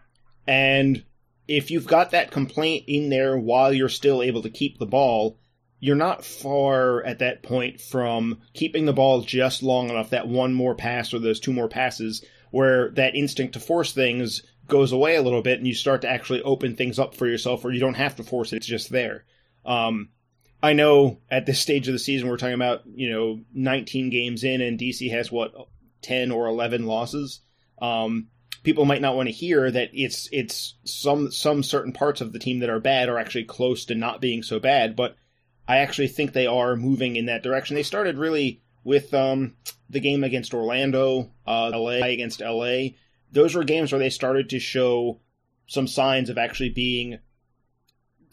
and 0.47 1.03
if 1.49 1.71
you've 1.71 1.87
got 1.87 2.11
that 2.11 2.31
complaint 2.31 2.85
in 2.87 3.09
there 3.09 3.37
while 3.37 3.73
you're 3.73 3.89
still 3.89 4.21
able 4.21 4.43
to 4.43 4.49
keep 4.49 4.77
the 4.77 4.85
ball, 4.85 5.37
you're 5.79 5.95
not 5.95 6.25
far 6.25 7.03
at 7.03 7.19
that 7.19 7.43
point 7.43 7.79
from 7.79 8.39
keeping 8.53 8.85
the 8.85 8.93
ball 8.93 9.21
just 9.21 9.63
long 9.63 9.89
enough 9.89 10.09
that 10.09 10.27
one 10.27 10.53
more 10.53 10.75
pass 10.75 11.13
or 11.13 11.19
those 11.19 11.39
two 11.39 11.53
more 11.53 11.69
passes 11.69 12.23
where 12.51 12.89
that 12.91 13.15
instinct 13.15 13.53
to 13.53 13.59
force 13.59 13.93
things 13.93 14.43
goes 14.67 14.91
away 14.91 15.15
a 15.15 15.21
little 15.21 15.41
bit 15.41 15.57
and 15.57 15.67
you 15.67 15.73
start 15.73 16.01
to 16.01 16.09
actually 16.09 16.41
open 16.43 16.75
things 16.75 16.99
up 16.99 17.15
for 17.15 17.27
yourself 17.27 17.63
where 17.63 17.73
you 17.73 17.79
don't 17.79 17.95
have 17.95 18.15
to 18.15 18.23
force 18.23 18.53
it, 18.53 18.57
it's 18.57 18.67
just 18.67 18.89
there. 18.89 19.25
Um, 19.65 20.09
I 20.61 20.73
know 20.73 21.19
at 21.31 21.45
this 21.45 21.59
stage 21.59 21.87
of 21.87 21.93
the 21.93 21.99
season 21.99 22.27
we're 22.27 22.37
talking 22.37 22.53
about, 22.53 22.81
you 22.85 23.09
know, 23.09 23.39
19 23.53 24.09
games 24.09 24.43
in 24.43 24.61
and 24.61 24.79
DC 24.79 25.09
has 25.11 25.31
what 25.31 25.53
10 26.01 26.31
or 26.31 26.47
11 26.47 26.85
losses. 26.85 27.41
Um, 27.81 28.27
people 28.63 28.85
might 28.85 29.01
not 29.01 29.15
want 29.15 29.27
to 29.27 29.33
hear 29.33 29.69
that 29.71 29.89
it's 29.93 30.27
it's 30.31 30.75
some 30.83 31.31
some 31.31 31.63
certain 31.63 31.93
parts 31.93 32.19
of 32.19 32.33
the 32.33 32.39
team 32.39 32.59
that 32.59 32.69
are 32.69 32.79
bad 32.79 33.07
are 33.07 33.17
actually 33.17 33.45
close 33.45 33.85
to 33.85 33.95
not 33.95 34.21
being 34.21 34.43
so 34.43 34.59
bad, 34.59 34.95
but 34.95 35.15
I 35.69 35.77
actually 35.77 36.07
think 36.07 36.33
they 36.33 36.47
are 36.47 36.75
moving 36.75 37.15
in 37.15 37.27
that 37.27 37.43
direction. 37.43 37.75
They 37.75 37.83
started 37.83 38.17
really 38.17 38.61
with 38.83 39.13
um, 39.13 39.53
the 39.89 39.99
game 39.99 40.23
against 40.23 40.53
Orlando, 40.55 41.29
uh, 41.45 41.69
LA 41.73 42.07
against 42.07 42.41
LA. 42.41 42.89
Those 43.31 43.53
were 43.53 43.63
games 43.63 43.91
where 43.91 43.99
they 43.99 44.09
started 44.09 44.49
to 44.49 44.59
show 44.59 45.19
some 45.67 45.87
signs 45.87 46.31
of 46.31 46.39
actually 46.39 46.69
being 46.71 47.19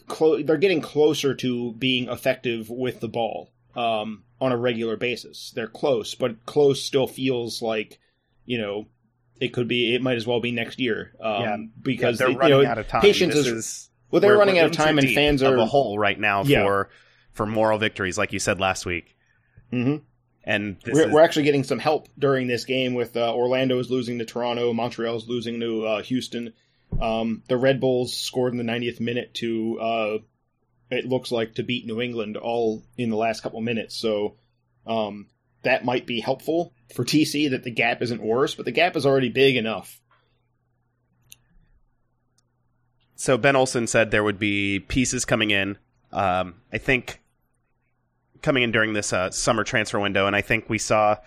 clo- 0.07 0.41
they're 0.41 0.57
getting 0.57 0.81
closer 0.81 1.35
to 1.35 1.73
being 1.73 2.09
effective 2.09 2.69
with 2.69 2.99
the 2.99 3.07
ball 3.07 3.51
um, 3.75 4.23
on 4.41 4.51
a 4.51 4.57
regular 4.57 4.97
basis. 4.97 5.51
They're 5.55 5.67
close, 5.67 6.15
but 6.15 6.45
close 6.45 6.83
still 6.83 7.07
feels 7.07 7.61
like 7.61 7.99
you 8.45 8.57
know 8.59 8.87
it 9.39 9.49
could 9.53 9.67
be. 9.67 9.93
It 9.93 10.01
might 10.01 10.17
as 10.17 10.25
well 10.25 10.39
be 10.39 10.51
next 10.51 10.79
year 10.79 11.13
um, 11.21 11.41
Yeah. 11.43 11.57
because 11.83 12.17
they're 12.17 12.27
they- 12.29 12.33
you 12.33 12.39
running 12.39 12.63
know, 12.63 12.69
out 12.69 12.77
of 12.79 12.87
time. 12.87 13.01
Patience 13.01 13.35
is, 13.35 13.47
is 13.47 13.89
well, 14.09 14.21
they're 14.21 14.37
running 14.37 14.57
out 14.57 14.65
of 14.67 14.71
time, 14.71 14.97
and 14.97 15.07
fans 15.11 15.41
of 15.43 15.53
are 15.53 15.57
a 15.57 15.65
hole 15.65 15.99
right 15.99 16.19
now 16.19 16.43
Yeah. 16.43 16.63
for 16.63 16.89
for 17.37 17.45
moral 17.45 17.77
victories, 17.77 18.17
like 18.17 18.33
you 18.33 18.39
said 18.39 18.59
last 18.59 18.85
week. 18.85 19.15
Mhm. 19.71 20.01
And 20.43 20.77
We're, 20.85 21.07
is, 21.07 21.13
we're 21.13 21.21
actually 21.21 21.43
getting 21.43 21.63
some 21.63 21.79
help 21.79 22.07
during 22.17 22.47
this 22.47 22.65
game 22.65 22.93
with 22.93 23.15
uh, 23.15 23.33
Orlando 23.33 23.79
is 23.79 23.91
losing 23.91 24.19
to 24.19 24.25
Toronto, 24.25 24.73
Montreal 24.73 25.15
is 25.15 25.27
losing 25.27 25.59
to 25.59 25.85
uh, 25.85 26.01
Houston. 26.03 26.53
Um, 27.01 27.43
the 27.47 27.57
Red 27.57 27.79
Bulls 27.79 28.15
scored 28.15 28.53
in 28.53 28.57
the 28.57 28.63
90th 28.63 28.99
minute 29.01 29.33
to, 29.35 29.79
uh, 29.79 30.17
it 30.89 31.05
looks 31.05 31.31
like, 31.31 31.55
to 31.55 31.63
beat 31.63 31.85
New 31.85 32.01
England 32.01 32.37
all 32.37 32.83
in 32.97 33.09
the 33.09 33.17
last 33.17 33.43
couple 33.43 33.59
minutes. 33.59 33.95
So 33.97 34.37
um, 34.85 35.27
that 35.63 35.83
might 35.83 36.07
be 36.07 36.21
helpful 36.21 36.73
for 36.95 37.03
DC 37.03 37.49
that 37.51 37.63
the 37.63 37.71
gap 37.71 38.01
isn't 38.01 38.21
worse, 38.21 38.55
but 38.55 38.65
the 38.65 38.71
gap 38.71 38.95
is 38.95 39.05
already 39.05 39.29
big 39.29 39.57
enough. 39.57 40.01
so 43.19 43.37
Ben 43.37 43.55
Olsen 43.55 43.87
said 43.87 44.11
there 44.11 44.23
would 44.23 44.39
be 44.39 44.79
pieces 44.79 45.25
coming 45.25 45.51
in. 45.51 45.77
Um, 46.11 46.55
I 46.71 46.77
think 46.77 47.19
coming 48.41 48.63
in 48.63 48.71
during 48.71 48.93
this 48.93 49.13
uh, 49.13 49.31
summer 49.31 49.63
transfer 49.63 49.99
window, 49.99 50.27
and 50.27 50.35
I 50.35 50.41
think 50.41 50.69
we 50.69 50.77
saw 50.77 51.17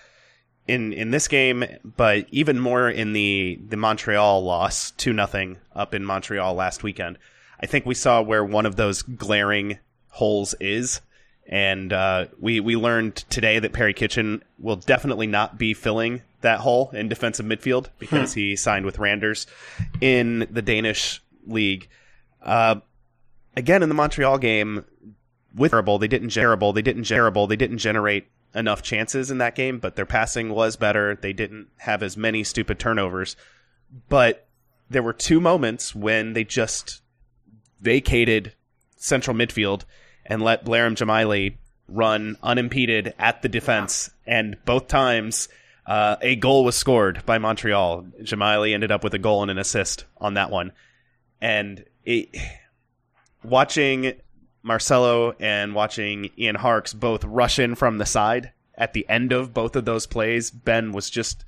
in 0.66 0.92
in 0.92 1.10
this 1.10 1.28
game, 1.28 1.64
but 1.84 2.26
even 2.30 2.60
more 2.60 2.88
in 2.88 3.12
the 3.12 3.60
the 3.68 3.76
Montreal 3.76 4.42
loss 4.42 4.92
two 4.92 5.12
nothing 5.12 5.58
up 5.74 5.94
in 5.94 6.04
Montreal 6.04 6.54
last 6.54 6.82
weekend. 6.82 7.18
I 7.60 7.66
think 7.66 7.84
we 7.84 7.94
saw 7.94 8.22
where 8.22 8.44
one 8.44 8.66
of 8.66 8.76
those 8.76 9.02
glaring 9.02 9.78
holes 10.08 10.54
is, 10.60 11.00
and 11.46 11.92
uh, 11.92 12.26
we 12.38 12.60
we 12.60 12.76
learned 12.76 13.16
today 13.16 13.58
that 13.58 13.72
Perry 13.72 13.94
Kitchen 13.94 14.42
will 14.58 14.76
definitely 14.76 15.26
not 15.26 15.58
be 15.58 15.74
filling 15.74 16.22
that 16.40 16.60
hole 16.60 16.90
in 16.92 17.08
defensive 17.08 17.44
midfield 17.44 17.88
because 17.98 18.32
he 18.34 18.56
signed 18.56 18.86
with 18.86 18.98
Randers 18.98 19.46
in 20.00 20.46
the 20.50 20.62
Danish 20.62 21.22
league. 21.46 21.88
Uh, 22.42 22.76
again, 23.56 23.82
in 23.82 23.88
the 23.88 23.94
Montreal 23.94 24.38
game, 24.38 24.84
with 25.54 25.70
terrible, 25.70 25.98
they 25.98 26.08
didn't 26.08 26.30
terrible, 26.30 26.72
they 26.72 26.82
didn't 26.82 27.04
terrible, 27.04 27.46
they 27.46 27.56
didn't 27.56 27.78
generate 27.78 28.26
enough 28.54 28.82
chances 28.82 29.30
in 29.30 29.38
that 29.38 29.54
game, 29.54 29.78
but 29.78 29.96
their 29.96 30.06
passing 30.06 30.50
was 30.50 30.76
better. 30.76 31.14
They 31.14 31.32
didn't 31.32 31.68
have 31.78 32.02
as 32.02 32.16
many 32.16 32.44
stupid 32.44 32.78
turnovers, 32.78 33.36
but 34.08 34.48
there 34.88 35.02
were 35.02 35.12
two 35.12 35.40
moments 35.40 35.94
when 35.94 36.32
they 36.32 36.44
just 36.44 37.00
vacated 37.80 38.54
central 38.96 39.36
midfield 39.36 39.84
and 40.26 40.42
let 40.42 40.64
Blerim 40.64 40.96
Dzemaili 40.96 41.56
run 41.88 42.36
unimpeded 42.42 43.14
at 43.18 43.42
the 43.42 43.48
defense, 43.48 44.10
and 44.26 44.56
both 44.64 44.88
times. 44.88 45.48
Uh, 45.86 46.16
a 46.20 46.36
goal 46.36 46.64
was 46.64 46.76
scored 46.76 47.24
by 47.26 47.38
Montreal. 47.38 48.04
Dzemaili 48.20 48.74
ended 48.74 48.92
up 48.92 49.02
with 49.02 49.12
a 49.14 49.18
goal 49.18 49.42
and 49.42 49.50
an 49.50 49.58
assist 49.58 50.04
on 50.18 50.34
that 50.34 50.50
one. 50.50 50.70
And 51.40 51.84
it, 52.04 52.28
watching 53.42 54.12
Marcelo 54.62 55.34
and 55.40 55.74
watching 55.74 56.30
Ian 56.38 56.56
Harkes 56.56 56.92
both 56.92 57.24
rush 57.24 57.58
in 57.58 57.74
from 57.74 57.98
the 57.98 58.06
side 58.06 58.52
at 58.74 58.92
the 58.94 59.08
end 59.08 59.32
of 59.32 59.52
both 59.52 59.76
of 59.76 59.84
those 59.84 60.06
plays, 60.06 60.50
Ben 60.50 60.92
was 60.92 61.10
just 61.10 61.44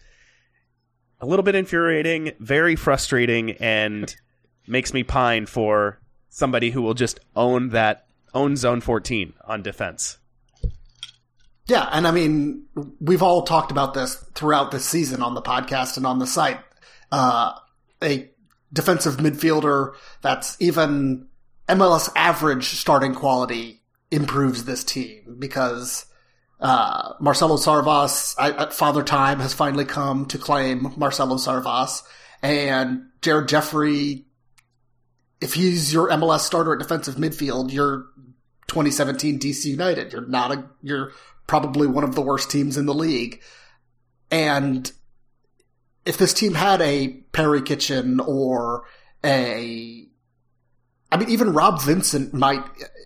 a 1.20 1.26
little 1.26 1.42
bit 1.42 1.54
infuriating, 1.54 2.32
very 2.38 2.76
frustrating, 2.76 3.52
and 3.52 4.14
makes 4.66 4.92
me 4.92 5.02
pine 5.02 5.46
for 5.46 5.98
somebody 6.28 6.70
who 6.70 6.82
will 6.82 6.94
just 6.94 7.20
own 7.34 7.70
that 7.70 8.06
own 8.34 8.56
zone 8.56 8.80
14 8.80 9.34
on 9.44 9.62
defense. 9.62 10.18
Yeah, 11.66 11.88
and 11.92 12.06
I 12.06 12.10
mean, 12.10 12.64
we've 13.00 13.22
all 13.22 13.42
talked 13.42 13.70
about 13.70 13.94
this 13.94 14.16
throughout 14.34 14.70
this 14.70 14.84
season 14.84 15.22
on 15.22 15.34
the 15.34 15.42
podcast 15.42 15.96
and 15.96 16.06
on 16.06 16.18
the 16.18 16.26
site. 16.26 16.60
Uh, 17.10 17.52
a 18.02 18.30
defensive 18.72 19.18
midfielder 19.18 19.94
that's 20.22 20.56
even 20.60 21.28
MLS 21.68 22.10
average 22.16 22.66
starting 22.78 23.14
quality 23.14 23.82
improves 24.10 24.64
this 24.64 24.84
team 24.84 25.36
because 25.38 26.06
uh, 26.60 27.14
Marcelo 27.20 27.56
Sarvas 27.56 28.34
at 28.38 28.72
Father 28.72 29.02
Time 29.02 29.40
has 29.40 29.54
finally 29.54 29.84
come 29.84 30.26
to 30.26 30.38
claim 30.38 30.92
Marcelo 30.96 31.36
Sarvas, 31.36 32.02
and 32.42 33.06
Jared 33.20 33.48
Jeffrey. 33.48 34.26
If 35.40 35.54
he's 35.54 35.92
your 35.92 36.08
MLS 36.10 36.40
starter 36.40 36.72
at 36.72 36.78
defensive 36.78 37.16
midfield, 37.16 37.72
you're 37.72 38.06
2017 38.68 39.38
DC 39.38 39.64
United. 39.64 40.12
You're 40.12 40.26
not 40.26 40.52
a, 40.52 40.64
you're 40.82 41.12
probably 41.46 41.86
one 41.86 42.04
of 42.04 42.14
the 42.14 42.22
worst 42.22 42.50
teams 42.50 42.76
in 42.76 42.86
the 42.86 42.94
league. 42.94 43.40
And 44.30 44.90
if 46.06 46.16
this 46.16 46.32
team 46.32 46.54
had 46.54 46.80
a 46.80 47.08
Perry 47.32 47.62
Kitchen 47.62 48.20
or 48.20 48.84
a, 49.24 50.06
I 51.12 51.18
mean, 51.18 51.28
even 51.28 51.52
Rob 51.52 51.82
Vincent 51.82 52.32
might, 52.32 52.64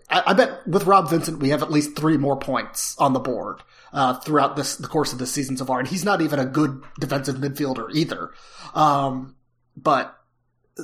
I, 0.09 0.23
I 0.27 0.33
bet 0.33 0.65
with 0.65 0.85
Rob 0.85 1.09
Vincent, 1.09 1.39
we 1.39 1.49
have 1.49 1.61
at 1.61 1.69
least 1.69 1.97
three 1.97 2.17
more 2.17 2.39
points 2.39 2.95
on 2.97 3.11
the 3.11 3.19
board. 3.19 3.61
Uh, 3.93 4.13
throughout 4.19 4.55
this, 4.55 4.75
the 4.75 4.87
course 4.87 5.13
of 5.13 5.19
the 5.19 5.25
season 5.25 5.55
so 5.55 5.65
far, 5.65 5.79
and 5.79 5.87
he's 5.87 6.03
not 6.03 6.21
even 6.21 6.39
a 6.39 6.45
good 6.45 6.83
defensive 6.99 7.37
midfielder 7.37 7.89
either. 7.93 8.31
Um, 8.75 9.35
but 9.77 10.15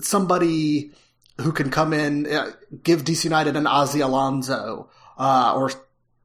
somebody 0.02 0.94
who 1.42 1.52
can 1.52 1.70
come 1.70 1.94
in, 1.94 2.26
uh, 2.26 2.52
give 2.82 3.04
DC 3.04 3.26
United 3.26 3.58
an 3.58 3.68
Ozzie 3.68 4.00
Alonso, 4.00 4.90
uh, 5.18 5.54
or 5.56 5.72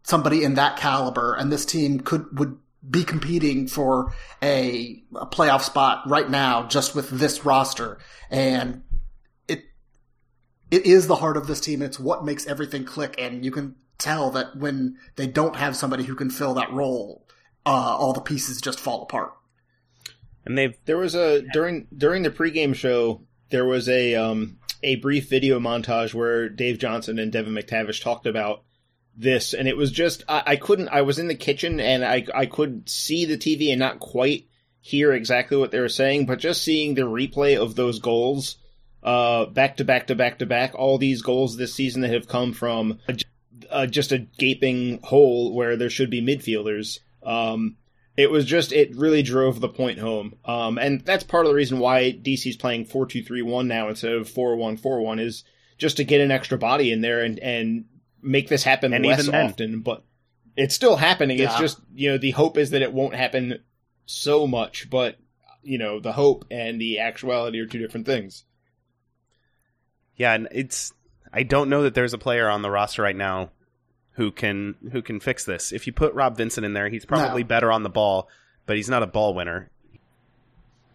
somebody 0.04 0.44
in 0.44 0.54
that 0.54 0.76
caliber, 0.76 1.34
and 1.34 1.52
this 1.52 1.64
team 1.64 2.00
could, 2.00 2.38
would 2.38 2.58
be 2.88 3.04
competing 3.04 3.66
for 3.66 4.12
a, 4.42 5.02
a 5.16 5.26
playoff 5.26 5.62
spot 5.62 6.04
right 6.06 6.30
now 6.30 6.66
just 6.68 6.94
with 6.94 7.10
this 7.10 7.44
roster. 7.44 7.98
And 8.30 8.82
it 10.70 10.86
is 10.86 11.06
the 11.06 11.16
heart 11.16 11.36
of 11.36 11.46
this 11.46 11.60
team. 11.60 11.82
It's 11.82 11.98
what 11.98 12.24
makes 12.24 12.46
everything 12.46 12.84
click. 12.84 13.14
And 13.18 13.44
you 13.44 13.50
can 13.50 13.76
tell 13.98 14.30
that 14.30 14.56
when 14.56 14.96
they 15.16 15.26
don't 15.26 15.56
have 15.56 15.76
somebody 15.76 16.04
who 16.04 16.14
can 16.14 16.30
fill 16.30 16.54
that 16.54 16.72
role, 16.72 17.26
uh, 17.66 17.96
all 17.98 18.12
the 18.12 18.20
pieces 18.20 18.60
just 18.60 18.80
fall 18.80 19.02
apart. 19.02 19.32
And 20.44 20.56
they've 20.56 20.76
there 20.86 20.96
was 20.96 21.14
a 21.14 21.42
during 21.52 21.86
during 21.94 22.22
the 22.22 22.30
pregame 22.30 22.74
show 22.74 23.22
there 23.50 23.66
was 23.66 23.88
a 23.88 24.14
um 24.14 24.58
a 24.82 24.96
brief 24.96 25.28
video 25.28 25.58
montage 25.58 26.14
where 26.14 26.48
Dave 26.48 26.78
Johnson 26.78 27.18
and 27.18 27.32
Devon 27.32 27.54
McTavish 27.54 28.02
talked 28.02 28.26
about 28.26 28.62
this, 29.16 29.52
and 29.52 29.68
it 29.68 29.76
was 29.76 29.90
just 29.90 30.24
I, 30.28 30.42
I 30.46 30.56
couldn't. 30.56 30.88
I 30.88 31.02
was 31.02 31.18
in 31.18 31.28
the 31.28 31.34
kitchen 31.34 31.80
and 31.80 32.04
I 32.04 32.24
I 32.34 32.46
could 32.46 32.88
see 32.88 33.24
the 33.24 33.36
TV 33.36 33.70
and 33.70 33.78
not 33.78 34.00
quite 34.00 34.46
hear 34.80 35.12
exactly 35.12 35.56
what 35.56 35.70
they 35.70 35.80
were 35.80 35.88
saying, 35.88 36.26
but 36.26 36.38
just 36.38 36.62
seeing 36.62 36.94
the 36.94 37.02
replay 37.02 37.60
of 37.60 37.74
those 37.74 37.98
goals, 37.98 38.56
uh, 39.02 39.46
back 39.46 39.76
to 39.76 39.84
back 39.84 40.08
to 40.08 40.14
back 40.14 40.38
to 40.38 40.46
back, 40.46 40.74
all 40.74 40.98
these 40.98 41.22
goals 41.22 41.56
this 41.56 41.74
season 41.74 42.02
that 42.02 42.12
have 42.12 42.28
come 42.28 42.52
from 42.52 42.98
a, 43.08 43.18
uh, 43.70 43.86
just 43.86 44.12
a 44.12 44.18
gaping 44.18 45.00
hole 45.02 45.54
where 45.54 45.76
there 45.76 45.90
should 45.90 46.10
be 46.10 46.22
midfielders. 46.22 46.98
Um, 47.22 47.76
it 48.16 48.30
was 48.30 48.44
just 48.44 48.72
it 48.72 48.96
really 48.96 49.22
drove 49.22 49.60
the 49.60 49.68
point 49.68 50.00
home, 50.00 50.34
um, 50.44 50.78
and 50.78 51.00
that's 51.04 51.22
part 51.22 51.46
of 51.46 51.50
the 51.50 51.56
reason 51.56 51.78
why 51.78 52.12
DC's 52.12 52.56
playing 52.56 52.86
four 52.86 53.06
two 53.06 53.22
three 53.22 53.42
one 53.42 53.68
now 53.68 53.88
instead 53.88 54.12
of 54.12 54.28
four 54.28 54.56
one 54.56 54.76
four 54.76 55.00
one 55.00 55.20
is 55.20 55.44
just 55.78 55.98
to 55.98 56.04
get 56.04 56.20
an 56.20 56.32
extra 56.32 56.58
body 56.58 56.90
in 56.90 57.00
there 57.00 57.22
and 57.22 57.38
and 57.38 57.84
make 58.20 58.48
this 58.48 58.64
happen 58.64 58.92
And 58.92 59.06
less 59.06 59.28
often. 59.28 59.80
But 59.80 60.02
it's 60.56 60.74
still 60.74 60.96
happening. 60.96 61.38
It's 61.38 61.56
just 61.58 61.78
you 61.94 62.10
know 62.10 62.18
the 62.18 62.32
hope 62.32 62.58
is 62.58 62.70
that 62.70 62.82
it 62.82 62.92
won't 62.92 63.14
happen 63.14 63.60
so 64.06 64.48
much, 64.48 64.90
but 64.90 65.16
you 65.62 65.78
know 65.78 66.00
the 66.00 66.12
hope 66.12 66.44
and 66.50 66.80
the 66.80 66.98
actuality 66.98 67.60
are 67.60 67.66
two 67.66 67.78
different 67.78 68.06
things. 68.06 68.44
Yeah, 70.18 70.34
and 70.34 70.48
it's 70.52 70.92
I 71.32 71.42
don't 71.44 71.70
know 71.70 71.82
that 71.84 71.94
there's 71.94 72.12
a 72.12 72.18
player 72.18 72.48
on 72.50 72.62
the 72.62 72.70
roster 72.70 73.02
right 73.02 73.16
now 73.16 73.50
who 74.12 74.30
can 74.30 74.74
who 74.92 75.00
can 75.00 75.20
fix 75.20 75.44
this. 75.44 75.72
If 75.72 75.86
you 75.86 75.92
put 75.92 76.12
Rob 76.14 76.36
Vincent 76.36 76.66
in 76.66 76.72
there, 76.74 76.88
he's 76.88 77.06
probably 77.06 77.42
No. 77.42 77.48
better 77.48 77.72
on 77.72 77.82
the 77.84 77.88
ball, 77.88 78.28
but 78.66 78.76
he's 78.76 78.88
not 78.90 79.02
a 79.02 79.06
ball 79.06 79.32
winner. 79.34 79.70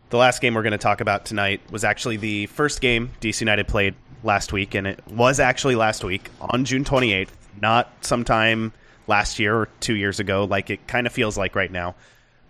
The 0.09 0.17
last 0.17 0.41
game 0.41 0.53
we're 0.53 0.61
going 0.61 0.73
to 0.73 0.77
talk 0.77 1.01
about 1.01 1.25
tonight 1.25 1.61
was 1.71 1.83
actually 1.83 2.17
the 2.17 2.45
first 2.47 2.81
game 2.81 3.11
DC 3.19 3.41
United 3.41 3.67
played 3.67 3.95
last 4.23 4.53
week, 4.53 4.75
and 4.75 4.85
it 4.85 4.99
was 5.09 5.39
actually 5.39 5.75
last 5.75 6.03
week 6.03 6.29
on 6.39 6.65
June 6.65 6.83
28th, 6.83 7.29
not 7.59 7.91
sometime 8.01 8.73
last 9.07 9.39
year 9.39 9.55
or 9.55 9.69
two 9.79 9.95
years 9.95 10.19
ago, 10.19 10.43
like 10.45 10.69
it 10.69 10.85
kind 10.87 11.07
of 11.07 11.13
feels 11.13 11.37
like 11.37 11.55
right 11.55 11.71
now. 11.71 11.95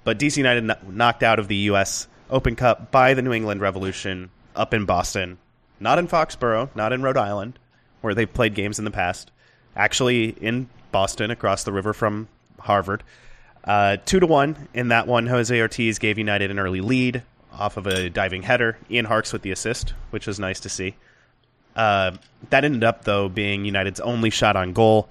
But 0.03 0.19
DC 0.19 0.35
United 0.37 0.69
knocked 0.89 1.23
out 1.23 1.39
of 1.39 1.47
the 1.47 1.55
U.S. 1.55 2.07
Open 2.29 2.55
Cup 2.57 2.91
by 2.91 3.13
the 3.13 3.21
New 3.21 3.31
England 3.31 3.61
Revolution 3.61 4.29
up 4.55 4.73
in 4.73 4.85
Boston, 4.85 5.37
not 5.83 5.99
in 5.99 6.07
Foxborough, 6.07 6.69
not 6.75 6.93
in 6.93 7.03
Rhode 7.03 7.17
Island, 7.17 7.59
where 8.01 8.15
they 8.15 8.25
played 8.25 8.55
games 8.55 8.79
in 8.79 8.85
the 8.85 8.91
past. 8.91 9.31
Actually, 9.75 10.29
in 10.29 10.69
Boston, 10.91 11.29
across 11.29 11.63
the 11.63 11.73
river 11.73 11.93
from 11.93 12.27
Harvard. 12.59 13.03
Uh, 13.63 13.97
two 14.05 14.19
to 14.19 14.25
one 14.25 14.69
in 14.73 14.87
that 14.87 15.07
one. 15.07 15.27
Jose 15.27 15.59
Ortiz 15.59 15.99
gave 15.99 16.17
United 16.17 16.49
an 16.51 16.59
early 16.59 16.81
lead 16.81 17.21
off 17.51 17.77
of 17.77 17.85
a 17.85 18.09
diving 18.09 18.43
header. 18.43 18.77
Ian 18.89 19.05
Harkes 19.05 19.33
with 19.33 19.41
the 19.41 19.51
assist, 19.51 19.93
which 20.09 20.25
was 20.25 20.39
nice 20.39 20.59
to 20.61 20.69
see. 20.69 20.95
Uh, 21.75 22.11
that 22.49 22.63
ended 22.63 22.83
up 22.83 23.03
though 23.03 23.29
being 23.29 23.65
United's 23.65 23.99
only 23.99 24.29
shot 24.29 24.55
on 24.55 24.73
goal. 24.73 25.09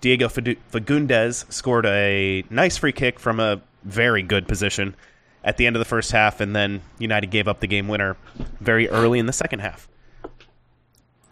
Diego 0.00 0.28
Fagundes 0.28 1.50
scored 1.52 1.86
a 1.86 2.44
nice 2.50 2.76
free 2.76 2.92
kick 2.92 3.18
from 3.18 3.40
a 3.40 3.60
very 3.82 4.22
good 4.22 4.46
position 4.46 4.94
at 5.42 5.56
the 5.56 5.66
end 5.66 5.76
of 5.76 5.80
the 5.80 5.86
first 5.86 6.12
half, 6.12 6.40
and 6.40 6.54
then 6.54 6.82
United 6.98 7.30
gave 7.30 7.48
up 7.48 7.60
the 7.60 7.66
game 7.66 7.88
winner 7.88 8.16
very 8.60 8.88
early 8.88 9.18
in 9.18 9.26
the 9.26 9.32
second 9.32 9.60
half. 9.60 9.88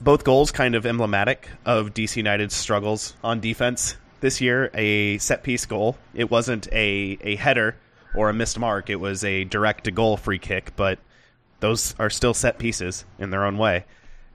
Both 0.00 0.24
goals 0.24 0.50
kind 0.50 0.74
of 0.74 0.86
emblematic 0.86 1.48
of 1.64 1.94
DC 1.94 2.16
United's 2.16 2.54
struggles 2.54 3.14
on 3.24 3.40
defense 3.40 3.96
this 4.20 4.40
year. 4.40 4.70
A 4.74 5.18
set 5.18 5.42
piece 5.42 5.66
goal. 5.66 5.96
It 6.14 6.30
wasn't 6.30 6.68
a, 6.72 7.18
a 7.22 7.36
header 7.36 7.76
or 8.14 8.30
a 8.30 8.34
missed 8.34 8.58
mark, 8.58 8.90
it 8.90 8.96
was 8.96 9.22
a 9.24 9.44
direct 9.44 9.84
to 9.84 9.90
goal 9.90 10.16
free 10.16 10.38
kick, 10.38 10.74
but 10.74 10.98
those 11.60 11.94
are 11.98 12.10
still 12.10 12.34
set 12.34 12.58
pieces 12.58 13.04
in 13.18 13.30
their 13.30 13.44
own 13.44 13.58
way. 13.58 13.84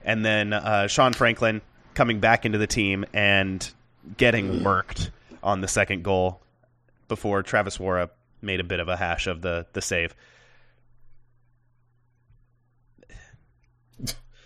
And 0.04 0.24
then 0.24 0.52
uh, 0.52 0.86
Sean 0.86 1.12
Franklin 1.12 1.60
coming 1.94 2.20
back 2.20 2.46
into 2.46 2.58
the 2.58 2.66
team 2.66 3.04
and 3.12 3.68
getting 4.16 4.64
worked 4.64 5.10
on 5.42 5.60
the 5.60 5.68
second 5.68 6.02
goal 6.04 6.40
before 7.08 7.42
Travis 7.42 7.78
Worra 7.78 8.10
made 8.40 8.60
a 8.60 8.64
bit 8.64 8.80
of 8.80 8.88
a 8.88 8.96
hash 8.96 9.26
of 9.26 9.42
the, 9.42 9.66
the 9.72 9.82
save. 9.82 10.14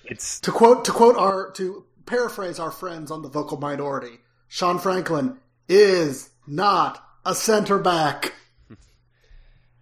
It's 0.08 0.40
To 0.40 0.52
quote, 0.52 0.84
to 0.86 0.92
quote 0.92 1.16
our, 1.16 1.50
to 1.52 1.84
paraphrase 2.06 2.58
our 2.58 2.70
friends 2.70 3.10
on 3.10 3.22
the 3.22 3.28
vocal 3.28 3.58
minority, 3.58 4.18
Sean 4.48 4.78
Franklin 4.78 5.38
is 5.68 6.30
not 6.46 7.04
a 7.24 7.34
center 7.34 7.78
back. 7.78 8.32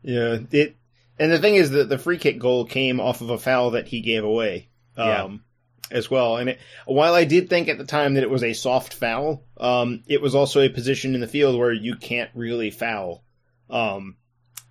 Yeah, 0.02 0.38
it. 0.50 0.76
And 1.18 1.32
the 1.32 1.38
thing 1.38 1.54
is 1.54 1.70
that 1.70 1.88
the 1.88 1.96
free 1.98 2.18
kick 2.18 2.38
goal 2.38 2.64
came 2.66 3.00
off 3.00 3.20
of 3.20 3.30
a 3.30 3.38
foul 3.38 3.70
that 3.70 3.86
he 3.88 4.00
gave 4.00 4.22
away, 4.24 4.68
um, 4.96 5.42
Yeah. 5.90 5.96
as 5.96 6.10
well. 6.10 6.36
And 6.36 6.50
it, 6.50 6.58
while 6.86 7.14
I 7.14 7.24
did 7.24 7.48
think 7.48 7.68
at 7.68 7.78
the 7.78 7.84
time 7.86 8.12
that 8.14 8.22
it 8.22 8.28
was 8.30 8.42
a 8.42 8.52
soft 8.52 8.92
foul, 8.92 9.44
um, 9.56 10.02
it 10.06 10.20
was 10.20 10.34
also 10.34 10.60
a 10.60 10.68
position 10.68 11.14
in 11.14 11.20
the 11.22 11.26
field 11.26 11.58
where 11.58 11.72
you 11.72 11.96
can't 11.96 12.30
really 12.34 12.70
foul. 12.70 13.24
Um, 13.70 14.16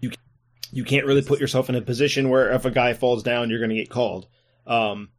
you 0.02 0.12
you 0.72 0.84
can't 0.84 1.06
really 1.08 1.24
put 1.24 1.40
yourself 1.40 1.68
in 1.70 1.76
a 1.76 1.82
position 1.82 2.30
where 2.30 2.52
if 2.52 2.66
a 2.66 2.72
guy 2.72 2.94
falls 2.94 3.24
down, 3.24 3.50
you're 3.50 3.60
going 3.60 3.70
to 3.70 3.76
get 3.76 3.90
called. 3.90 4.28
Um, 4.68 5.10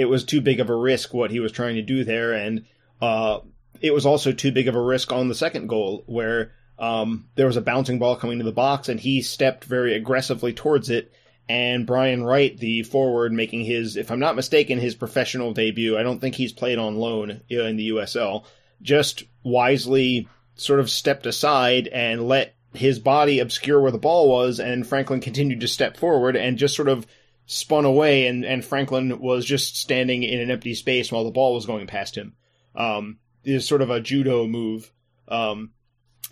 it 0.00 0.08
was 0.08 0.24
too 0.24 0.40
big 0.40 0.60
of 0.60 0.70
a 0.70 0.74
risk 0.74 1.12
what 1.12 1.30
he 1.30 1.40
was 1.40 1.52
trying 1.52 1.74
to 1.74 1.82
do 1.82 2.04
there, 2.04 2.32
and 2.32 2.64
uh, 3.02 3.40
it 3.80 3.92
was 3.92 4.06
also 4.06 4.32
too 4.32 4.52
big 4.52 4.68
of 4.68 4.74
a 4.74 4.80
risk 4.80 5.12
on 5.12 5.28
the 5.28 5.34
second 5.34 5.66
goal 5.66 6.04
where 6.06 6.52
um, 6.78 7.28
there 7.34 7.46
was 7.46 7.56
a 7.56 7.62
bouncing 7.62 7.98
ball 7.98 8.16
coming 8.16 8.38
to 8.38 8.44
the 8.44 8.52
box 8.52 8.88
and 8.88 8.98
he 8.98 9.22
stepped 9.22 9.64
very 9.64 9.94
aggressively 9.94 10.52
towards 10.52 10.90
it. 10.90 11.12
And 11.48 11.86
Brian 11.86 12.22
Wright, 12.22 12.56
the 12.56 12.84
forward, 12.84 13.32
making 13.32 13.64
his, 13.64 13.96
if 13.96 14.10
I'm 14.10 14.20
not 14.20 14.36
mistaken, 14.36 14.78
his 14.78 14.94
professional 14.94 15.52
debut. 15.52 15.98
I 15.98 16.02
don't 16.02 16.20
think 16.20 16.36
he's 16.36 16.52
played 16.52 16.78
on 16.78 16.96
loan 16.96 17.40
in 17.48 17.76
the 17.76 17.90
USL. 17.90 18.44
Just 18.80 19.24
wisely 19.42 20.28
sort 20.54 20.80
of 20.80 20.88
stepped 20.88 21.26
aside 21.26 21.88
and 21.88 22.28
let 22.28 22.54
his 22.72 23.00
body 23.00 23.40
obscure 23.40 23.80
where 23.80 23.90
the 23.90 23.98
ball 23.98 24.28
was, 24.28 24.60
and 24.60 24.86
Franklin 24.86 25.20
continued 25.20 25.60
to 25.60 25.68
step 25.68 25.96
forward 25.96 26.36
and 26.36 26.56
just 26.56 26.76
sort 26.76 26.88
of 26.88 27.04
spun 27.50 27.84
away, 27.84 28.28
and, 28.28 28.44
and 28.44 28.64
Franklin 28.64 29.18
was 29.18 29.44
just 29.44 29.76
standing 29.76 30.22
in 30.22 30.38
an 30.38 30.52
empty 30.52 30.72
space 30.74 31.10
while 31.10 31.24
the 31.24 31.32
ball 31.32 31.52
was 31.52 31.66
going 31.66 31.88
past 31.88 32.16
him. 32.16 32.34
Um, 32.76 33.18
is 33.42 33.66
sort 33.66 33.82
of 33.82 33.90
a 33.90 34.00
judo 34.00 34.46
move. 34.46 34.90
Um, 35.26 35.72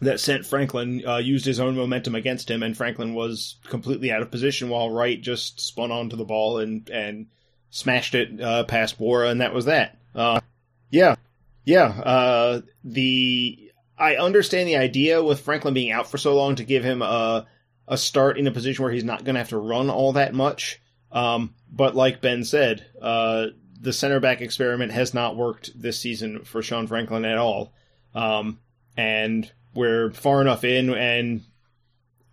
that 0.00 0.20
sent 0.20 0.46
Franklin 0.46 1.02
uh, 1.04 1.16
used 1.16 1.44
his 1.44 1.58
own 1.58 1.74
momentum 1.74 2.14
against 2.14 2.48
him, 2.48 2.62
and 2.62 2.76
Franklin 2.76 3.14
was 3.14 3.56
completely 3.68 4.12
out 4.12 4.22
of 4.22 4.30
position 4.30 4.68
while 4.68 4.90
Wright 4.90 5.20
just 5.20 5.60
spun 5.60 5.90
onto 5.90 6.14
the 6.14 6.24
ball 6.24 6.58
and 6.58 6.88
and 6.88 7.26
smashed 7.70 8.14
it 8.14 8.40
uh, 8.40 8.62
past 8.62 9.00
Worra, 9.00 9.30
and 9.30 9.40
that 9.40 9.52
was 9.52 9.64
that. 9.64 9.98
Uh, 10.14 10.40
yeah, 10.88 11.16
yeah. 11.64 11.86
Uh, 11.86 12.60
the 12.84 13.72
I 13.98 14.16
understand 14.16 14.68
the 14.68 14.76
idea 14.76 15.20
with 15.20 15.40
Franklin 15.40 15.74
being 15.74 15.90
out 15.90 16.08
for 16.08 16.18
so 16.18 16.36
long 16.36 16.54
to 16.56 16.64
give 16.64 16.84
him 16.84 17.02
a 17.02 17.48
a 17.88 17.98
start 17.98 18.38
in 18.38 18.46
a 18.46 18.52
position 18.52 18.84
where 18.84 18.92
he's 18.92 19.02
not 19.02 19.24
going 19.24 19.34
to 19.34 19.40
have 19.40 19.48
to 19.48 19.58
run 19.58 19.90
all 19.90 20.12
that 20.12 20.32
much. 20.32 20.80
Um, 21.10 21.54
but 21.70 21.94
like 21.94 22.20
Ben 22.20 22.44
said, 22.44 22.84
uh, 23.00 23.46
the 23.80 23.92
center 23.92 24.20
back 24.20 24.40
experiment 24.40 24.92
has 24.92 25.14
not 25.14 25.36
worked 25.36 25.70
this 25.80 25.98
season 25.98 26.44
for 26.44 26.62
Sean 26.62 26.86
Franklin 26.86 27.24
at 27.24 27.38
all. 27.38 27.72
Um, 28.14 28.58
and 28.96 29.50
we're 29.74 30.10
far 30.10 30.40
enough 30.40 30.64
in, 30.64 30.92
and 30.92 31.42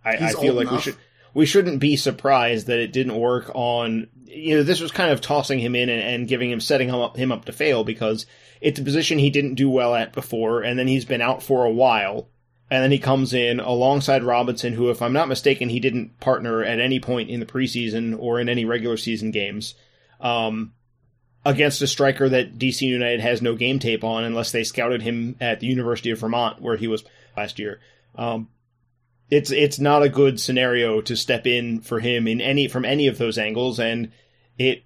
I, 0.04 0.16
I 0.16 0.32
feel 0.32 0.54
like 0.54 0.70
we 0.70 0.80
should 0.80 0.96
we 1.34 1.46
shouldn't 1.46 1.80
be 1.80 1.96
surprised 1.96 2.66
that 2.66 2.78
it 2.78 2.92
didn't 2.92 3.16
work 3.16 3.50
on. 3.54 4.08
You 4.24 4.56
know, 4.56 4.62
this 4.62 4.80
was 4.80 4.90
kind 4.90 5.12
of 5.12 5.20
tossing 5.20 5.60
him 5.60 5.74
in 5.74 5.88
and, 5.88 6.02
and 6.02 6.28
giving 6.28 6.50
him 6.50 6.60
setting 6.60 6.88
him 6.88 6.96
up 6.96 7.16
him 7.16 7.30
up 7.30 7.44
to 7.44 7.52
fail 7.52 7.84
because 7.84 8.26
it's 8.60 8.80
a 8.80 8.82
position 8.84 9.18
he 9.18 9.30
didn't 9.30 9.54
do 9.54 9.70
well 9.70 9.94
at 9.94 10.12
before, 10.12 10.62
and 10.62 10.78
then 10.78 10.88
he's 10.88 11.04
been 11.04 11.22
out 11.22 11.42
for 11.42 11.64
a 11.64 11.70
while. 11.70 12.28
And 12.70 12.82
then 12.82 12.90
he 12.90 12.98
comes 12.98 13.32
in 13.32 13.60
alongside 13.60 14.24
Robinson, 14.24 14.72
who, 14.72 14.90
if 14.90 15.00
I'm 15.00 15.12
not 15.12 15.28
mistaken, 15.28 15.68
he 15.68 15.78
didn't 15.78 16.18
partner 16.18 16.64
at 16.64 16.80
any 16.80 16.98
point 16.98 17.30
in 17.30 17.38
the 17.38 17.46
preseason 17.46 18.16
or 18.18 18.40
in 18.40 18.48
any 18.48 18.64
regular 18.64 18.96
season 18.96 19.30
games. 19.30 19.74
Um, 20.20 20.72
against 21.44 21.80
a 21.80 21.86
striker 21.86 22.28
that 22.28 22.58
DC 22.58 22.82
United 22.82 23.20
has 23.20 23.40
no 23.40 23.54
game 23.54 23.78
tape 23.78 24.02
on 24.02 24.24
unless 24.24 24.50
they 24.50 24.64
scouted 24.64 25.02
him 25.02 25.36
at 25.40 25.60
the 25.60 25.68
University 25.68 26.10
of 26.10 26.18
Vermont 26.18 26.60
where 26.60 26.76
he 26.76 26.88
was 26.88 27.04
last 27.36 27.60
year. 27.60 27.80
Um, 28.16 28.48
it's 29.30 29.50
it's 29.50 29.78
not 29.78 30.02
a 30.02 30.08
good 30.08 30.40
scenario 30.40 31.00
to 31.02 31.16
step 31.16 31.46
in 31.46 31.80
for 31.80 32.00
him 32.00 32.26
in 32.26 32.40
any 32.40 32.68
from 32.68 32.84
any 32.84 33.06
of 33.06 33.18
those 33.18 33.38
angles, 33.38 33.78
and 33.78 34.12
it 34.58 34.84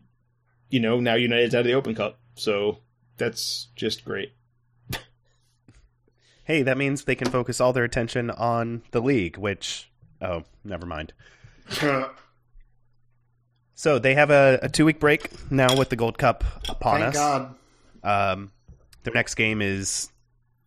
you 0.68 0.80
know 0.80 1.00
now 1.00 1.14
United's 1.14 1.54
out 1.54 1.60
of 1.60 1.66
the 1.66 1.74
Open 1.74 1.94
Cup, 1.94 2.18
so 2.34 2.78
that's 3.16 3.68
just 3.74 4.04
great. 4.04 4.32
Hey, 6.44 6.62
that 6.62 6.76
means 6.76 7.04
they 7.04 7.14
can 7.14 7.30
focus 7.30 7.60
all 7.60 7.72
their 7.72 7.84
attention 7.84 8.30
on 8.30 8.82
the 8.90 9.00
league, 9.00 9.36
which 9.36 9.90
oh, 10.20 10.44
never 10.64 10.86
mind. 10.86 11.12
So 13.80 13.98
they 13.98 14.14
have 14.14 14.30
a, 14.30 14.58
a 14.64 14.68
two 14.68 14.84
week 14.84 15.00
break 15.00 15.50
now 15.50 15.74
with 15.74 15.88
the 15.88 15.96
Gold 15.96 16.18
Cup 16.18 16.44
upon 16.68 17.00
Thank 17.00 17.14
us. 17.14 17.16
God. 17.16 17.54
Um, 18.02 18.52
their 19.04 19.14
next 19.14 19.36
game 19.36 19.62
is 19.62 20.10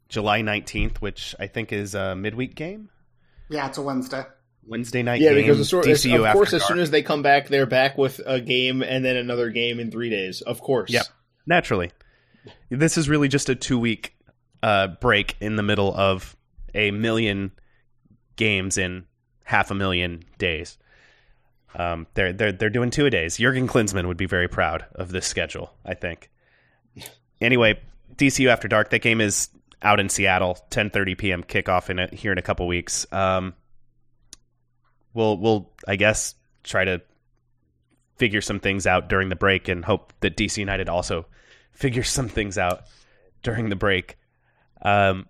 July 0.10 0.42
19th, 0.42 0.98
which 0.98 1.36
I 1.40 1.46
think 1.46 1.72
is 1.72 1.94
a 1.94 2.16
midweek 2.16 2.56
game. 2.56 2.90
Yeah, 3.50 3.68
it's 3.68 3.78
a 3.78 3.84
Wednesday. 3.84 4.24
Wednesday 4.66 5.04
night 5.04 5.22
Yeah, 5.22 5.34
game. 5.34 5.44
because 5.44 5.60
the 5.60 5.66
sort, 5.66 5.86
DCU 5.86 6.22
of 6.22 6.26
after 6.26 6.38
course, 6.38 6.54
as 6.54 6.62
dark. 6.62 6.70
soon 6.70 6.80
as 6.80 6.90
they 6.90 7.04
come 7.04 7.22
back, 7.22 7.50
they're 7.50 7.68
back 7.68 8.00
with 8.00 8.20
a 8.26 8.42
game 8.42 8.82
and 8.82 9.06
then 9.06 9.16
another 9.16 9.52
game 9.52 9.80
in 9.80 9.92
three 9.92 10.10
days. 10.10 10.42
Of 10.42 10.60
course. 10.60 10.90
Yep. 10.90 11.06
Naturally. 11.46 11.92
This 12.72 12.98
is 12.98 13.08
really 13.08 13.28
just 13.28 13.48
a 13.48 13.54
two 13.54 13.78
week 13.78 14.16
uh, 14.63 14.88
break 14.88 15.36
in 15.41 15.58
the 15.58 15.63
middle 15.63 15.93
of 15.93 16.36
a 16.73 16.89
million 16.89 17.52
games 18.38 18.78
in 18.78 19.06
half 19.43 19.69
a 19.69 19.76
million 19.76 20.23
days. 20.39 20.78
Um, 21.76 22.08
they're 22.13 22.32
they're 22.32 22.54
they're 22.54 22.69
doing 22.69 22.89
two 22.89 23.06
a 23.06 23.10
days. 23.10 23.38
Jurgen 23.38 23.67
Klinsmann 23.67 24.08
would 24.08 24.17
be 24.17 24.26
very 24.26 24.47
proud 24.47 24.86
of 24.95 25.10
this 25.10 25.28
schedule. 25.28 25.73
I 25.86 25.93
think. 25.95 26.32
Anyway, 27.41 27.80
DCU 28.15 28.47
After 28.47 28.69
Dark. 28.69 28.91
That 28.91 29.02
game 29.02 29.19
is 29.19 29.49
out 29.82 29.99
in 29.99 30.08
Seattle, 30.08 30.58
10:30 30.71 31.17
p.m. 31.17 31.43
kickoff 31.43 31.89
in 31.89 31.99
a, 31.99 32.08
here 32.08 32.32
in 32.32 32.38
a 32.38 32.43
couple 32.43 32.65
weeks. 32.65 33.06
Um, 33.12 33.54
we'll 35.13 35.38
we'll 35.38 35.71
I 35.86 35.97
guess 35.97 36.36
try 36.63 36.86
to 36.86 37.02
figure 38.15 38.39
some 38.39 38.60
things 38.60 38.88
out 38.88 39.10
during 39.10 39.28
the 39.28 39.36
break 39.36 39.67
and 39.67 39.84
hope 39.84 40.13
that 40.21 40.38
DC 40.38 40.58
United 40.58 40.88
also 40.88 41.26
figures 41.73 42.08
some 42.08 42.30
things 42.30 42.58
out 42.58 42.84
during 43.41 43.67
the 43.67 43.76
break. 43.76 44.17
Um, 44.84 45.28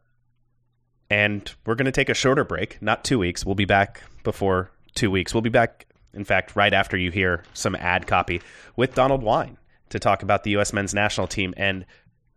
and 1.10 1.54
we're 1.66 1.76
going 1.76 1.86
to 1.86 1.92
take 1.92 2.10
a 2.10 2.14
shorter 2.14 2.44
break, 2.44 2.82
not 2.82 3.04
two 3.04 3.20
weeks. 3.20 3.46
We'll 3.46 3.56
be 3.56 3.66
back 3.66 4.02
before 4.24 4.72
two 4.96 5.12
weeks. 5.12 5.34
We'll 5.34 5.42
be 5.42 5.50
back, 5.50 5.86
in 6.14 6.24
fact, 6.24 6.56
right 6.56 6.74
after 6.74 6.98
you 6.98 7.12
hear 7.12 7.44
some 7.54 7.76
ad 7.76 8.08
copy 8.08 8.42
with 8.76 8.96
Donald 8.96 9.22
Wine 9.22 9.58
to 9.90 10.00
talk 10.00 10.24
about 10.24 10.44
the 10.44 10.52
U.S. 10.52 10.74
men's 10.74 10.94
national 10.94 11.28
team. 11.28 11.54
And 11.56 11.86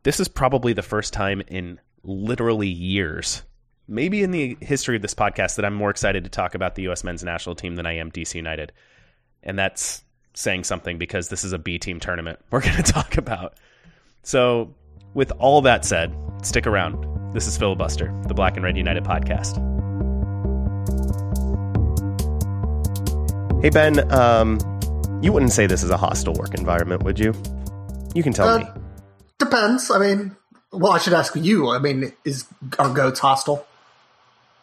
this 0.02 0.20
is 0.20 0.28
probably 0.28 0.74
the 0.74 0.82
first 0.82 1.12
time 1.12 1.42
in 1.48 1.80
literally 2.02 2.68
years, 2.68 3.42
maybe 3.88 4.22
in 4.22 4.30
the 4.30 4.58
history 4.60 4.96
of 4.96 5.02
this 5.02 5.14
podcast, 5.14 5.56
that 5.56 5.64
I'm 5.64 5.74
more 5.74 5.90
excited 5.90 6.24
to 6.24 6.30
talk 6.30 6.54
about 6.54 6.74
the 6.74 6.82
U.S. 6.82 7.02
men's 7.02 7.24
national 7.24 7.54
team 7.54 7.76
than 7.76 7.86
I 7.86 7.96
am 7.96 8.12
DC 8.12 8.34
United. 8.34 8.72
And 9.42 9.58
that's 9.58 10.04
saying 10.34 10.64
something 10.64 10.98
because 10.98 11.30
this 11.30 11.44
is 11.44 11.54
a 11.54 11.58
B 11.58 11.78
team 11.78 11.98
tournament 11.98 12.38
we're 12.50 12.60
going 12.62 12.76
to 12.76 12.92
talk 12.92 13.16
about. 13.16 13.54
So, 14.22 14.74
with 15.14 15.32
all 15.38 15.62
that 15.62 15.84
said, 15.84 16.14
stick 16.42 16.66
around. 16.66 17.04
This 17.34 17.46
is 17.46 17.56
Filibuster, 17.56 18.12
the 18.28 18.34
Black 18.34 18.56
and 18.56 18.64
Red 18.64 18.76
United 18.76 19.04
podcast. 19.04 19.56
Hey, 23.62 23.70
Ben, 23.70 24.10
um, 24.12 24.58
you 25.22 25.32
wouldn't 25.32 25.52
say 25.52 25.66
this 25.66 25.82
is 25.82 25.90
a 25.90 25.96
hostile 25.96 26.34
work 26.34 26.54
environment, 26.54 27.02
would 27.02 27.18
you? 27.18 27.34
You 28.14 28.22
can 28.22 28.32
tell 28.32 28.48
Uh, 28.48 28.58
me. 28.58 28.66
Depends. 29.38 29.90
I 29.90 29.98
mean, 29.98 30.36
well, 30.72 30.92
I 30.92 30.98
should 30.98 31.14
ask 31.14 31.34
you. 31.36 31.70
I 31.70 31.78
mean, 31.78 32.12
is 32.24 32.44
are 32.78 32.88
goats 32.92 33.20
hostile? 33.20 33.66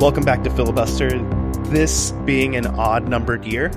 Welcome 0.00 0.22
back 0.22 0.44
to 0.44 0.50
Filibuster. 0.50 1.20
This 1.70 2.12
being 2.24 2.54
an 2.54 2.68
odd 2.68 3.08
numbered 3.08 3.44
year, 3.44 3.72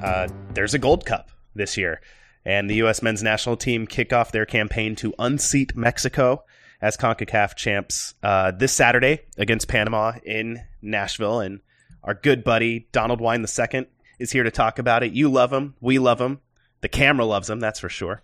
uh, 0.00 0.28
there's 0.54 0.74
a 0.74 0.78
Gold 0.78 1.04
Cup 1.04 1.32
this 1.56 1.76
year. 1.76 2.00
And 2.44 2.70
the 2.70 2.76
U.S. 2.76 3.02
men's 3.02 3.20
national 3.20 3.56
team 3.56 3.88
kick 3.88 4.12
off 4.12 4.30
their 4.30 4.46
campaign 4.46 4.94
to 4.94 5.12
unseat 5.18 5.74
Mexico 5.74 6.44
as 6.80 6.96
CONCACAF 6.96 7.56
champs 7.56 8.14
uh, 8.22 8.52
this 8.52 8.72
Saturday 8.72 9.22
against 9.38 9.66
Panama 9.66 10.12
in 10.24 10.62
Nashville. 10.82 11.40
And 11.40 11.58
our 12.04 12.14
good 12.14 12.44
buddy, 12.44 12.86
Donald 12.92 13.20
Wine 13.20 13.44
II, 13.44 13.86
is 14.20 14.30
here 14.30 14.44
to 14.44 14.52
talk 14.52 14.78
about 14.78 15.02
it. 15.02 15.14
You 15.14 15.28
love 15.28 15.52
him. 15.52 15.74
We 15.80 15.98
love 15.98 16.20
him. 16.20 16.38
The 16.80 16.88
camera 16.88 17.24
loves 17.24 17.50
him, 17.50 17.58
that's 17.58 17.80
for 17.80 17.88
sure. 17.88 18.22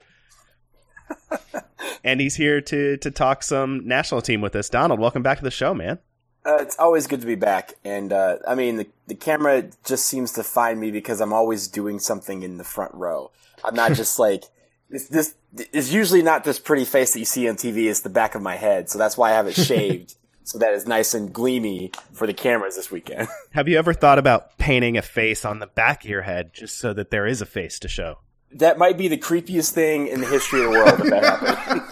and 2.05 2.21
he's 2.21 2.37
here 2.37 2.61
to, 2.61 2.99
to 2.99 3.11
talk 3.11 3.43
some 3.43 3.89
national 3.89 4.23
team 4.23 4.41
with 4.41 4.55
us. 4.55 4.69
Donald, 4.69 5.01
welcome 5.01 5.25
back 5.25 5.39
to 5.39 5.45
the 5.45 5.51
show, 5.51 5.75
man. 5.75 5.99
Uh, 6.45 6.59
it's 6.61 6.79
always 6.79 7.07
good 7.07 7.21
to 7.21 7.27
be 7.27 7.37
back, 7.37 7.75
and 7.85 8.13
uh, 8.13 8.39
I 8.47 8.55
mean 8.55 8.77
the 8.77 8.87
the 9.07 9.15
camera 9.15 9.65
just 9.85 10.07
seems 10.07 10.33
to 10.33 10.43
find 10.43 10.81
me 10.81 10.91
because 10.91 11.21
I'm 11.21 11.33
always 11.33 11.69
doing 11.69 11.99
something 11.99 12.43
in 12.43 12.59
the 12.59 12.65
front 12.65 12.95
row. 12.95 13.31
I'm 13.65 13.75
not 13.75 13.93
just 13.95 14.19
like 14.19 14.45
this. 14.91 15.09
This 15.09 15.35
is 15.73 15.93
usually 15.93 16.23
not 16.23 16.45
this 16.45 16.59
pretty 16.59 16.85
face 16.85 17.13
that 17.13 17.19
you 17.19 17.25
see 17.25 17.49
on 17.49 17.57
TV. 17.57 17.89
It's 17.89 18.01
the 18.01 18.11
back 18.11 18.35
of 18.35 18.43
my 18.43 18.57
head, 18.57 18.91
so 18.91 18.99
that's 18.99 19.17
why 19.17 19.31
I 19.31 19.35
have 19.35 19.47
it 19.47 19.55
shaved 19.55 20.17
so 20.45 20.59
that 20.59 20.75
it's 20.75 20.87
nice 20.87 21.15
and 21.15 21.33
gleamy 21.33 21.93
for 22.13 22.27
the 22.27 22.35
cameras 22.35 22.75
this 22.75 22.91
weekend. 22.91 23.29
Have 23.53 23.69
you 23.69 23.79
ever 23.79 23.95
thought 23.95 24.19
about 24.19 24.59
painting 24.59 24.99
a 24.99 25.03
face 25.03 25.45
on 25.45 25.61
the 25.61 25.69
back 25.69 26.03
of 26.03 26.11
your 26.11 26.23
head 26.23 26.53
just 26.53 26.79
so 26.79 26.93
that 26.95 27.13
there 27.13 27.29
is 27.29 27.41
a 27.41 27.47
face 27.47 27.79
to 27.79 27.87
show? 27.87 28.19
that 28.55 28.79
might 28.79 28.99
be 28.99 29.09
the 29.09 29.17
creepiest 29.17 29.73
thing 29.73 30.07
in 30.07 30.21
the 30.21 30.27
history 30.27 30.63
of 30.65 30.73
the 30.73 30.79
world 30.79 31.01
if 31.01 31.11
that 31.11 31.25
happened. 31.25 31.83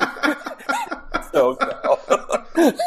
so, 1.32 1.57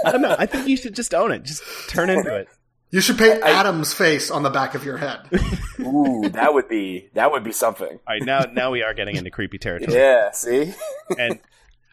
I 0.06 0.12
don't 0.12 0.22
know. 0.22 0.36
I 0.38 0.46
think 0.46 0.68
you 0.68 0.78
should 0.78 0.96
just 0.96 1.14
own 1.14 1.32
it. 1.32 1.44
Just 1.44 1.64
turn 1.90 2.10
into 2.10 2.36
it. 2.36 2.48
You 2.92 3.02
should 3.02 3.18
paint 3.18 3.42
Adam's 3.42 3.92
face 3.94 4.30
on 4.30 4.44
the 4.44 4.52
back 4.52 4.76
of 4.76 4.86
your 4.86 4.98
head. 4.98 5.22
ooh, 5.80 6.30
that 6.30 6.54
would 6.54 6.68
be 6.70 7.10
that 7.16 7.32
would 7.32 7.44
be 7.44 7.52
something. 7.52 7.88
All 7.90 8.00
right, 8.08 8.22
now 8.22 8.42
now 8.52 8.70
we 8.72 8.84
are 8.84 8.94
getting 8.94 9.16
into 9.16 9.32
creepy 9.32 9.58
territory. 9.58 9.98
Yeah, 9.98 10.30
see. 10.32 10.74
And 11.18 11.40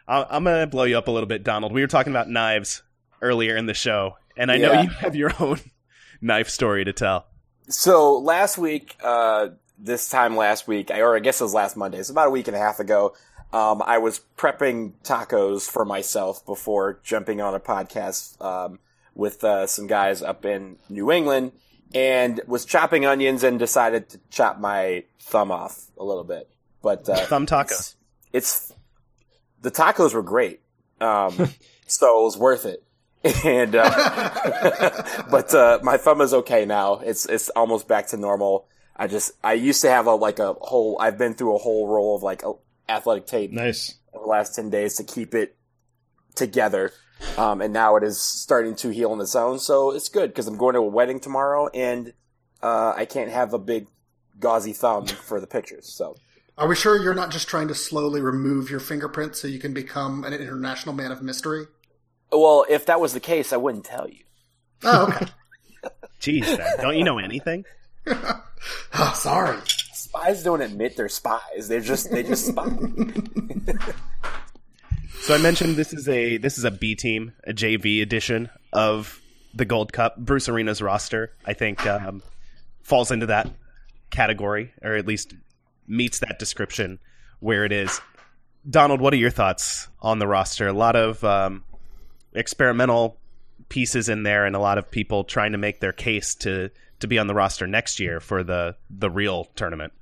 I- 0.06 0.26
I'm 0.28 0.44
gonna 0.44 0.66
blow 0.66 0.84
you 0.84 0.98
up 0.98 1.08
a 1.08 1.10
little 1.10 1.26
bit, 1.28 1.42
Donald. 1.42 1.72
We 1.72 1.80
were 1.80 1.86
talking 1.86 2.12
about 2.12 2.28
knives 2.28 2.82
earlier 3.22 3.56
in 3.56 3.64
the 3.66 3.72
show, 3.74 4.16
and 4.36 4.50
I 4.52 4.58
know 4.58 4.82
you 4.82 4.90
have 4.90 5.16
your 5.16 5.32
own 5.40 5.58
knife 6.20 6.50
story 6.50 6.84
to 6.84 6.92
tell. 6.92 7.26
So 7.70 8.18
last 8.18 8.58
week, 8.58 8.96
uh, 9.02 9.48
this 9.78 10.10
time 10.10 10.36
last 10.36 10.68
week, 10.68 10.90
or 10.90 11.16
I 11.16 11.20
guess 11.20 11.40
it 11.40 11.44
was 11.44 11.54
last 11.54 11.76
Monday, 11.78 11.98
it's 11.98 12.10
about 12.10 12.26
a 12.28 12.30
week 12.30 12.46
and 12.48 12.56
a 12.56 12.60
half 12.60 12.78
ago, 12.80 13.14
um, 13.52 13.82
I 13.84 13.98
was 13.98 14.20
prepping 14.36 14.92
tacos 15.02 15.68
for 15.68 15.84
myself 15.84 16.44
before 16.46 17.00
jumping 17.02 17.40
on 17.40 17.54
a 17.54 17.60
podcast 17.60 18.40
um, 18.44 18.78
with 19.14 19.42
uh, 19.42 19.66
some 19.66 19.86
guys 19.86 20.22
up 20.22 20.44
in 20.44 20.76
New 20.88 21.10
England, 21.10 21.52
and 21.94 22.40
was 22.46 22.64
chopping 22.64 23.04
onions 23.04 23.42
and 23.42 23.58
decided 23.58 24.08
to 24.10 24.20
chop 24.30 24.58
my 24.60 25.04
thumb 25.18 25.50
off 25.50 25.86
a 25.98 26.04
little 26.04 26.24
bit. 26.24 26.48
But 26.82 27.08
uh, 27.08 27.16
Thumb 27.26 27.46
taco. 27.46 27.74
It's, 27.74 27.96
it's 28.32 28.72
the 29.60 29.70
tacos 29.70 30.14
were 30.14 30.22
great, 30.22 30.60
um, 31.00 31.32
so 31.86 32.20
it 32.20 32.24
was 32.24 32.36
worth 32.38 32.66
it. 32.66 32.84
And 33.44 33.76
uh, 33.76 35.02
but 35.30 35.54
uh, 35.54 35.78
my 35.82 35.98
thumb 35.98 36.22
is 36.22 36.32
okay 36.32 36.64
now. 36.64 37.00
It's 37.00 37.26
it's 37.26 37.50
almost 37.50 37.86
back 37.86 38.06
to 38.08 38.16
normal. 38.16 38.66
I 38.96 39.08
just 39.08 39.32
I 39.44 39.52
used 39.54 39.82
to 39.82 39.90
have 39.90 40.06
a 40.06 40.14
like 40.14 40.38
a 40.38 40.54
whole. 40.54 40.96
I've 40.98 41.18
been 41.18 41.34
through 41.34 41.54
a 41.54 41.58
whole 41.58 41.86
roll 41.86 42.16
of 42.16 42.22
like 42.22 42.42
athletic 42.90 43.26
tape 43.26 43.52
Nice. 43.52 43.94
over 44.12 44.24
the 44.24 44.28
last 44.30 44.54
10 44.54 44.70
days 44.70 44.96
to 44.96 45.04
keep 45.04 45.34
it 45.34 45.56
together. 46.34 46.92
Um, 47.36 47.60
and 47.60 47.72
now 47.72 47.96
it 47.96 48.02
is 48.02 48.20
starting 48.20 48.74
to 48.76 48.88
heal 48.90 49.12
on 49.12 49.20
its 49.20 49.34
own. 49.36 49.58
So 49.58 49.90
it's 49.92 50.08
good 50.08 50.30
because 50.30 50.46
I'm 50.46 50.56
going 50.56 50.74
to 50.74 50.80
a 50.80 50.86
wedding 50.86 51.20
tomorrow 51.20 51.68
and, 51.68 52.12
uh, 52.62 52.92
I 52.96 53.04
can't 53.04 53.30
have 53.30 53.52
a 53.54 53.58
big 53.58 53.86
gauzy 54.38 54.72
thumb 54.72 55.06
for 55.06 55.40
the 55.40 55.46
pictures. 55.46 55.86
So 55.92 56.16
Are 56.58 56.66
we 56.68 56.74
sure 56.74 57.00
you're 57.02 57.14
not 57.14 57.30
just 57.30 57.46
trying 57.48 57.68
to 57.68 57.74
slowly 57.74 58.20
remove 58.20 58.70
your 58.70 58.80
fingerprint 58.80 59.36
so 59.36 59.48
you 59.48 59.58
can 59.58 59.72
become 59.74 60.24
an 60.24 60.32
international 60.32 60.94
man 60.94 61.12
of 61.12 61.22
mystery? 61.22 61.66
well, 62.32 62.64
if 62.70 62.86
that 62.86 63.00
was 63.00 63.12
the 63.12 63.20
case, 63.20 63.52
I 63.52 63.56
wouldn't 63.56 63.84
tell 63.84 64.08
you. 64.08 64.22
Oh, 64.84 65.06
okay. 65.08 65.26
Jeez, 66.20 66.44
Zach, 66.44 66.80
don't 66.80 66.96
you 66.96 67.02
know 67.04 67.18
anything? 67.18 67.64
oh, 68.06 69.12
sorry. 69.16 69.58
Spies 70.10 70.42
don't 70.42 70.60
admit 70.60 70.96
they're 70.96 71.08
spies. 71.08 71.68
They're 71.68 71.80
just, 71.80 72.10
they 72.10 72.22
just 72.22 72.46
spy. 72.46 72.68
So 75.20 75.34
I 75.34 75.38
mentioned 75.38 75.76
this 75.76 75.92
is 75.92 76.08
a 76.08 76.38
this 76.38 76.56
is 76.56 76.64
a 76.64 76.70
B 76.70 76.94
team, 76.94 77.34
a 77.46 77.52
JV 77.52 78.00
edition 78.00 78.48
of 78.72 79.20
the 79.52 79.66
Gold 79.66 79.92
Cup. 79.92 80.16
Bruce 80.16 80.48
Arena's 80.48 80.80
roster, 80.80 81.32
I 81.44 81.52
think, 81.52 81.86
um, 81.86 82.22
falls 82.82 83.10
into 83.10 83.26
that 83.26 83.50
category, 84.10 84.72
or 84.82 84.96
at 84.96 85.06
least 85.06 85.34
meets 85.86 86.20
that 86.20 86.38
description 86.38 87.00
where 87.38 87.66
it 87.66 87.72
is. 87.72 88.00
Donald, 88.68 89.02
what 89.02 89.12
are 89.12 89.18
your 89.18 89.30
thoughts 89.30 89.88
on 90.00 90.20
the 90.20 90.26
roster? 90.26 90.66
A 90.68 90.72
lot 90.72 90.96
of 90.96 91.22
um, 91.22 91.64
experimental 92.32 93.18
pieces 93.68 94.08
in 94.08 94.22
there, 94.22 94.46
and 94.46 94.56
a 94.56 94.60
lot 94.60 94.78
of 94.78 94.90
people 94.90 95.24
trying 95.24 95.52
to 95.52 95.58
make 95.58 95.80
their 95.80 95.92
case 95.92 96.34
to 96.36 96.70
to 97.00 97.06
be 97.06 97.18
on 97.18 97.26
the 97.26 97.34
roster 97.34 97.66
next 97.66 98.00
year 98.00 98.20
for 98.20 98.42
the 98.42 98.74
the 98.88 99.10
real 99.10 99.44
tournament. 99.54 99.92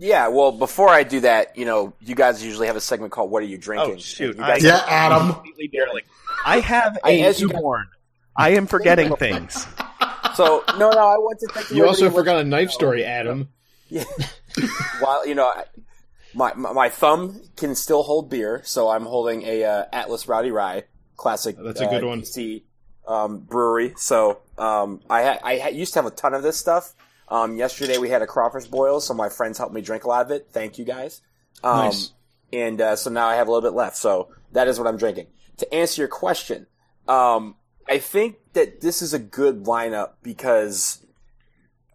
Yeah. 0.00 0.26
Well, 0.28 0.50
before 0.50 0.88
I 0.88 1.02
do 1.04 1.20
that, 1.20 1.56
you 1.56 1.64
know, 1.64 1.92
you 2.00 2.14
guys 2.16 2.44
usually 2.44 2.66
have 2.66 2.76
a 2.76 2.80
segment 2.80 3.12
called 3.12 3.30
"What 3.30 3.42
Are 3.42 3.46
You 3.46 3.58
Drinking?" 3.58 3.94
Oh, 3.94 3.98
shoot. 3.98 4.36
You 4.36 4.42
guys- 4.42 4.64
Yeah, 4.64 4.82
Adam. 4.88 5.34
Completely. 5.34 6.02
I 6.44 6.58
have 6.60 6.98
I- 7.04 7.10
a 7.12 7.22
as 7.24 7.40
you- 7.40 7.48
newborn. 7.48 7.86
I 8.36 8.50
am 8.50 8.66
forgetting 8.66 9.14
things. 9.16 9.66
So 10.36 10.64
no, 10.78 10.90
no, 10.90 10.98
I 11.06 11.18
want 11.18 11.38
to 11.40 11.48
thank 11.52 11.70
You 11.70 11.78
You 11.78 11.86
also 11.86 12.06
everybody 12.06 12.20
forgot 12.20 12.40
a 12.40 12.44
knife 12.44 12.70
story, 12.70 13.04
Adam. 13.04 13.48
Yeah. 13.90 14.04
While 15.00 15.26
you 15.26 15.34
know, 15.34 15.44
I, 15.46 15.64
my, 16.34 16.54
my 16.54 16.72
my 16.72 16.88
thumb 16.88 17.40
can 17.56 17.74
still 17.74 18.02
hold 18.04 18.30
beer, 18.30 18.62
so 18.64 18.88
I'm 18.88 19.04
holding 19.04 19.42
a 19.42 19.64
uh, 19.64 19.84
Atlas 19.92 20.28
Rowdy 20.28 20.52
Rye 20.52 20.84
classic. 21.16 21.56
That's 21.62 21.80
a 21.80 21.86
good 21.86 22.04
uh, 22.04 22.06
one. 22.06 22.22
DC, 22.22 22.62
um, 23.08 23.40
brewery. 23.40 23.92
So 23.96 24.38
um, 24.56 25.00
I 25.10 25.22
ha- 25.24 25.38
I 25.42 25.58
ha- 25.58 25.68
used 25.70 25.92
to 25.94 25.98
have 25.98 26.06
a 26.06 26.14
ton 26.14 26.32
of 26.32 26.42
this 26.44 26.56
stuff. 26.56 26.94
Um, 27.30 27.56
yesterday 27.56 27.98
we 27.98 28.08
had 28.08 28.22
a 28.22 28.26
crawfish 28.26 28.66
boil, 28.66 29.00
so 29.00 29.14
my 29.14 29.28
friends 29.28 29.58
helped 29.58 29.74
me 29.74 29.80
drink 29.80 30.04
a 30.04 30.08
lot 30.08 30.26
of 30.26 30.32
it. 30.32 30.48
Thank 30.50 30.78
you 30.78 30.84
guys. 30.84 31.22
Um, 31.62 31.86
Nice. 31.86 32.12
And 32.52 32.80
uh, 32.80 32.96
so 32.96 33.10
now 33.10 33.28
I 33.28 33.36
have 33.36 33.46
a 33.46 33.52
little 33.52 33.68
bit 33.68 33.76
left. 33.76 33.96
So 33.96 34.28
that 34.52 34.66
is 34.66 34.78
what 34.78 34.88
I'm 34.88 34.96
drinking. 34.96 35.28
To 35.58 35.74
answer 35.74 36.02
your 36.02 36.08
question, 36.08 36.66
um, 37.06 37.54
I 37.88 37.98
think 37.98 38.36
that 38.54 38.80
this 38.80 39.02
is 39.02 39.14
a 39.14 39.18
good 39.18 39.64
lineup 39.64 40.14
because 40.22 41.04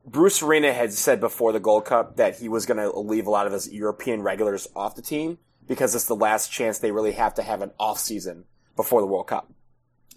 Bruce 0.06 0.42
Arena 0.42 0.72
had 0.72 0.94
said 0.94 1.20
before 1.20 1.52
the 1.52 1.60
Gold 1.60 1.86
Cup 1.86 2.16
that 2.18 2.40
he 2.40 2.48
was 2.48 2.66
going 2.66 2.78
to 2.78 2.98
leave 2.98 3.28
a 3.28 3.32
lot 3.32 3.48
of 3.48 3.54
his 3.54 3.72
European 3.72 4.22
regulars 4.22 4.68
off 4.76 4.96
the 4.96 5.02
team 5.02 5.40
because 5.68 5.96
it's 5.96 6.06
the 6.06 6.16
last 6.16 6.52
chance 6.52 6.80
they 6.80 6.92
really 6.92 7.14
have 7.14 7.34
to 7.36 7.44
have 7.44 7.62
an 7.62 7.72
off 7.80 8.00
season 8.00 8.46
before 8.76 9.02
the 9.02 9.08
World 9.08 9.28
Cup. 9.28 9.52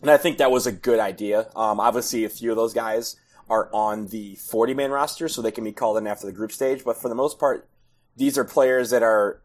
And 0.03 0.11
I 0.11 0.17
think 0.17 0.39
that 0.39 0.51
was 0.51 0.67
a 0.67 0.73
good 0.73 1.01
idea. 1.01 1.49
Um, 1.57 1.81
obviously, 1.81 2.25
a 2.25 2.29
few 2.29 2.51
of 2.51 2.57
those 2.57 2.75
guys 2.75 3.17
are 3.51 3.69
on 3.73 4.09
the 4.09 4.35
40 4.37 4.75
man 4.75 4.91
roster, 4.91 5.29
so 5.29 5.43
they 5.43 5.51
can 5.51 5.65
be 5.65 5.73
called 5.73 5.97
in 5.99 6.07
after 6.07 6.27
the 6.27 6.33
group 6.33 6.53
stage. 6.53 6.85
But 6.85 7.01
for 7.01 7.09
the 7.09 7.15
most 7.15 7.39
part, 7.39 7.69
these 8.17 8.37
are 8.37 8.45
players 8.45 8.91
that 8.91 9.03
are 9.03 9.41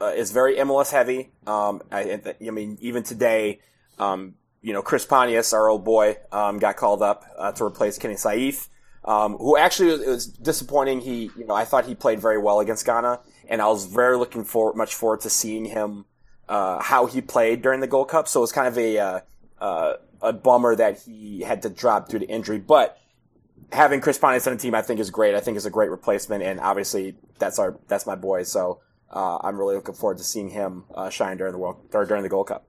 uh, 0.00 0.12
is 0.16 0.30
very 0.30 0.56
MLS 0.56 0.92
heavy. 0.92 1.30
Um, 1.46 1.82
I, 1.90 2.20
I 2.46 2.50
mean, 2.50 2.78
even 2.80 3.02
today, 3.02 3.60
um, 3.98 4.34
you 4.62 4.72
know, 4.72 4.82
Chris 4.82 5.04
Pontius, 5.04 5.52
our 5.52 5.68
old 5.68 5.84
boy, 5.84 6.16
um, 6.32 6.58
got 6.58 6.76
called 6.76 7.02
up 7.02 7.24
uh, 7.36 7.52
to 7.52 7.64
replace 7.64 7.98
Kenny 7.98 8.16
Saief, 8.16 8.68
um, 9.04 9.36
who 9.36 9.56
actually 9.56 9.90
it 9.90 10.08
was 10.08 10.26
disappointing. 10.26 11.00
He, 11.00 11.30
you 11.36 11.46
know, 11.46 11.54
I 11.54 11.64
thought 11.64 11.86
he 11.86 11.94
played 11.94 12.20
very 12.20 12.38
well 12.38 12.60
against 12.60 12.86
Ghana, 12.86 13.20
and 13.48 13.62
I 13.62 13.68
was 13.68 13.86
very 13.86 14.16
looking 14.16 14.44
forward, 14.44 14.76
much 14.76 14.94
forward 14.94 15.20
to 15.22 15.30
seeing 15.30 15.64
him 15.64 16.04
uh, 16.48 16.80
how 16.82 17.06
he 17.06 17.20
played 17.20 17.62
during 17.62 17.80
the 17.80 17.86
Gold 17.86 18.08
Cup. 18.08 18.28
So 18.28 18.40
it 18.40 18.42
was 18.42 18.52
kind 18.52 18.68
of 18.68 18.78
a 18.78 18.98
uh, 18.98 19.20
uh, 19.60 19.92
a 20.20 20.32
bummer 20.32 20.74
that 20.76 21.00
he 21.00 21.40
had 21.40 21.62
to 21.62 21.70
drop 21.70 22.08
due 22.08 22.18
to 22.18 22.26
injury, 22.26 22.58
but. 22.58 22.98
Having 23.72 24.00
Chris 24.00 24.18
Pontius 24.18 24.46
on 24.46 24.54
the 24.54 24.58
team, 24.58 24.74
I 24.74 24.82
think 24.82 25.00
is 25.00 25.10
great. 25.10 25.34
I 25.34 25.40
think 25.40 25.56
is 25.56 25.66
a 25.66 25.70
great 25.70 25.90
replacement, 25.90 26.42
and 26.42 26.58
obviously 26.60 27.16
that's 27.38 27.58
our 27.58 27.78
that's 27.88 28.06
my 28.06 28.14
boy. 28.14 28.44
So 28.44 28.80
uh, 29.10 29.38
I'm 29.42 29.58
really 29.58 29.74
looking 29.74 29.94
forward 29.94 30.18
to 30.18 30.24
seeing 30.24 30.50
him 30.50 30.84
uh, 30.94 31.10
shine 31.10 31.36
during 31.36 31.52
the 31.52 31.58
world 31.58 31.76
or 31.92 32.04
during 32.04 32.22
the 32.22 32.28
Gold 32.28 32.48
Cup. 32.48 32.66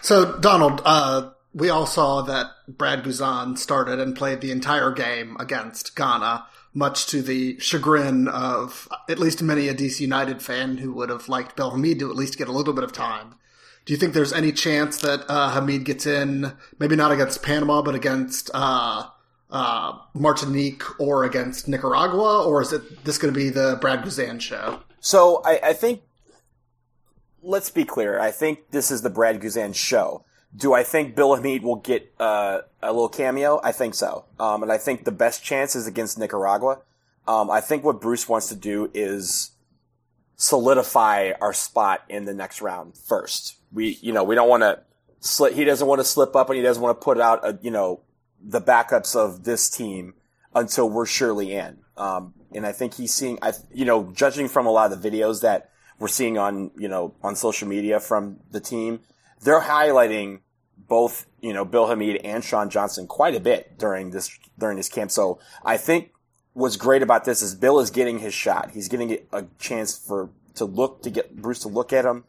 So, 0.00 0.36
Donald, 0.38 0.82
uh, 0.84 1.30
we 1.54 1.70
all 1.70 1.86
saw 1.86 2.22
that 2.22 2.48
Brad 2.66 3.04
Guzan 3.04 3.56
started 3.56 4.00
and 4.00 4.16
played 4.16 4.40
the 4.40 4.50
entire 4.50 4.90
game 4.90 5.36
against 5.38 5.94
Ghana, 5.94 6.46
much 6.74 7.06
to 7.06 7.22
the 7.22 7.58
chagrin 7.60 8.26
of 8.26 8.88
at 9.08 9.20
least 9.20 9.42
many 9.42 9.68
a 9.68 9.74
DC 9.74 10.00
United 10.00 10.42
fan 10.42 10.78
who 10.78 10.92
would 10.92 11.08
have 11.08 11.28
liked 11.28 11.54
Bill 11.54 11.70
Hamid 11.70 12.00
to 12.00 12.10
at 12.10 12.16
least 12.16 12.36
get 12.36 12.48
a 12.48 12.52
little 12.52 12.74
bit 12.74 12.82
of 12.82 12.92
time. 12.92 13.36
Do 13.84 13.92
you 13.92 13.96
think 13.96 14.14
there's 14.14 14.32
any 14.32 14.52
chance 14.52 14.98
that 14.98 15.24
uh, 15.28 15.50
Hamid 15.50 15.84
gets 15.84 16.06
in, 16.06 16.52
maybe 16.78 16.94
not 16.94 17.10
against 17.10 17.42
Panama, 17.42 17.82
but 17.82 17.94
against 17.96 18.50
uh, 18.54 19.08
uh, 19.50 19.98
Martinique 20.14 21.00
or 21.00 21.24
against 21.24 21.66
Nicaragua, 21.66 22.44
or 22.44 22.62
is 22.62 22.72
it 22.72 23.04
this 23.04 23.18
going 23.18 23.34
to 23.34 23.38
be 23.38 23.50
the 23.50 23.78
Brad 23.80 24.02
Guzan 24.02 24.40
show? 24.40 24.80
So 25.00 25.42
I, 25.44 25.60
I 25.62 25.72
think, 25.72 26.02
let's 27.42 27.70
be 27.70 27.84
clear. 27.84 28.20
I 28.20 28.30
think 28.30 28.70
this 28.70 28.92
is 28.92 29.02
the 29.02 29.10
Brad 29.10 29.40
Guzan 29.40 29.74
show. 29.74 30.24
Do 30.54 30.74
I 30.74 30.84
think 30.84 31.16
Bill 31.16 31.34
Hamid 31.34 31.64
will 31.64 31.76
get 31.76 32.12
uh, 32.20 32.60
a 32.82 32.92
little 32.92 33.08
cameo? 33.08 33.60
I 33.64 33.72
think 33.72 33.94
so. 33.94 34.26
Um, 34.38 34.62
and 34.62 34.70
I 34.70 34.78
think 34.78 35.04
the 35.04 35.10
best 35.10 35.42
chance 35.42 35.74
is 35.74 35.86
against 35.88 36.18
Nicaragua. 36.18 36.82
Um, 37.26 37.50
I 37.50 37.60
think 37.60 37.82
what 37.82 38.00
Bruce 38.00 38.28
wants 38.28 38.48
to 38.48 38.54
do 38.54 38.90
is 38.94 39.52
solidify 40.36 41.32
our 41.40 41.52
spot 41.52 42.02
in 42.08 42.26
the 42.26 42.34
next 42.34 42.60
round 42.60 42.96
first. 42.96 43.56
We, 43.72 43.98
you 44.00 44.12
know, 44.12 44.24
we 44.24 44.34
don't 44.34 44.48
want 44.48 44.62
to 44.62 44.80
slip, 45.20 45.54
he 45.54 45.64
doesn't 45.64 45.86
want 45.86 46.00
to 46.00 46.04
slip 46.04 46.36
up 46.36 46.48
and 46.50 46.56
he 46.56 46.62
doesn't 46.62 46.82
want 46.82 47.00
to 47.00 47.04
put 47.04 47.20
out, 47.20 47.46
a, 47.46 47.58
you 47.62 47.70
know, 47.70 48.00
the 48.42 48.60
backups 48.60 49.16
of 49.16 49.44
this 49.44 49.70
team 49.70 50.14
until 50.54 50.90
we're 50.90 51.06
surely 51.06 51.52
in. 51.52 51.78
Um, 51.96 52.34
and 52.54 52.66
I 52.66 52.72
think 52.72 52.94
he's 52.94 53.14
seeing, 53.14 53.38
I, 53.40 53.52
you 53.72 53.84
know, 53.84 54.12
judging 54.12 54.48
from 54.48 54.66
a 54.66 54.70
lot 54.70 54.92
of 54.92 55.00
the 55.00 55.10
videos 55.10 55.42
that 55.42 55.70
we're 55.98 56.08
seeing 56.08 56.38
on, 56.38 56.70
you 56.76 56.88
know, 56.88 57.14
on 57.22 57.36
social 57.36 57.68
media 57.68 58.00
from 58.00 58.40
the 58.50 58.60
team, 58.60 59.00
they're 59.40 59.60
highlighting 59.60 60.40
both, 60.76 61.26
you 61.40 61.52
know, 61.52 61.64
Bill 61.64 61.86
Hamid 61.86 62.20
and 62.24 62.42
Sean 62.42 62.68
Johnson 62.68 63.06
quite 63.06 63.34
a 63.34 63.40
bit 63.40 63.78
during 63.78 64.10
this, 64.10 64.36
during 64.58 64.76
this 64.76 64.88
camp. 64.88 65.10
So 65.10 65.38
I 65.64 65.76
think 65.76 66.10
what's 66.52 66.76
great 66.76 67.02
about 67.02 67.24
this 67.24 67.40
is 67.40 67.54
Bill 67.54 67.80
is 67.80 67.90
getting 67.90 68.18
his 68.18 68.34
shot. 68.34 68.72
He's 68.72 68.88
getting 68.88 69.18
a 69.32 69.44
chance 69.58 69.96
for, 69.96 70.30
to 70.56 70.64
look, 70.64 71.02
to 71.02 71.10
get 71.10 71.36
Bruce 71.36 71.60
to 71.60 71.68
look 71.68 71.92
at 71.92 72.04
him. 72.04 72.24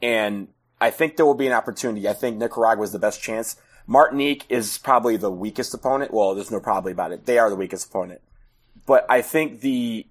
And 0.00 0.48
I 0.80 0.90
think 0.90 1.16
there 1.16 1.26
will 1.26 1.34
be 1.34 1.46
an 1.46 1.52
opportunity. 1.52 2.08
I 2.08 2.12
think 2.12 2.36
Nicaragua 2.36 2.84
is 2.84 2.92
the 2.92 2.98
best 2.98 3.22
chance. 3.22 3.56
Martinique 3.86 4.44
is 4.48 4.78
probably 4.78 5.16
the 5.16 5.30
weakest 5.30 5.72
opponent. 5.72 6.12
Well, 6.12 6.34
there's 6.34 6.50
no 6.50 6.60
probably 6.60 6.92
about 6.92 7.12
it. 7.12 7.26
They 7.26 7.38
are 7.38 7.48
the 7.48 7.56
weakest 7.56 7.88
opponent. 7.88 8.20
But 8.84 9.06
I 9.08 9.22
think 9.22 9.60
the 9.60 10.06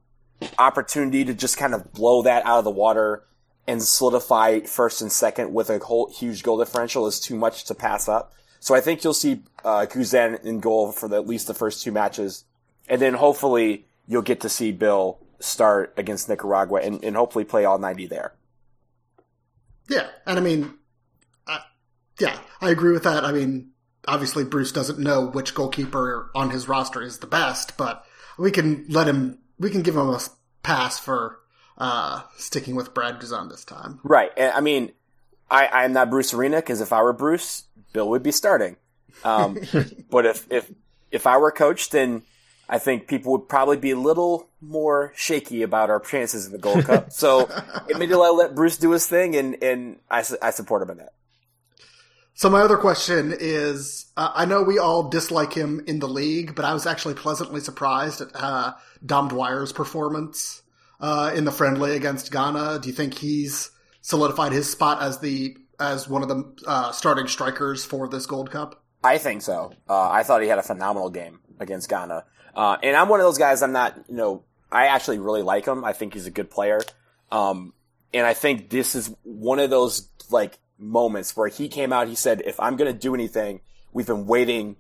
opportunity 0.58 1.24
to 1.26 1.34
just 1.34 1.58
kind 1.58 1.74
of 1.74 1.94
blow 1.94 2.24
that 2.24 2.46
out 2.46 2.60
of 2.60 2.64
the 2.64 2.72
water 2.72 3.24
and 3.68 3.82
solidify 3.82 4.62
first 4.62 5.02
and 5.02 5.12
second 5.12 5.54
with 5.54 5.70
a 5.70 5.80
whole 5.80 6.12
huge 6.12 6.44
goal 6.44 6.58
differential 6.58 7.08
is 7.08 7.20
too 7.20 7.36
much 7.36 7.66
to 7.66 7.76
pass 7.76 8.08
up. 8.08 8.34
So 8.60 8.76
I 8.76 8.82
think 8.82 9.04
you'll 9.04 9.14
see 9.14 9.44
uh, 9.64 9.86
Guzan 9.90 10.44
in 10.44 10.60
goal 10.60 10.92
for 10.92 11.08
the, 11.08 11.18
at 11.18 11.28
least 11.28 11.48
the 11.48 11.54
first 11.54 11.84
two 11.84 11.92
matches, 11.92 12.46
and 12.88 13.02
then 13.02 13.14
hopefully 13.14 13.86
you'll 14.08 14.22
get 14.22 14.42
to 14.42 14.50
see 14.50 14.72
Bill 14.72 15.20
start 15.40 15.94
against 15.98 16.30
Nicaragua 16.30 16.82
and, 16.82 17.04
and 17.04 17.16
hopefully 17.16 17.46
play 17.46 17.66
all 17.66 17.78
90 17.78 18.08
there. 18.08 18.34
Yeah, 19.90 20.08
and 20.26 20.38
I 20.38 20.42
mean, 20.42 20.74
uh, 21.48 21.60
yeah, 22.20 22.38
I 22.62 22.70
agree 22.70 22.94
with 22.94 23.04
that. 23.04 23.24
I 23.24 23.32
mean, 23.32 23.72
obviously 24.08 24.44
Bruce 24.44 24.72
doesn't 24.72 25.00
know 25.00 25.26
which 25.28 25.54
goalkeeper 25.54 26.32
on 26.36 26.50
his 26.50 26.68
roster 26.68 27.02
is 27.02 27.20
the 27.20 27.28
best, 27.28 27.78
but 27.78 28.06
we 28.38 28.52
can 28.52 28.86
let 28.90 29.08
him. 29.08 29.40
We 29.58 29.70
can 29.70 29.82
give 29.84 29.96
him 29.96 30.10
a 30.10 30.20
pass 30.64 31.00
for 31.00 31.40
uh, 31.78 32.24
sticking 32.38 32.76
with 32.76 32.94
Brad 32.94 33.20
Guzan 33.20 33.50
this 33.50 33.64
time. 33.64 34.00
Right. 34.04 34.32
And, 34.36 34.52
I 34.54 34.62
mean, 34.62 34.92
I, 35.50 35.68
I'm 35.68 35.94
not 35.94 36.10
Bruce 36.10 36.34
Arena 36.34 36.58
because 36.58 36.82
if 36.82 36.92
I 36.92 37.02
were 37.02 37.14
Bruce, 37.14 37.64
Bill 37.94 38.10
would 38.10 38.24
be 38.24 38.32
starting. 38.32 38.78
Um, 39.24 39.60
but 40.10 40.26
if, 40.26 40.52
if, 40.52 40.72
if 41.12 41.28
I 41.28 41.38
were 41.38 41.52
coach, 41.52 41.90
then 41.90 42.24
I 42.68 42.80
think 42.80 43.08
people 43.08 43.32
would 43.34 43.48
probably 43.48 43.78
be 43.78 43.92
a 43.92 43.98
little 43.98 44.50
more 44.60 45.14
shaky 45.16 45.62
about 45.62 45.90
our 45.90 46.00
chances 46.00 46.46
in 46.46 46.52
the 46.52 46.58
Gold 46.58 46.86
Cup. 46.86 47.12
So 47.12 47.50
immediately 47.90 48.26
I 48.26 48.30
let 48.30 48.56
Bruce 48.56 48.78
do 48.78 48.92
his 48.92 49.06
thing 49.08 49.36
and, 49.36 49.62
and 49.64 50.00
I, 50.10 50.24
I 50.42 50.50
support 50.50 50.82
him 50.82 50.90
in 50.90 50.98
that. 50.98 51.14
So 52.34 52.50
my 52.50 52.62
other 52.62 52.78
question 52.78 53.34
is, 53.40 54.08
uh, 54.18 54.32
I 54.36 54.44
know 54.44 54.62
we 54.62 54.78
all 54.78 55.08
dislike 55.08 55.54
him 55.54 55.82
in 55.88 56.00
the 56.00 56.08
league, 56.08 56.54
but 56.54 56.66
I 56.66 56.74
was 56.74 56.86
actually 56.86 57.14
pleasantly 57.14 57.62
surprised 57.62 58.20
at 58.20 58.28
uh, 58.34 58.74
Dom 59.06 59.30
Dwyer's 59.30 59.72
performance 59.72 60.62
uh, 61.00 61.32
in 61.34 61.46
the 61.46 61.52
friendly 61.52 61.96
against 61.96 62.34
Ghana. 62.34 62.80
Do 62.82 62.90
you 62.90 62.94
think 62.94 63.14
he's 63.14 63.72
solidified 64.02 64.52
his 64.52 64.70
spot 64.70 65.02
as 65.02 65.20
the 65.20 65.56
as 65.80 66.10
one 66.10 66.24
of 66.24 66.28
the 66.28 66.56
uh, 66.68 66.92
starting 66.92 67.28
strikers 67.28 67.86
for 67.86 68.10
this 68.10 68.26
Gold 68.26 68.52
Cup? 68.52 68.84
I 69.04 69.18
think 69.18 69.42
so. 69.42 69.72
Uh, 69.88 70.10
I 70.10 70.24
thought 70.24 70.42
he 70.42 70.48
had 70.48 70.60
a 70.60 70.64
phenomenal 70.64 71.10
game 71.10 71.40
against 71.60 71.90
Ghana, 71.90 72.26
uh, 72.56 72.78
and 72.82 72.96
I'm 72.96 73.10
one 73.10 73.20
of 73.20 73.26
those 73.26 73.38
guys. 73.38 73.62
I'm 73.62 73.72
not, 73.72 73.98
you 74.08 74.16
know, 74.16 74.44
I 74.72 74.88
actually 74.88 75.20
really 75.20 75.42
like 75.42 75.66
him. 75.66 75.84
I 75.84 75.94
think 75.94 76.14
he's 76.14 76.26
a 76.26 76.32
good 76.32 76.50
player, 76.50 76.82
um, 77.32 77.74
and 78.14 78.26
I 78.26 78.34
think 78.34 78.70
this 78.70 78.96
is 78.96 79.14
one 79.24 79.60
of 79.60 79.70
those 79.70 80.10
like 80.30 80.58
moments 80.78 81.36
where 81.36 81.48
he 81.48 81.68
came 81.68 81.94
out. 81.94 82.08
He 82.08 82.16
said, 82.16 82.42
"If 82.46 82.60
I'm 82.60 82.76
going 82.76 82.92
to 82.92 82.98
do 82.98 83.14
anything, 83.14 83.62
we've 83.92 84.08
been 84.08 84.26
waiting." 84.26 84.78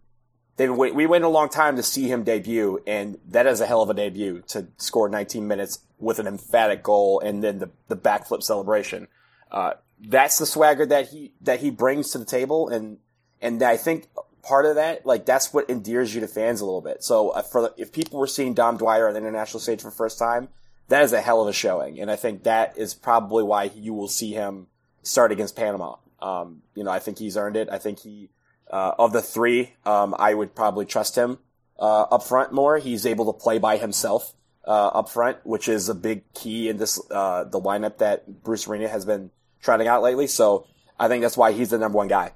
They've 0.57 0.69
been 0.69 0.77
wait, 0.77 0.95
we 0.95 1.05
waited 1.05 1.25
a 1.25 1.29
long 1.29 1.49
time 1.49 1.75
to 1.75 1.83
see 1.83 2.07
him 2.07 2.23
debut, 2.23 2.81
and 2.87 3.17
that 3.27 3.45
is 3.45 3.59
a 3.59 3.65
hell 3.65 3.81
of 3.81 3.89
a 3.89 3.93
debut 3.93 4.41
to 4.47 4.67
score 4.77 5.09
19 5.09 5.45
minutes 5.45 5.79
with 5.99 6.19
an 6.19 6.27
emphatic 6.27 6.83
goal 6.83 7.19
and 7.19 7.43
then 7.43 7.59
the, 7.59 7.69
the 7.87 7.95
backflip 7.95 8.43
celebration. 8.43 9.07
Uh, 9.51 9.73
that's 9.99 10.37
the 10.37 10.45
swagger 10.45 10.85
that 10.85 11.09
he, 11.09 11.33
that 11.41 11.59
he 11.59 11.69
brings 11.69 12.11
to 12.11 12.17
the 12.17 12.25
table. 12.25 12.69
And, 12.69 12.97
and 13.41 13.61
I 13.63 13.77
think 13.77 14.07
part 14.45 14.65
of 14.65 14.75
that, 14.75 15.05
like, 15.05 15.25
that's 15.25 15.53
what 15.53 15.69
endears 15.69 16.13
you 16.13 16.21
to 16.21 16.27
fans 16.27 16.61
a 16.61 16.65
little 16.65 16.81
bit. 16.81 17.03
So 17.03 17.29
uh, 17.29 17.41
for, 17.41 17.73
if 17.77 17.91
people 17.91 18.19
were 18.19 18.27
seeing 18.27 18.53
Dom 18.53 18.77
Dwyer 18.77 19.07
on 19.07 19.13
the 19.13 19.19
international 19.19 19.59
stage 19.59 19.81
for 19.81 19.89
the 19.89 19.95
first 19.95 20.19
time, 20.19 20.49
that 20.87 21.03
is 21.03 21.13
a 21.13 21.21
hell 21.21 21.41
of 21.41 21.47
a 21.47 21.53
showing. 21.53 21.99
And 21.99 22.11
I 22.11 22.15
think 22.15 22.43
that 22.43 22.77
is 22.77 22.93
probably 22.93 23.43
why 23.43 23.71
you 23.75 23.93
will 23.93 24.07
see 24.07 24.33
him 24.33 24.67
start 25.01 25.31
against 25.31 25.55
Panama. 25.55 25.95
Um, 26.21 26.61
you 26.75 26.83
know, 26.83 26.91
I 26.91 26.99
think 26.99 27.17
he's 27.17 27.37
earned 27.37 27.57
it. 27.57 27.69
I 27.71 27.79
think 27.79 27.99
he, 27.99 28.29
uh, 28.69 28.93
of 28.99 29.13
the 29.13 29.21
three, 29.21 29.73
um, 29.85 30.15
I 30.17 30.33
would 30.33 30.55
probably 30.55 30.85
trust 30.85 31.15
him, 31.15 31.39
uh, 31.79 32.03
up 32.03 32.23
front 32.23 32.53
more. 32.53 32.77
He's 32.77 33.05
able 33.05 33.31
to 33.31 33.37
play 33.37 33.57
by 33.57 33.77
himself 33.77 34.33
uh, 34.67 34.87
up 34.87 35.09
front, 35.09 35.37
which 35.43 35.67
is 35.67 35.89
a 35.89 35.95
big 35.95 36.21
key 36.33 36.69
in 36.69 36.77
this 36.77 36.99
uh, 37.11 37.43
the 37.43 37.59
lineup 37.59 37.97
that 37.97 38.43
Bruce 38.43 38.67
Arena 38.67 38.87
has 38.87 39.05
been 39.05 39.31
trotting 39.61 39.87
out 39.87 40.01
lately. 40.01 40.27
So 40.27 40.67
I 40.99 41.07
think 41.07 41.21
that's 41.21 41.37
why 41.37 41.51
he's 41.51 41.69
the 41.69 41.77
number 41.77 41.97
one 41.97 42.07
guy. 42.07 42.31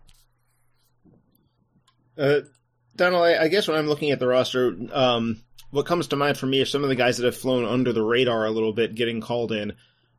Uh, 2.19 2.41
Donald, 2.95 3.23
I, 3.23 3.43
I 3.43 3.47
guess 3.47 3.67
when 3.67 3.77
I'm 3.77 3.87
looking 3.87 4.11
at 4.11 4.19
the 4.19 4.27
roster, 4.27 4.75
um, 4.91 5.41
what 5.71 5.85
comes 5.85 6.07
to 6.07 6.15
mind 6.15 6.37
for 6.37 6.47
me 6.47 6.61
are 6.61 6.65
some 6.65 6.83
of 6.83 6.89
the 6.89 6.95
guys 6.95 7.17
that 7.17 7.25
have 7.25 7.37
flown 7.37 7.63
under 7.63 7.93
the 7.93 8.03
radar 8.03 8.45
a 8.45 8.51
little 8.51 8.73
bit, 8.73 8.95
getting 8.95 9.21
called 9.21 9.51
in. 9.51 9.73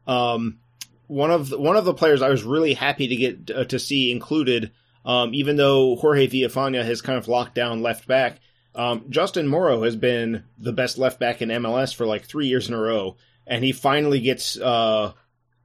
Um, 0.06 0.60
one 1.06 1.30
of 1.30 1.50
the, 1.50 1.58
one 1.58 1.76
of 1.76 1.84
the 1.84 1.94
players 1.94 2.22
I 2.22 2.30
was 2.30 2.42
really 2.42 2.72
happy 2.72 3.08
to 3.08 3.16
get 3.16 3.50
uh, 3.50 3.64
to 3.64 3.78
see 3.78 4.10
included, 4.10 4.70
um, 5.04 5.34
even 5.34 5.56
though 5.56 5.96
Jorge 5.96 6.28
Villafaña 6.28 6.84
has 6.84 7.02
kind 7.02 7.18
of 7.18 7.28
locked 7.28 7.54
down 7.54 7.82
left 7.82 8.06
back, 8.06 8.40
um, 8.74 9.06
Justin 9.10 9.48
Morrow 9.48 9.82
has 9.82 9.96
been 9.96 10.44
the 10.56 10.72
best 10.72 10.98
left 10.98 11.18
back 11.18 11.42
in 11.42 11.48
MLS 11.48 11.94
for 11.94 12.06
like 12.06 12.24
three 12.24 12.46
years 12.46 12.68
in 12.68 12.74
a 12.74 12.80
row, 12.80 13.16
and 13.46 13.64
he 13.64 13.72
finally 13.72 14.20
gets 14.20 14.56
uh, 14.56 15.12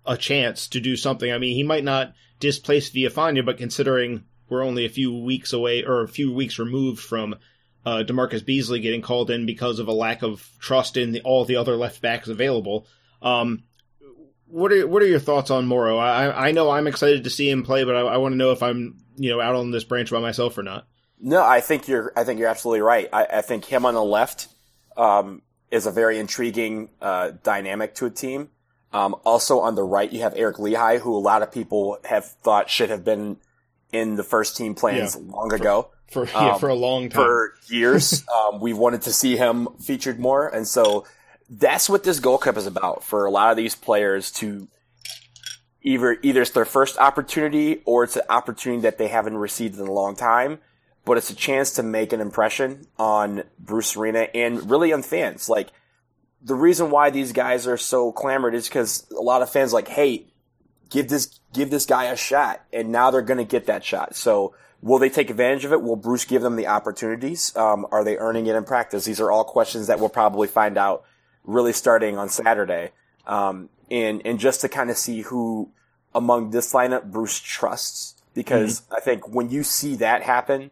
a 0.05 0.17
chance 0.17 0.67
to 0.69 0.79
do 0.79 0.97
something. 0.97 1.31
I 1.31 1.37
mean, 1.37 1.55
he 1.55 1.63
might 1.63 1.83
not 1.83 2.13
displace 2.39 2.89
Villafaña, 2.89 3.45
but 3.45 3.57
considering 3.57 4.23
we're 4.49 4.63
only 4.63 4.85
a 4.85 4.89
few 4.89 5.13
weeks 5.13 5.53
away 5.53 5.83
or 5.83 6.01
a 6.01 6.07
few 6.07 6.33
weeks 6.33 6.59
removed 6.59 7.01
from 7.01 7.35
uh, 7.85 8.03
Demarcus 8.05 8.43
Beasley 8.43 8.79
getting 8.79 9.01
called 9.01 9.29
in 9.29 9.45
because 9.45 9.79
of 9.79 9.87
a 9.87 9.93
lack 9.93 10.23
of 10.23 10.47
trust 10.59 10.97
in 10.97 11.11
the, 11.11 11.21
all 11.21 11.45
the 11.45 11.55
other 11.55 11.75
left 11.75 12.01
backs 12.01 12.27
available. 12.27 12.87
Um, 13.21 13.63
what 14.47 14.71
are 14.71 14.87
what 14.87 15.01
are 15.01 15.07
your 15.07 15.19
thoughts 15.19 15.51
on 15.51 15.67
Morrow? 15.67 15.97
I 15.97 16.47
I 16.47 16.51
know 16.51 16.69
I'm 16.69 16.87
excited 16.87 17.23
to 17.23 17.29
see 17.29 17.49
him 17.49 17.63
play, 17.63 17.83
but 17.83 17.95
I, 17.95 18.01
I 18.01 18.17
want 18.17 18.33
to 18.33 18.37
know 18.37 18.51
if 18.51 18.63
I'm 18.63 18.97
you 19.17 19.29
know 19.29 19.41
out 19.41 19.55
on 19.55 19.71
this 19.71 19.83
branch 19.83 20.11
by 20.11 20.19
myself 20.19 20.57
or 20.57 20.63
not. 20.63 20.87
No, 21.19 21.43
I 21.43 21.61
think 21.61 21.87
you're. 21.87 22.11
I 22.15 22.23
think 22.23 22.39
you're 22.39 22.49
absolutely 22.49 22.81
right. 22.81 23.09
I, 23.11 23.25
I 23.25 23.41
think 23.41 23.65
him 23.65 23.85
on 23.85 23.93
the 23.93 24.03
left 24.03 24.47
um, 24.95 25.41
is 25.71 25.85
a 25.85 25.91
very 25.91 26.19
intriguing 26.19 26.89
uh, 27.01 27.31
dynamic 27.43 27.95
to 27.95 28.05
a 28.05 28.09
team. 28.09 28.49
Um, 28.93 29.15
also 29.25 29.59
on 29.59 29.75
the 29.75 29.83
right, 29.83 30.11
you 30.11 30.21
have 30.21 30.33
Eric 30.37 30.57
Lichaj, 30.57 30.99
who 30.99 31.15
a 31.15 31.19
lot 31.19 31.41
of 31.41 31.51
people 31.51 31.97
have 32.05 32.25
thought 32.25 32.69
should 32.69 32.89
have 32.89 33.03
been 33.03 33.37
in 33.95 34.15
the 34.15 34.23
first 34.23 34.57
team 34.57 34.75
plans 34.75 35.15
yeah. 35.15 35.31
long 35.31 35.53
ago. 35.53 35.89
For 36.11 36.25
yeah, 36.29 36.53
um, 36.53 36.59
for 36.59 36.69
a 36.69 36.75
long 36.75 37.09
time, 37.09 37.23
for 37.23 37.53
years, 37.67 38.23
um, 38.29 38.59
we 38.59 38.73
wanted 38.73 39.03
to 39.03 39.13
see 39.13 39.37
him 39.37 39.67
featured 39.79 40.19
more, 40.19 40.47
and 40.47 40.67
so 40.67 41.05
that's 41.49 41.89
what 41.89 42.03
this 42.03 42.19
Gold 42.19 42.41
Cup 42.41 42.57
is 42.57 42.67
about 42.67 43.03
for 43.03 43.25
a 43.25 43.31
lot 43.31 43.51
of 43.51 43.57
these 43.57 43.75
players 43.75 44.31
to 44.33 44.67
either 45.81 46.17
either 46.21 46.41
it's 46.41 46.51
their 46.51 46.65
first 46.65 46.97
opportunity 46.97 47.81
or 47.85 48.03
it's 48.03 48.15
an 48.15 48.23
opportunity 48.29 48.81
that 48.81 48.97
they 48.97 49.07
haven't 49.07 49.37
received 49.37 49.79
in 49.79 49.85
a 49.85 49.91
long 49.91 50.15
time 50.15 50.59
but 51.05 51.17
it's 51.17 51.29
a 51.29 51.35
chance 51.35 51.73
to 51.73 51.83
make 51.83 52.11
an 52.11 52.19
impression 52.19 52.87
on 52.97 53.43
Bruce 53.59 53.95
Arena 53.95 54.27
and 54.33 54.69
really 54.69 54.91
on 54.91 55.03
fans. 55.03 55.47
Like 55.47 55.69
the 56.41 56.55
reason 56.55 56.89
why 56.89 57.11
these 57.11 57.31
guys 57.31 57.67
are 57.67 57.77
so 57.77 58.11
clamored 58.11 58.55
is 58.55 58.67
because 58.67 59.07
a 59.11 59.21
lot 59.21 59.43
of 59.43 59.49
fans 59.49 59.71
like, 59.71 59.87
hey, 59.87 60.25
give 60.89 61.09
this 61.09 61.39
give 61.53 61.69
this 61.69 61.85
guy 61.85 62.05
a 62.05 62.15
shot, 62.15 62.61
and 62.73 62.91
now 62.91 63.11
they're 63.11 63.21
going 63.21 63.37
to 63.37 63.43
get 63.43 63.65
that 63.67 63.83
shot. 63.83 64.15
So 64.15 64.55
will 64.81 64.99
they 64.99 65.09
take 65.09 65.29
advantage 65.29 65.65
of 65.65 65.71
it? 65.71 65.81
Will 65.81 65.95
Bruce 65.95 66.25
give 66.25 66.41
them 66.41 66.55
the 66.55 66.67
opportunities? 66.67 67.55
Um, 67.55 67.87
are 67.91 68.03
they 68.03 68.17
earning 68.17 68.47
it 68.47 68.55
in 68.55 68.63
practice? 68.63 69.05
These 69.05 69.19
are 69.19 69.31
all 69.31 69.43
questions 69.43 69.87
that 69.87 69.99
we'll 69.99 70.09
probably 70.09 70.47
find 70.47 70.77
out 70.77 71.03
really 71.43 71.73
starting 71.73 72.17
on 72.17 72.29
Saturday. 72.29 72.91
Um, 73.27 73.69
and 73.89 74.21
and 74.25 74.39
just 74.39 74.61
to 74.61 74.69
kind 74.69 74.89
of 74.89 74.97
see 74.97 75.21
who 75.21 75.71
among 76.13 76.51
this 76.51 76.73
lineup 76.73 77.11
Bruce 77.11 77.39
trusts, 77.39 78.21
because 78.33 78.81
mm-hmm. 78.81 78.95
I 78.95 78.99
think 78.99 79.27
when 79.27 79.49
you 79.49 79.63
see 79.63 79.95
that 79.97 80.23
happen 80.23 80.71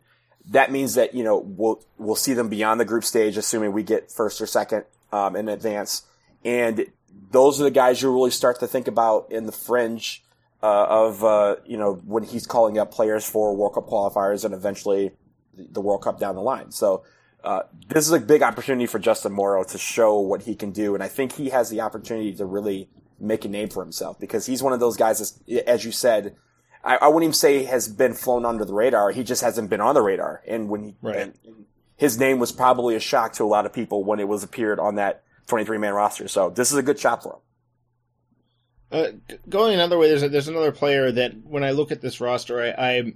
that 0.51 0.72
means 0.72 0.95
that 0.95 1.14
you 1.14 1.24
know 1.24 1.38
we'll 1.38 1.84
we'll 1.97 2.16
see 2.16 2.34
them 2.34 2.49
beyond 2.49 2.80
the 2.80 2.86
group 2.86 3.03
stage, 3.03 3.38
assuming 3.38 3.72
we 3.72 3.84
get 3.84 4.11
first 4.11 4.41
or 4.41 4.45
second 4.45 4.84
um, 5.11 5.36
in 5.36 5.47
advance, 5.47 6.03
and 6.43 6.86
those 7.32 7.59
are 7.59 7.64
the 7.64 7.72
guys 7.72 8.01
you 8.01 8.11
really 8.11 8.32
start 8.32 8.59
to 8.59 8.68
think 8.68 8.88
about 8.88 9.32
in 9.32 9.45
the 9.45 9.51
fringe 9.51 10.24
uh, 10.61 10.86
of 10.89 11.24
uh, 11.24 11.55
you 11.66 11.78
know 11.78 11.95
when 12.05 12.24
he's 12.24 12.45
calling 12.45 12.78
up 12.78 12.91
players 12.91 13.26
for 13.26 13.55
World 13.55 13.74
Cup 13.74 13.88
qualifiers 13.88 14.45
and 14.45 14.53
eventually 14.53 15.11
the 15.55 15.82
World 15.82 16.03
Cup 16.03 16.20
down 16.20 16.36
the 16.36 16.41
line. 16.41 16.72
So. 16.72 17.03
Uh, 17.43 17.64
this 17.89 18.07
is 18.07 18.14
a 18.14 18.20
big 18.22 18.41
opportunity 18.41 18.86
for 18.86 18.99
Justin 18.99 19.34
Morrow 19.34 19.66
to 19.66 19.78
show 19.78 20.18
what 20.18 20.43
he 20.43 20.55
can 20.55 20.72
do, 20.72 20.93
and 20.93 21.03
I 21.03 21.09
think 21.09 21.34
he 21.34 21.49
has 21.49 21.70
the 21.70 21.82
opportunity 21.82 22.34
to 22.36 22.45
really 22.45 22.88
make 23.20 23.45
a 23.45 23.49
name 23.49 23.70
for 23.70 23.84
himself 23.84 24.20
because 24.20 24.45
he's 24.45 24.64
one 24.64 24.74
of 24.74 24.80
those 24.80 24.95
guys, 24.95 25.41
as 25.68 25.84
you 25.84 25.91
said, 25.91 26.36
I, 26.84 26.97
I, 26.97 27.07
wouldn't 27.07 27.24
even 27.24 27.34
say 27.34 27.64
has 27.64 27.88
been 27.88 28.14
flown 28.14 28.45
under 28.45 28.66
the 28.66 28.74
radar. 28.74 29.11
He 29.11 29.24
just 29.24 29.41
hasn't 29.41 29.70
been 29.70 29.82
on 29.82 29.95
the 29.95 30.01
radar. 30.01 30.43
And 30.47 30.70
when 30.70 30.84
he, 30.84 30.95
right. 31.01 31.18
and, 31.18 31.34
and 31.45 31.66
his 31.95 32.20
name 32.20 32.39
was 32.39 32.51
probably 32.51 32.95
a 32.95 32.99
shock 32.99 33.34
to 33.34 33.43
a 33.43 33.45
lot 33.45 33.66
of 33.66 33.74
people 33.74 34.03
when 34.03 34.20
it 34.20 34.28
was 34.28 34.43
appeared 34.43 34.80
on 34.80 34.95
that 34.95 35.24
23 35.47 35.77
man 35.77 35.93
roster. 35.93 36.27
So 36.27 36.49
this 36.49 36.71
is 36.71 36.77
a 36.77 36.83
good 36.83 36.99
shot 36.99 37.23
for 37.23 37.33
him. 37.33 37.39
Uh, 38.91 39.37
going 39.49 39.73
another 39.73 39.97
way, 39.97 40.07
there's 40.07 40.23
a, 40.23 40.29
there's 40.29 40.47
another 40.47 40.71
player 40.71 41.11
that 41.11 41.33
when 41.43 41.63
I 41.63 41.71
look 41.71 41.91
at 41.91 42.01
this 42.01 42.21
roster, 42.21 42.61
I, 42.61 42.89
I 42.89 43.13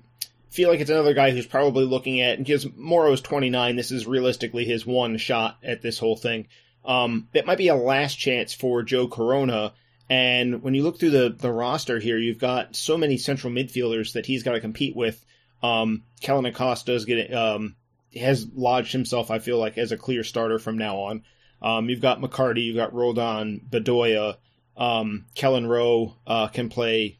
feel 0.49 0.69
like 0.69 0.80
it's 0.80 0.89
another 0.89 1.13
guy 1.13 1.32
who's 1.32 1.45
probably 1.45 1.86
looking 1.86 2.21
at 2.21 2.39
because 2.39 2.65
Morrow's 2.75 3.21
29. 3.21 3.75
This 3.75 3.91
is 3.91 4.07
realistically 4.07 4.65
his 4.65 4.86
one 4.86 5.17
shot 5.17 5.57
at 5.63 5.82
this 5.82 5.99
whole 5.99 6.15
thing. 6.15 6.47
Um, 6.84 7.28
it 7.34 7.45
might 7.45 7.57
be 7.57 7.67
a 7.67 7.75
last 7.75 8.15
chance 8.15 8.53
for 8.53 8.82
Joe 8.82 9.07
Corona 9.07 9.73
and 10.09 10.63
when 10.63 10.73
you 10.73 10.84
look 10.84 10.99
through 10.99 11.09
the, 11.11 11.36
the 11.38 11.51
roster 11.51 11.99
here, 11.99 12.17
you've 12.17 12.39
got 12.39 12.75
so 12.75 12.97
many 12.97 13.17
central 13.17 13.51
midfielders 13.51 14.13
that 14.13 14.25
he's 14.25 14.43
got 14.43 14.53
to 14.53 14.61
compete 14.61 14.95
with. 14.95 15.23
Um, 15.61 16.03
Kellyn 16.21 16.45
Acosta 16.45 16.93
is 16.93 17.05
getting, 17.05 17.34
um, 17.34 17.75
has 18.15 18.47
lodged 18.53 18.93
himself, 18.93 19.32
I 19.32 19.39
feel 19.39 19.57
like, 19.57 19.78
as 19.78 19.91
a 19.91 19.97
clear 19.97 20.23
starter 20.23 20.59
from 20.59 20.78
now 20.78 20.97
on. 20.97 21.23
Um, 21.62 21.89
you've 21.89 22.01
got 22.01 22.22
McCarty, 22.22 22.66
you've 22.66 22.76
got 22.76 22.93
Roldan, 22.93 23.62
Bedoya, 23.70 24.38
um, 24.76 25.26
Kelyn 25.36 25.68
Rowe, 25.68 26.16
uh, 26.26 26.47
can 26.47 26.70
play 26.70 27.20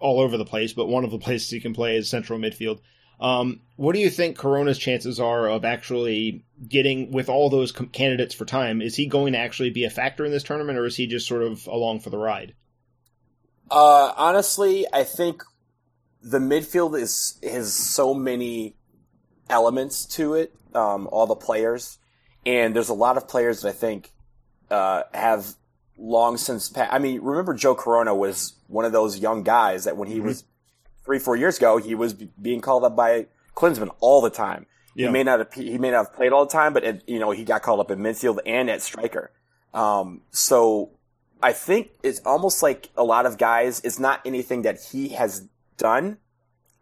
all 0.00 0.20
over 0.20 0.36
the 0.36 0.44
place, 0.44 0.72
but 0.72 0.86
one 0.86 1.04
of 1.04 1.10
the 1.10 1.18
places 1.26 1.50
he 1.50 1.60
can 1.60 1.74
play 1.74 1.96
is 1.96 2.08
central 2.08 2.38
midfield. 2.38 2.80
Um, 3.20 3.62
what 3.76 3.94
do 3.94 4.00
you 4.00 4.10
think 4.10 4.38
Corona's 4.38 4.78
chances 4.78 5.18
are 5.18 5.48
of 5.48 5.64
actually 5.64 6.44
getting 6.68 7.10
with 7.10 7.28
all 7.28 7.50
those 7.50 7.72
com- 7.72 7.88
candidates 7.88 8.34
for 8.34 8.44
time? 8.44 8.80
Is 8.80 8.94
he 8.94 9.06
going 9.06 9.32
to 9.32 9.38
actually 9.38 9.70
be 9.70 9.84
a 9.84 9.90
factor 9.90 10.24
in 10.24 10.30
this 10.30 10.44
tournament, 10.44 10.78
or 10.78 10.86
is 10.86 10.96
he 10.96 11.06
just 11.06 11.26
sort 11.26 11.42
of 11.42 11.66
along 11.66 12.00
for 12.00 12.10
the 12.10 12.18
ride? 12.18 12.54
Uh, 13.70 14.12
honestly, 14.16 14.86
I 14.92 15.04
think 15.04 15.42
the 16.22 16.38
midfield 16.38 16.98
is 16.98 17.38
has 17.42 17.74
so 17.74 18.14
many 18.14 18.76
elements 19.50 20.04
to 20.06 20.34
it, 20.34 20.54
um, 20.74 21.08
all 21.10 21.26
the 21.26 21.34
players, 21.34 21.98
and 22.48 22.74
there's 22.74 22.88
a 22.88 22.94
lot 22.94 23.18
of 23.18 23.28
players 23.28 23.60
that 23.60 23.68
I 23.68 23.72
think 23.72 24.10
uh, 24.70 25.02
have 25.12 25.54
long 25.98 26.38
since. 26.38 26.70
passed. 26.70 26.90
I 26.90 26.98
mean, 26.98 27.20
remember 27.20 27.52
Joe 27.52 27.74
Corona 27.74 28.14
was 28.14 28.54
one 28.68 28.86
of 28.86 28.92
those 28.92 29.18
young 29.18 29.42
guys 29.42 29.84
that 29.84 29.98
when 29.98 30.08
he 30.08 30.18
was 30.18 30.44
three, 31.04 31.18
four 31.18 31.36
years 31.36 31.58
ago, 31.58 31.76
he 31.76 31.94
was 31.94 32.14
b- 32.14 32.30
being 32.40 32.62
called 32.62 32.84
up 32.84 32.96
by 32.96 33.26
Klinsmann 33.54 33.94
all 34.00 34.22
the 34.22 34.30
time. 34.30 34.64
Yeah. 34.94 35.08
He 35.08 35.12
may 35.12 35.24
not 35.24 35.40
have, 35.40 35.52
he 35.52 35.76
may 35.76 35.90
not 35.90 36.06
have 36.06 36.14
played 36.14 36.32
all 36.32 36.46
the 36.46 36.50
time, 36.50 36.72
but 36.72 36.84
it, 36.84 37.02
you 37.06 37.18
know 37.18 37.32
he 37.32 37.44
got 37.44 37.60
called 37.62 37.80
up 37.80 37.90
in 37.90 37.98
midfield 37.98 38.38
and 38.46 38.70
at 38.70 38.80
striker. 38.80 39.30
Um, 39.74 40.22
so 40.30 40.92
I 41.42 41.52
think 41.52 41.90
it's 42.02 42.20
almost 42.24 42.62
like 42.62 42.88
a 42.96 43.04
lot 43.04 43.26
of 43.26 43.36
guys. 43.36 43.82
It's 43.84 43.98
not 43.98 44.22
anything 44.24 44.62
that 44.62 44.80
he 44.90 45.10
has 45.10 45.46
done. 45.76 46.16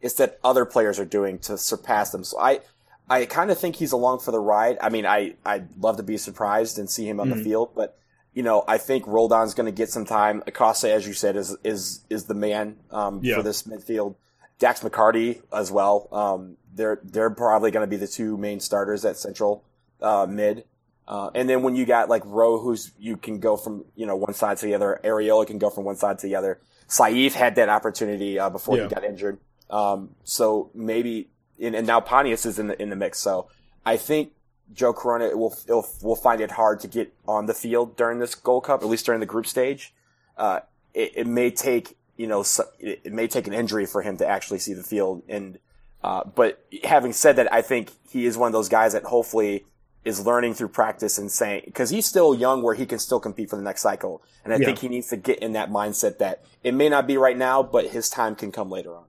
It's 0.01 0.15
that 0.15 0.39
other 0.45 0.65
players 0.65 1.01
are 1.01 1.05
doing 1.05 1.41
to 1.41 1.59
surpass 1.59 2.11
them. 2.11 2.23
So 2.23 2.39
I, 2.39 2.61
I 3.09 3.25
kind 3.27 3.51
of 3.51 3.59
think 3.59 3.77
he's 3.77 3.93
along 3.93 4.21
for 4.21 4.33
the 4.33 4.41
ride. 4.41 4.79
I 4.81 4.89
mean, 4.89 5.07
I, 5.07 5.35
I'd 5.45 5.77
love 5.79 5.97
to 5.99 6.03
be 6.03 6.17
surprised 6.17 6.79
and 6.79 6.91
see 6.91 7.09
him 7.09 7.21
on 7.21 7.31
the 7.31 7.37
field, 7.37 7.71
but 7.75 7.97
you 8.35 8.43
know, 8.43 8.65
I 8.69 8.77
think 8.79 9.07
Roldan's 9.07 9.55
going 9.55 9.67
to 9.67 9.73
get 9.73 9.89
some 9.91 10.05
time. 10.05 10.43
Acosta, 10.47 10.93
as 10.93 11.07
you 11.07 11.15
said, 11.15 11.37
is, 11.37 11.57
is, 11.65 12.01
is 12.11 12.25
the 12.25 12.35
man, 12.35 12.77
um, 12.91 13.21
Yeah. 13.23 13.37
for 13.37 13.43
this 13.43 13.63
midfield. 13.63 14.17
Dax 14.59 14.81
McCarty 14.81 15.41
as 15.53 15.71
well. 15.73 16.09
Um, 16.13 16.57
they're, 16.75 17.01
they're 17.03 17.31
probably 17.31 17.71
going 17.71 17.85
to 17.85 17.91
be 17.91 17.97
the 17.97 18.07
two 18.09 18.37
main 18.37 18.61
starters 18.61 19.05
at 19.07 19.17
central, 19.17 19.65
uh, 20.03 20.27
mid. 20.29 20.65
Uh, 21.09 21.31
and 21.35 21.49
then 21.49 21.63
when 21.63 21.77
you 21.77 21.87
got 21.87 22.09
like 22.09 22.23
Rowe, 22.27 22.59
who's 22.59 22.91
you 22.99 23.17
can 23.17 23.39
go 23.39 23.57
from 23.57 23.85
you 23.95 24.07
know 24.07 24.17
one 24.17 24.35
side 24.35 24.57
to 24.59 24.67
the 24.67 24.75
other. 24.75 25.01
Arriola 25.05 25.47
can 25.47 25.57
go 25.59 25.71
from 25.71 25.85
one 25.85 25.95
side 25.97 26.19
to 26.19 26.27
the 26.27 26.35
other. 26.35 26.59
Saief 26.89 27.33
had 27.33 27.55
that 27.55 27.69
opportunity 27.69 28.39
uh, 28.41 28.51
before 28.51 28.77
Yeah. 28.77 28.89
he 28.89 28.95
got 28.95 29.05
injured. 29.05 29.39
Um, 29.71 30.11
so 30.25 30.71
maybe 30.75 31.29
and, 31.61 31.75
and 31.75 31.87
now 31.87 32.01
Pontius 32.01 32.47
is 32.47 32.59
in 32.59 32.69
the 32.69 32.81
in 32.81 32.91
the 32.91 32.97
mix. 32.97 33.19
So 33.19 33.49
I 33.85 33.97
think 33.97 34.33
Joe 34.73 34.93
Corona 34.93 35.37
will 35.37 35.57
will 35.69 35.87
will 36.03 36.17
find 36.17 36.41
it 36.41 36.53
hard 36.53 36.81
to 36.81 36.89
get 36.89 37.15
on 37.27 37.47
the 37.47 37.55
field 37.55 37.97
during 37.97 38.19
this 38.19 38.35
Gold 38.35 38.65
Cup, 38.65 38.83
at 38.83 38.89
least 38.89 39.07
during 39.07 39.21
the 39.21 39.27
group 39.27 39.47
stage. 39.47 39.95
Uh, 40.37 40.61
it, 40.95 41.13
it 41.17 41.27
may 41.27 41.51
take 41.51 41.97
you 42.17 42.27
know 42.27 42.45
it, 42.81 43.01
it 43.05 43.13
may 43.13 43.27
take 43.27 43.47
an 43.47 43.53
injury 43.53 43.87
for 43.87 44.03
him 44.03 44.17
to 44.19 44.27
actually 44.27 44.59
see 44.59 44.75
the 44.75 44.83
field. 44.83 45.23
And 45.29 45.59
uh, 46.03 46.25
but 46.25 46.65
having 46.85 47.13
said 47.13 47.37
that, 47.37 47.53
I 47.53 47.63
think 47.63 47.91
he 48.11 48.27
is 48.27 48.37
one 48.37 48.49
of 48.49 48.53
those 48.53 48.69
guys 48.69 48.93
that 48.93 49.05
hopefully 49.05 49.65
is 50.05 50.25
learning 50.25 50.55
through 50.55 50.69
practice 50.69 51.19
and 51.19 51.33
saying 51.33 51.63
because 51.65 51.91
he's 51.91 52.07
still 52.07 52.33
young 52.33 52.63
where 52.63 52.75
he 52.75 52.87
can 52.87 52.99
still 52.99 53.19
compete 53.19 53.51
for 53.51 53.57
the 53.57 53.63
next 53.63 53.83
cycle. 53.83 54.23
And 54.45 54.53
I 54.55 54.59
Yeah. 54.59 54.67
think 54.67 54.79
he 54.79 54.89
needs 54.89 55.09
to 55.09 55.17
get 55.17 55.41
in 55.41 55.53
that 55.53 55.69
mindset 55.71 56.19
that 56.19 56.45
it 56.63 56.75
may 56.75 56.89
not 56.89 57.09
be 57.09 57.17
right 57.17 57.37
now, 57.37 57.63
but 57.63 57.89
his 57.89 58.09
time 58.09 58.37
can 58.37 58.53
come 58.53 58.71
later 58.71 58.95
on. 58.97 59.07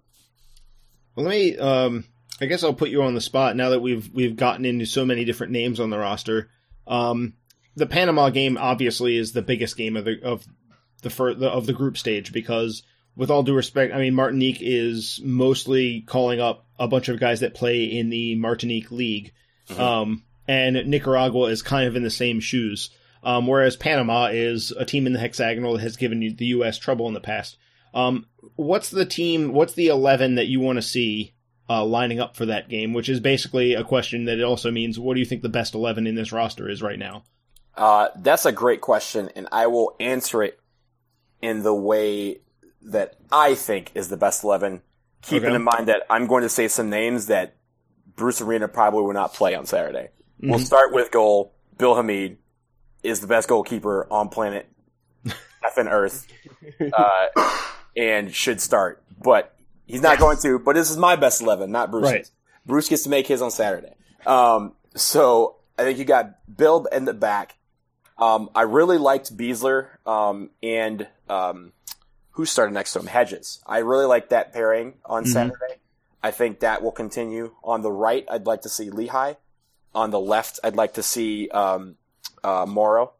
Well, 1.15 1.27
let 1.27 1.31
me. 1.31 1.57
Um, 1.57 2.05
I 2.39 2.45
guess 2.45 2.63
I'll 2.63 2.73
put 2.73 2.89
you 2.89 3.03
on 3.03 3.15
the 3.15 3.21
spot 3.21 3.55
now 3.55 3.69
that 3.69 3.79
we've 3.79 4.09
we've 4.13 4.35
gotten 4.35 4.65
into 4.65 4.85
so 4.85 5.05
many 5.05 5.25
different 5.25 5.53
names 5.53 5.79
on 5.79 5.89
the 5.89 5.97
roster. 5.97 6.49
Um, 6.85 7.33
the 7.75 7.87
Panama 7.87 8.29
game 8.29 8.57
obviously 8.57 9.17
is 9.17 9.31
the 9.31 9.41
biggest 9.41 9.77
game 9.77 9.97
of 9.97 10.05
the 10.05 10.21
of 10.23 10.45
the, 11.01 11.09
fir- 11.09 11.35
the 11.35 11.49
of 11.49 11.65
the 11.65 11.73
group 11.73 11.97
stage 11.97 12.31
because, 12.31 12.83
with 13.15 13.31
all 13.31 13.43
due 13.43 13.55
respect, 13.55 13.93
I 13.93 13.99
mean 13.99 14.13
Martinique 14.13 14.59
is 14.61 15.19
mostly 15.23 16.01
calling 16.01 16.39
up 16.39 16.65
a 16.79 16.87
bunch 16.87 17.09
of 17.09 17.19
guys 17.19 17.39
that 17.39 17.55
play 17.55 17.85
in 17.85 18.09
the 18.09 18.35
Martinique 18.35 18.91
League, 18.91 19.33
um, 19.77 20.23
and 20.47 20.87
Nicaragua 20.87 21.45
is 21.45 21.61
kind 21.61 21.87
of 21.87 21.95
in 21.95 22.03
the 22.03 22.09
same 22.09 22.39
shoes. 22.39 22.91
Um, 23.23 23.47
whereas 23.47 23.75
Panama 23.75 24.27
is 24.27 24.71
a 24.71 24.85
team 24.85 25.07
in 25.07 25.11
the 25.11 25.19
hexagonal 25.19 25.73
that 25.73 25.81
has 25.81 25.97
given 25.97 26.21
you 26.21 26.33
the 26.33 26.45
U.S. 26.45 26.77
trouble 26.77 27.07
in 27.07 27.13
the 27.13 27.19
past. 27.19 27.57
Um, 27.93 28.27
what's 28.55 28.89
the 28.89 29.05
team? 29.05 29.53
What's 29.53 29.73
the 29.73 29.87
eleven 29.87 30.35
that 30.35 30.47
you 30.47 30.59
want 30.59 30.77
to 30.77 30.83
see 30.83 31.33
uh, 31.69 31.83
lining 31.85 32.19
up 32.19 32.35
for 32.35 32.45
that 32.45 32.69
game? 32.69 32.93
Which 32.93 33.09
is 33.09 33.19
basically 33.19 33.73
a 33.73 33.83
question 33.83 34.25
that 34.25 34.37
it 34.39 34.43
also 34.43 34.71
means 34.71 34.99
what 34.99 35.13
do 35.13 35.19
you 35.19 35.25
think 35.25 35.41
the 35.41 35.49
best 35.49 35.75
eleven 35.75 36.07
in 36.07 36.15
this 36.15 36.31
roster 36.31 36.69
is 36.69 36.81
right 36.81 36.99
now? 36.99 37.23
Uh, 37.75 38.07
that's 38.17 38.45
a 38.45 38.51
great 38.51 38.81
question, 38.81 39.29
and 39.35 39.47
I 39.51 39.67
will 39.67 39.95
answer 39.99 40.41
it 40.41 40.59
in 41.41 41.61
the 41.63 41.73
way 41.73 42.39
that 42.81 43.15
I 43.31 43.53
think 43.53 43.91
is 43.93 44.07
the 44.09 44.17
best 44.17 44.43
11, 44.43 44.81
keeping 45.21 45.47
Okay. 45.49 45.55
in 45.55 45.61
mind 45.63 45.87
that 45.87 46.03
I'm 46.09 46.25
going 46.25 46.41
to 46.41 46.49
say 46.49 46.67
some 46.69 46.89
names 46.89 47.27
that 47.27 47.55
Bruce 48.15 48.41
Arena 48.41 48.67
probably 48.67 49.03
will 49.03 49.13
not 49.13 49.33
play 49.35 49.53
on 49.53 49.65
Saturday. 49.67 50.09
We'll 50.41 50.57
start 50.57 50.91
with 50.93 51.11
goal. 51.11 51.53
Bill 51.77 51.93
Hamid 51.95 52.37
is 53.03 53.19
the 53.19 53.27
best 53.27 53.47
goalkeeper 53.47 54.07
on 54.09 54.29
planet 54.29 54.67
effing 55.25 55.91
Earth, 55.91 56.27
uh, 56.93 57.27
and 57.95 58.33
should 58.33 58.59
start. 58.61 59.03
But 59.21 59.55
he's 59.87 60.01
not 60.01 60.19
going 60.19 60.37
to. 60.39 60.59
But 60.59 60.75
this 60.75 60.91
is 60.91 60.97
my 60.97 61.15
best 61.15 61.41
11, 61.41 61.71
not 61.71 61.91
Bruce's. 61.91 62.11
Right. 62.11 62.29
Bruce 62.65 62.89
gets 62.89 63.03
to 63.03 63.09
make 63.09 63.27
his 63.27 63.41
on 63.41 63.49
Saturday. 63.49 63.93
Um, 64.25 64.73
so 64.95 65.55
I 65.77 65.83
think 65.83 65.99
you 65.99 66.05
got 66.05 66.37
Bill 66.55 66.85
in 66.91 67.05
the 67.05 67.13
back. 67.13 67.55
Um, 68.17 68.49
I 68.55 68.63
really 68.63 68.97
liked 68.97 69.35
Besler, 69.35 69.87
um, 70.05 70.49
and, 70.63 71.07
um, 71.29 71.71
who 72.31 72.45
started 72.45 72.73
next 72.73 72.93
to 72.93 72.99
him? 72.99 73.05
Hedges. 73.05 73.61
I 73.65 73.79
really 73.79 74.05
like 74.05 74.29
that 74.29 74.53
pairing 74.53 74.95
on 75.05 75.25
Saturday. 75.25 75.79
I 76.21 76.31
think 76.31 76.59
that 76.61 76.81
will 76.81 76.91
continue. 76.91 77.53
On 77.63 77.81
the 77.81 77.91
right, 77.91 78.25
I'd 78.29 78.45
like 78.45 78.63
to 78.63 78.69
see 78.69 78.89
Lichaj. 78.89 79.37
On 79.93 80.09
the 80.09 80.19
left, 80.19 80.59
I'd 80.63 80.75
like 80.75 80.95
to 80.95 81.03
see, 81.03 81.49
um, 81.49 81.95
uh, 82.43 82.65
Morrow. 82.67 83.13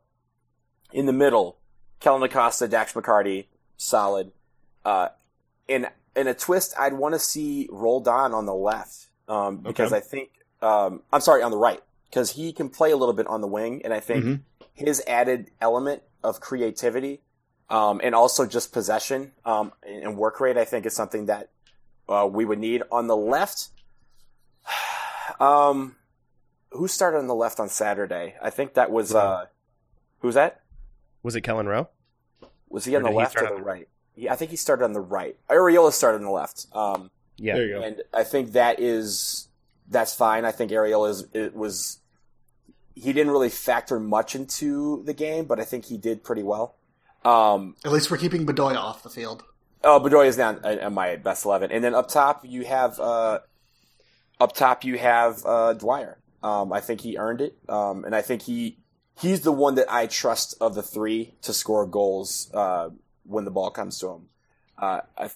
In 0.92 1.06
the 1.06 1.14
middle, 1.14 1.58
Kellyn 2.00 2.24
Acosta, 2.24 2.68
Dax 2.68 2.94
McCarty, 2.94 3.46
solid. 3.78 4.32
Uh, 4.84 5.10
in, 5.68 5.88
in 6.18 6.28
a 6.28 6.34
twist, 6.34 6.74
I'd 6.78 6.94
want 6.94 7.14
to 7.16 7.20
see 7.20 7.70
Roldan 7.72 8.34
on 8.34 8.46
the 8.46 8.54
left, 8.56 9.08
um, 9.30 9.58
because 9.58 9.94
Okay. 9.94 9.98
I 9.98 10.02
think, 10.02 10.30
um, 10.62 11.04
I'm 11.14 11.22
sorry, 11.22 11.42
on 11.44 11.52
the 11.52 11.58
right, 11.58 11.82
because 12.10 12.32
he 12.32 12.52
can 12.52 12.70
play 12.70 12.92
a 12.92 12.98
little 12.98 13.14
bit 13.14 13.28
on 13.28 13.42
the 13.42 13.48
wing, 13.48 13.82
and 13.86 13.94
I 13.94 14.00
think 14.00 14.26
Mhm. 14.26 14.42
his 14.74 15.02
added 15.08 15.52
element 15.62 16.04
of 16.24 16.40
creativity, 16.42 17.22
um, 17.70 18.02
and 18.04 18.14
also 18.16 18.46
just 18.46 18.74
possession, 18.74 19.34
um, 19.46 19.72
and 19.84 20.18
work 20.18 20.40
rate, 20.40 20.58
I 20.58 20.66
think 20.66 20.86
is 20.86 20.96
something 20.96 21.28
that, 21.28 21.50
uh, 22.10 22.28
we 22.32 22.44
would 22.46 22.60
need. 22.60 22.84
On 22.92 23.08
the 23.08 23.16
left, 23.16 23.70
um, 25.40 25.96
who 26.72 26.88
started 26.88 27.20
on 27.20 27.28
the 27.28 27.36
left 27.36 27.60
on 27.60 27.70
Saturday? 27.70 28.36
I 28.42 28.50
think 28.50 28.74
that 28.74 28.92
was, 28.92 29.14
uh, 29.16 29.46
who's 30.20 30.36
that? 30.36 30.62
Was 31.24 31.36
it 31.36 31.42
Kelyn 31.42 31.68
Rowe? 31.68 31.90
Was 32.70 32.86
he 32.86 32.96
on 32.96 33.04
the 33.04 33.10
did 33.10 33.14
he 33.14 33.18
left 33.20 33.36
or 33.36 33.40
start 33.40 33.50
the 33.52 33.56
on 33.56 33.62
the- 33.62 33.66
right? 33.68 33.90
Yeah, 34.18 34.34
I 34.34 34.36
think 34.36 34.52
he 34.52 34.58
started 34.58 34.84
on 34.84 34.94
the 34.94 35.00
right. 35.00 35.38
Arriola 35.50 35.92
started 35.94 36.18
on 36.18 36.24
the 36.24 36.32
left. 36.32 36.66
Um, 36.74 37.12
Yeah. 37.38 37.56
There 37.56 37.66
you 37.68 37.74
go. 37.76 37.82
and 37.84 38.02
I 38.14 38.24
think 38.24 38.54
that 38.54 38.80
is 38.80 39.48
that's 39.90 40.14
fine. 40.16 40.44
I 40.44 40.52
think 40.52 40.72
Arriola 40.72 41.10
is 41.12 41.26
it 41.34 41.56
was 41.56 42.00
he 42.96 43.14
didn't 43.14 43.32
really 43.32 43.50
factor 43.50 44.00
much 44.00 44.36
into 44.36 45.04
the 45.06 45.14
game, 45.14 45.46
but 45.46 45.60
I 45.60 45.64
think 45.64 45.86
he 45.86 45.98
did 45.98 46.24
pretty 46.24 46.42
well. 46.44 46.76
Um, 47.24 47.76
At 47.86 47.92
least 47.92 48.10
we're 48.10 48.18
keeping 48.18 48.46
Bedoya 48.46 48.76
off 48.78 49.04
the 49.04 49.10
field. 49.10 49.44
oh, 49.84 50.00
Bedoya 50.00 50.28
is 50.28 50.38
now 50.38 50.50
at 50.64 50.80
at 50.80 50.92
my 50.92 51.16
best 51.18 51.46
eleven, 51.46 51.72
and 51.72 51.84
then 51.84 51.94
up 51.94 52.08
top 52.10 52.42
you 52.44 52.66
have 52.66 53.00
uh, 53.00 53.40
up 54.40 54.54
top 54.56 54.84
you 54.84 54.98
have 54.98 55.46
uh, 55.46 55.74
Dwyer. 55.74 56.18
Um, 56.44 56.72
I 56.74 56.80
think 56.82 57.02
he 57.02 57.18
earned 57.18 57.42
it, 57.42 57.58
um, 57.70 58.04
and 58.06 58.16
I 58.16 58.22
think 58.22 58.42
he 58.44 58.78
he's 59.20 59.42
the 59.42 59.52
one 59.52 59.76
that 59.76 59.92
I 59.92 60.08
trust 60.08 60.56
of 60.62 60.74
the 60.76 60.84
three 60.84 61.36
to 61.44 61.54
score 61.54 61.86
goals 61.86 62.50
uh, 62.54 62.90
when 63.28 63.46
the 63.46 63.52
ball 63.52 63.70
comes 63.70 64.00
to 64.00 64.08
him. 64.10 64.22
Uh, 64.78 65.02
I, 65.18 65.30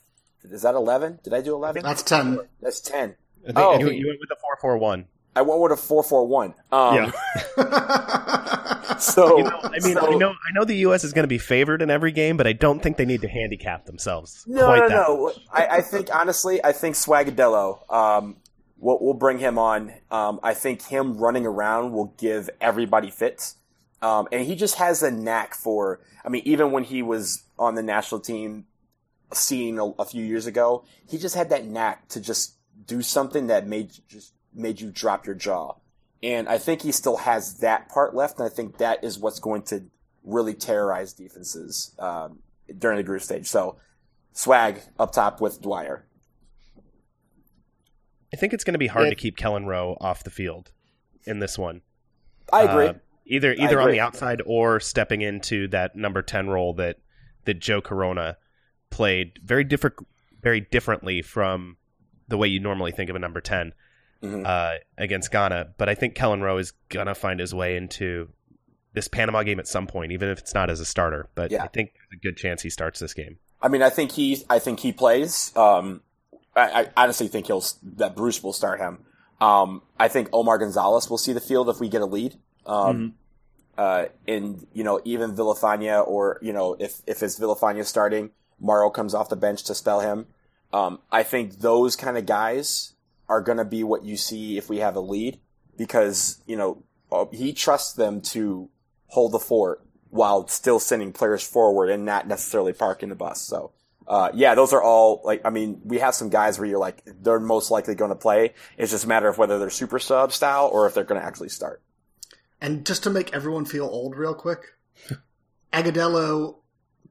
is 0.43 0.61
that 0.63 0.75
eleven? 0.75 1.19
Did 1.23 1.33
I 1.33 1.41
do 1.41 1.53
eleven? 1.53 1.83
That's 1.83 2.03
10. 2.03 2.39
That's 2.61 2.79
ten. 2.79 3.15
I 3.43 3.45
think, 3.47 3.57
Oh. 3.57 3.79
You, 3.79 3.89
you 3.91 4.07
went 4.07 4.19
with 4.19 4.29
the 4.29 4.35
four 4.41 4.57
four 4.59 4.77
one. 4.77 5.05
I 5.35 5.41
went 5.43 5.61
with 5.61 5.71
a 5.71 5.77
four 5.77 6.03
four 6.03 6.27
one. 6.27 6.53
Um, 6.71 7.11
yeah. 7.57 8.17
So 8.99 9.37
You 9.37 9.43
know, 9.45 9.59
I 9.63 9.69
mean, 9.79 9.95
so- 9.95 10.13
I 10.13 10.15
know, 10.15 10.29
I 10.29 10.51
know 10.53 10.63
the 10.63 10.75
U.S. 10.77 11.03
is 11.03 11.11
going 11.13 11.23
to 11.23 11.27
be 11.29 11.37
favored 11.39 11.81
in 11.81 11.89
every 11.89 12.11
game, 12.11 12.37
but 12.37 12.45
I 12.45 12.53
don't 12.53 12.81
think 12.81 12.97
they 12.97 13.05
need 13.05 13.21
to 13.21 13.27
handicap 13.27 13.85
themselves. 13.85 14.43
No, 14.47 14.65
quite 14.65 14.79
no, 14.81 14.87
that 14.89 15.07
no. 15.07 15.23
much. 15.25 15.39
I, 15.51 15.67
I 15.77 15.81
think 15.81 16.13
honestly, 16.13 16.63
I 16.63 16.71
think 16.71 16.95
Swagudelo. 16.95 17.91
Um, 17.91 18.37
we'll, 18.77 18.99
we'll 19.01 19.13
bring 19.15 19.39
him 19.39 19.57
on. 19.57 19.93
Um, 20.11 20.39
I 20.43 20.53
think 20.53 20.83
him 20.83 21.17
running 21.17 21.45
around 21.45 21.93
will 21.93 22.13
give 22.17 22.49
everybody 22.59 23.09
fits. 23.09 23.55
Um, 24.03 24.27
and 24.31 24.45
he 24.45 24.55
just 24.55 24.75
has 24.75 25.01
a 25.03 25.11
knack 25.11 25.55
for. 25.55 26.01
I 26.23 26.29
mean, 26.29 26.43
even 26.45 26.71
when 26.71 26.83
he 26.83 27.01
was 27.01 27.43
on 27.61 27.75
the 27.75 27.83
national 27.83 28.19
team 28.19 28.65
scene 29.33 29.77
a, 29.77 29.85
a 29.99 30.05
few 30.05 30.25
years 30.25 30.45
ago, 30.47 30.83
he 31.07 31.17
just 31.17 31.35
had 31.35 31.49
that 31.51 31.65
knack 31.65 32.07
to 32.09 32.19
just 32.19 32.55
do 32.85 33.01
something 33.01 33.47
that 33.47 33.67
made 33.67 33.95
you 33.95 34.03
just 34.09 34.33
made 34.53 34.81
you 34.81 34.89
drop 34.91 35.25
your 35.25 35.35
jaw. 35.35 35.75
And 36.23 36.49
I 36.49 36.57
think 36.57 36.81
he 36.81 36.91
still 36.91 37.17
has 37.17 37.59
that 37.59 37.89
part 37.89 38.13
left, 38.13 38.37
and 38.39 38.45
I 38.45 38.49
think 38.49 38.77
that 38.79 39.03
is 39.03 39.17
what's 39.17 39.39
going 39.39 39.63
to 39.63 39.83
really 40.23 40.53
terrorize 40.53 41.13
defenses 41.13 41.95
um, 41.97 42.39
during 42.77 42.97
the 42.97 43.03
group 43.03 43.21
stage. 43.21 43.47
So, 43.47 43.77
swag 44.33 44.81
up 44.99 45.13
top 45.13 45.41
with 45.41 45.61
Dwyer. 45.61 46.05
I 48.33 48.37
think 48.37 48.53
it's 48.53 48.63
going 48.63 48.73
to 48.73 48.79
be 48.79 48.87
hard 48.87 49.05
Yeah. 49.05 49.09
to 49.11 49.15
keep 49.15 49.37
Kelyn 49.37 49.65
Rowe 49.65 49.97
off 49.99 50.23
the 50.23 50.29
field 50.29 50.71
in 51.25 51.39
this 51.39 51.57
one. 51.57 51.81
I 52.53 52.63
agree. 52.63 52.87
Uh, 52.87 52.93
either 53.25 53.53
either 53.53 53.81
on 53.81 53.91
the 53.91 53.99
outside 53.99 54.41
or 54.45 54.79
stepping 54.79 55.21
into 55.21 55.67
that 55.69 55.95
number 55.95 56.21
ten 56.21 56.49
role 56.49 56.73
that 56.75 56.97
that 57.45 57.59
Joe 57.59 57.81
Corona 57.81 58.37
played 58.89 59.39
very 59.43 59.63
different, 59.63 59.95
very 60.41 60.61
differently 60.61 61.21
from 61.21 61.77
the 62.27 62.37
way 62.37 62.47
you 62.47 62.59
normally 62.59 62.91
think 62.91 63.09
of 63.09 63.15
a 63.15 63.19
number 63.19 63.41
ten. 63.41 63.73
Mhm. 64.21 64.45
uh, 64.45 64.77
against 64.99 65.31
Ghana. 65.31 65.73
But 65.79 65.89
I 65.89 65.95
think 65.95 66.13
Kelyn 66.15 66.43
Rowe 66.43 66.57
is 66.59 66.73
gonna 66.89 67.15
find 67.15 67.39
his 67.39 67.55
way 67.55 67.75
into 67.75 68.29
this 68.93 69.07
Panama 69.07 69.41
game 69.41 69.59
at 69.59 69.67
some 69.67 69.87
point, 69.87 70.11
even 70.11 70.29
if 70.29 70.37
it's 70.37 70.53
not 70.53 70.69
as 70.69 70.79
a 70.79 70.85
starter. 70.85 71.27
But 71.33 71.49
Yeah. 71.49 71.63
I 71.63 71.67
think 71.69 71.93
there's 71.95 72.19
a 72.19 72.21
good 72.21 72.37
chance 72.37 72.61
he 72.61 72.69
starts 72.69 72.99
this 72.99 73.15
game. 73.15 73.39
I 73.63 73.67
mean, 73.67 73.81
I 73.81 73.89
think 73.89 74.11
he, 74.11 74.45
I 74.47 74.59
think 74.59 74.79
he 74.81 74.91
plays. 74.91 75.51
Um, 75.57 76.01
I, 76.55 76.81
I 76.83 76.87
honestly 77.03 77.29
think 77.29 77.47
he'll 77.47 77.63
that 77.95 78.15
Bruce 78.15 78.43
will 78.43 78.53
start 78.53 78.79
him. 78.79 78.99
Um, 79.39 79.81
I 79.99 80.07
think 80.07 80.29
Omar 80.33 80.59
Gonzalez 80.59 81.09
will 81.09 81.17
see 81.17 81.33
the 81.33 81.41
field 81.41 81.67
if 81.69 81.79
we 81.79 81.89
get 81.89 82.03
a 82.03 82.05
lead. 82.05 82.35
Um, 82.67 83.15
uh, 83.81 84.05
and 84.27 84.67
you 84.73 84.83
know, 84.83 85.01
even 85.05 85.35
Villafaña 85.35 86.07
or 86.07 86.37
you 86.43 86.53
know, 86.53 86.75
if 86.79 87.01
if 87.07 87.23
it's 87.23 87.39
Villafaña 87.39 87.83
starting, 87.83 88.29
Morrow 88.59 88.91
comes 88.91 89.15
off 89.15 89.29
the 89.29 89.35
bench 89.35 89.63
to 89.63 89.73
spell 89.73 90.01
him. 90.01 90.27
Um, 90.71 90.99
I 91.11 91.23
think 91.23 91.61
those 91.61 91.95
kind 91.95 92.15
of 92.15 92.27
guys 92.27 92.93
are 93.27 93.41
going 93.41 93.57
to 93.57 93.65
be 93.65 93.83
what 93.83 94.05
you 94.05 94.17
see 94.17 94.55
if 94.55 94.69
we 94.69 94.77
have 94.77 94.95
a 94.95 94.99
lead 94.99 95.39
because 95.79 96.43
you 96.45 96.55
know 96.55 96.83
uh, 97.11 97.25
he 97.31 97.53
trusts 97.53 97.93
them 97.93 98.21
to 98.21 98.69
hold 99.07 99.31
the 99.31 99.39
fort 99.39 99.81
while 100.11 100.47
still 100.47 100.79
sending 100.79 101.11
players 101.11 101.41
forward 101.41 101.89
and 101.89 102.05
not 102.05 102.27
necessarily 102.27 102.73
parking 102.73 103.09
the 103.09 103.15
bus. 103.15 103.41
So, 103.41 103.71
uh, 104.07 104.29
yeah, 104.35 104.53
those 104.53 104.73
are 104.73 104.83
all 104.83 105.21
like, 105.23 105.41
I 105.43 105.49
mean, 105.49 105.81
we 105.83 105.97
have 105.97 106.13
some 106.13 106.29
guys 106.29 106.59
where 106.59 106.67
you're 106.67 106.77
like, 106.77 107.01
they're 107.05 107.39
most 107.39 107.71
likely 107.71 107.95
going 107.95 108.09
to 108.09 108.15
play. 108.15 108.53
It's 108.77 108.91
just 108.91 109.05
a 109.05 109.07
matter 109.07 109.27
of 109.27 109.39
whether 109.39 109.57
they're 109.57 109.71
super 109.71 109.97
sub 109.97 110.33
style 110.33 110.69
or 110.71 110.85
if 110.85 110.93
they're 110.93 111.03
going 111.05 111.19
to 111.19 111.25
actually 111.25 111.49
start. 111.49 111.81
And 112.61 112.85
just 112.85 113.03
to 113.03 113.09
make 113.09 113.33
everyone 113.33 113.65
feel 113.65 113.85
old 113.85 114.15
real 114.15 114.35
quick, 114.35 114.59
Agudelo 115.73 116.57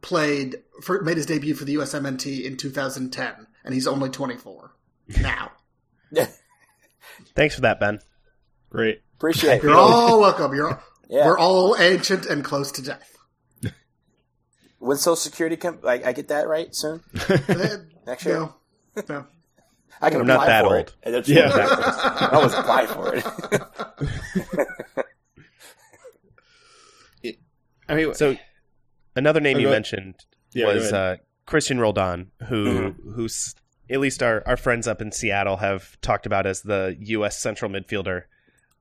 played 0.01 0.63
for, 0.83 1.03
made 1.03 1.17
his 1.17 1.27
debut 1.27 1.55
for 1.55 1.65
the 1.65 1.75
USMNT 1.77 2.45
in 2.45 2.57
2010, 2.57 3.47
and 3.65 3.75
he's 3.75 3.87
only 3.87 4.09
24 4.11 4.73
now. 5.21 5.51
Thanks 7.35 7.55
for 7.55 7.61
that, 7.63 7.81
Ben. 7.81 7.99
Great. 8.71 9.03
Appreciate 9.19 9.57
it. 9.59 9.63
You're 9.65 9.75
all 9.77 10.21
welcome. 10.21 10.55
You're 10.55 10.81
Yeah. 11.09 11.27
we're 11.27 11.39
all 11.39 11.77
ancient 11.79 12.27
and 12.27 12.45
close 12.45 12.71
to 12.73 12.83
death. 12.83 13.07
When 14.79 14.97
Social 14.97 15.17
Security 15.17 15.57
come, 15.57 15.81
I, 15.85 16.01
I 16.07 16.13
get 16.13 16.29
that 16.29 16.49
right 16.49 16.75
soon. 16.75 17.03
Next 18.07 18.25
year, 18.25 18.39
no, 18.39 18.55
no. 19.11 19.27
I 20.01 20.09
can 20.09 20.23
I'm 20.23 20.27
not 20.27 20.37
apply 20.37 20.47
that 20.47 20.65
for 20.65 20.77
old. 20.79 20.95
it. 21.05 21.11
That's- 21.11 21.29
Yeah. 21.29 21.51
I 21.53 22.39
was 22.43 22.55
apply 22.55 22.87
for 22.87 23.15
it. 23.15 25.07
I 27.91 27.95
mean, 27.97 28.15
So 28.15 28.37
another 29.17 29.41
name 29.41 29.57
Oh, 29.57 29.61
you 29.61 29.67
go- 29.67 29.73
mentioned 29.73 30.15
Yeah, 30.55 30.67
was 30.67 30.93
uh. 30.93 31.17
Christian 31.47 31.81
Roldan, 31.81 32.31
who 32.49 32.65
Mm-hmm. 32.93 33.13
who's 33.13 33.55
at 33.91 33.99
least 33.99 34.23
our, 34.23 34.43
our 34.47 34.57
friends 34.57 34.87
up 34.87 35.03
in 35.03 35.11
Seattle 35.11 35.57
have 35.57 36.01
talked 36.01 36.25
about 36.25 36.47
as 36.47 36.63
the 36.63 36.97
U.S. 37.01 37.37
central 37.39 37.69
midfielder 37.71 38.23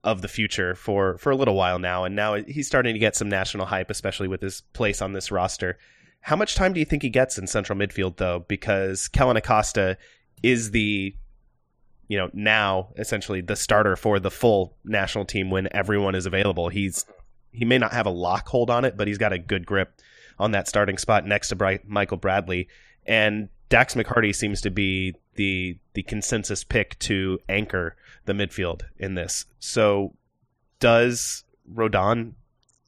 of 0.04 0.22
the 0.22 0.28
future 0.28 0.76
for 0.76 1.18
for 1.18 1.32
a 1.32 1.36
little 1.36 1.56
while 1.56 1.80
now, 1.80 2.04
and 2.04 2.16
now 2.16 2.36
he's 2.36 2.68
starting 2.68 2.94
to 2.94 3.00
get 3.00 3.16
some 3.16 3.28
national 3.28 3.66
hype, 3.66 3.90
especially 3.90 4.28
with 4.28 4.42
his 4.42 4.62
place 4.74 5.02
on 5.02 5.14
this 5.14 5.32
roster. 5.32 5.78
How 6.22 6.36
much 6.36 6.54
time 6.56 6.74
do 6.74 6.80
you 6.80 6.86
think 6.86 7.02
he 7.02 7.10
gets 7.10 7.38
in 7.40 7.48
central 7.48 7.78
midfield 7.78 8.18
though? 8.18 8.46
Because 8.48 9.08
Kellyn 9.08 9.36
Acosta 9.38 9.98
is 10.44 10.72
the 10.72 11.16
you 12.08 12.18
know 12.18 12.30
now 12.34 12.90
essentially 12.98 13.42
the 13.42 13.56
starter 13.56 13.96
for 13.96 14.20
the 14.20 14.32
full 14.32 14.78
national 14.86 15.26
team 15.26 15.50
when 15.50 15.68
everyone 15.72 16.14
is 16.14 16.26
available. 16.28 16.70
He's 16.70 17.04
he 17.52 17.66
may 17.66 17.78
not 17.78 17.94
have 17.94 18.06
a 18.06 18.12
lock 18.12 18.48
hold 18.48 18.70
on 18.70 18.86
it, 18.86 18.98
but 18.98 19.08
he's 19.08 19.18
got 19.18 19.34
a 19.34 19.40
good 19.40 19.66
grip 19.66 19.94
on 20.38 20.52
that 20.52 20.68
starting 20.68 20.98
spot 20.98 21.26
next 21.26 21.50
to 21.50 21.56
Bright, 21.56 21.88
Michael 21.88 22.18
Bradley. 22.18 22.68
And 23.06 23.50
Dax 23.70 23.96
McCarty 23.96 24.36
seems 24.36 24.62
to 24.62 24.70
be 24.72 25.16
the 25.36 25.78
the 25.94 26.04
consensus 26.04 26.64
pick 26.64 26.98
to 27.00 27.40
anchor 27.48 27.96
the 28.26 28.34
midfield 28.34 28.82
in 28.98 29.16
this. 29.16 29.46
So 29.60 30.14
does 30.80 31.44
Roldan 31.68 32.36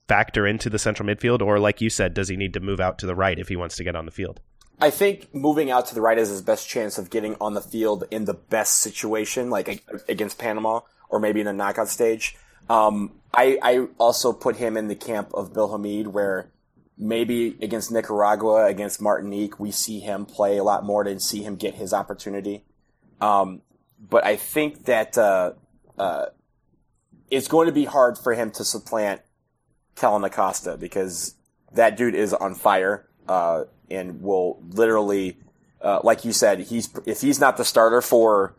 factor 0.07 0.45
into 0.45 0.69
the 0.69 0.79
central 0.79 1.07
midfield, 1.07 1.41
or 1.41 1.59
like 1.59 1.81
you 1.81 1.89
said, 1.89 2.13
does 2.13 2.27
he 2.27 2.35
need 2.35 2.53
to 2.53 2.59
move 2.59 2.79
out 2.79 2.97
to 2.99 3.05
the 3.05 3.15
right 3.15 3.39
if 3.39 3.47
he 3.47 3.55
wants 3.55 3.77
to 3.77 3.83
get 3.83 3.95
on 3.95 4.05
the 4.05 4.11
field? 4.11 4.41
I 4.79 4.89
think 4.89 5.33
moving 5.33 5.69
out 5.69 5.85
to 5.87 5.95
the 5.95 6.01
right 6.01 6.17
is 6.17 6.29
his 6.29 6.41
best 6.41 6.67
chance 6.67 6.97
of 6.97 7.09
getting 7.09 7.35
on 7.39 7.53
the 7.53 7.61
field 7.61 8.05
in 8.09 8.25
the 8.25 8.33
best 8.33 8.79
situation, 8.79 9.49
like 9.49 9.83
against 10.09 10.39
Panama 10.39 10.81
or 11.07 11.19
maybe 11.19 11.39
in 11.39 11.47
a 11.47 11.53
knockout 11.53 11.87
stage. 11.87 12.35
Um, 12.71 13.11
I, 13.33 13.57
I 13.61 13.87
also 13.97 14.31
put 14.31 14.55
him 14.55 14.77
in 14.77 14.87
the 14.87 14.95
camp 14.95 15.33
of 15.33 15.53
Bill 15.53 15.67
Hamid, 15.73 16.07
where 16.07 16.49
maybe 16.97 17.57
against 17.61 17.91
Nicaragua, 17.91 18.65
against 18.67 19.01
Martinique, 19.01 19.59
we 19.59 19.71
see 19.71 19.99
him 19.99 20.25
play 20.25 20.57
a 20.57 20.63
lot 20.63 20.85
more 20.85 21.03
to 21.03 21.19
see 21.19 21.43
him 21.43 21.57
get 21.57 21.75
his 21.75 21.91
opportunity. 21.91 22.63
Um, 23.19 23.61
but 23.99 24.25
I 24.25 24.37
think 24.37 24.85
that 24.85 25.17
uh, 25.17 25.51
uh, 25.99 26.27
it's 27.29 27.49
going 27.49 27.67
to 27.67 27.73
be 27.73 27.83
hard 27.83 28.17
for 28.17 28.33
him 28.33 28.51
to 28.51 28.63
supplant 28.63 29.19
Kellyn 29.97 30.23
Acosta 30.23 30.77
because 30.77 31.35
that 31.73 31.97
dude 31.97 32.15
is 32.15 32.33
on 32.33 32.55
fire 32.55 33.05
uh, 33.27 33.65
and 33.89 34.21
will 34.21 34.63
literally, 34.69 35.37
uh, 35.81 35.99
like 36.05 36.23
you 36.23 36.31
said, 36.31 36.61
he's 36.61 36.89
if 37.05 37.19
he's 37.19 37.39
not 37.39 37.57
the 37.57 37.65
starter 37.65 38.01
for 38.01 38.55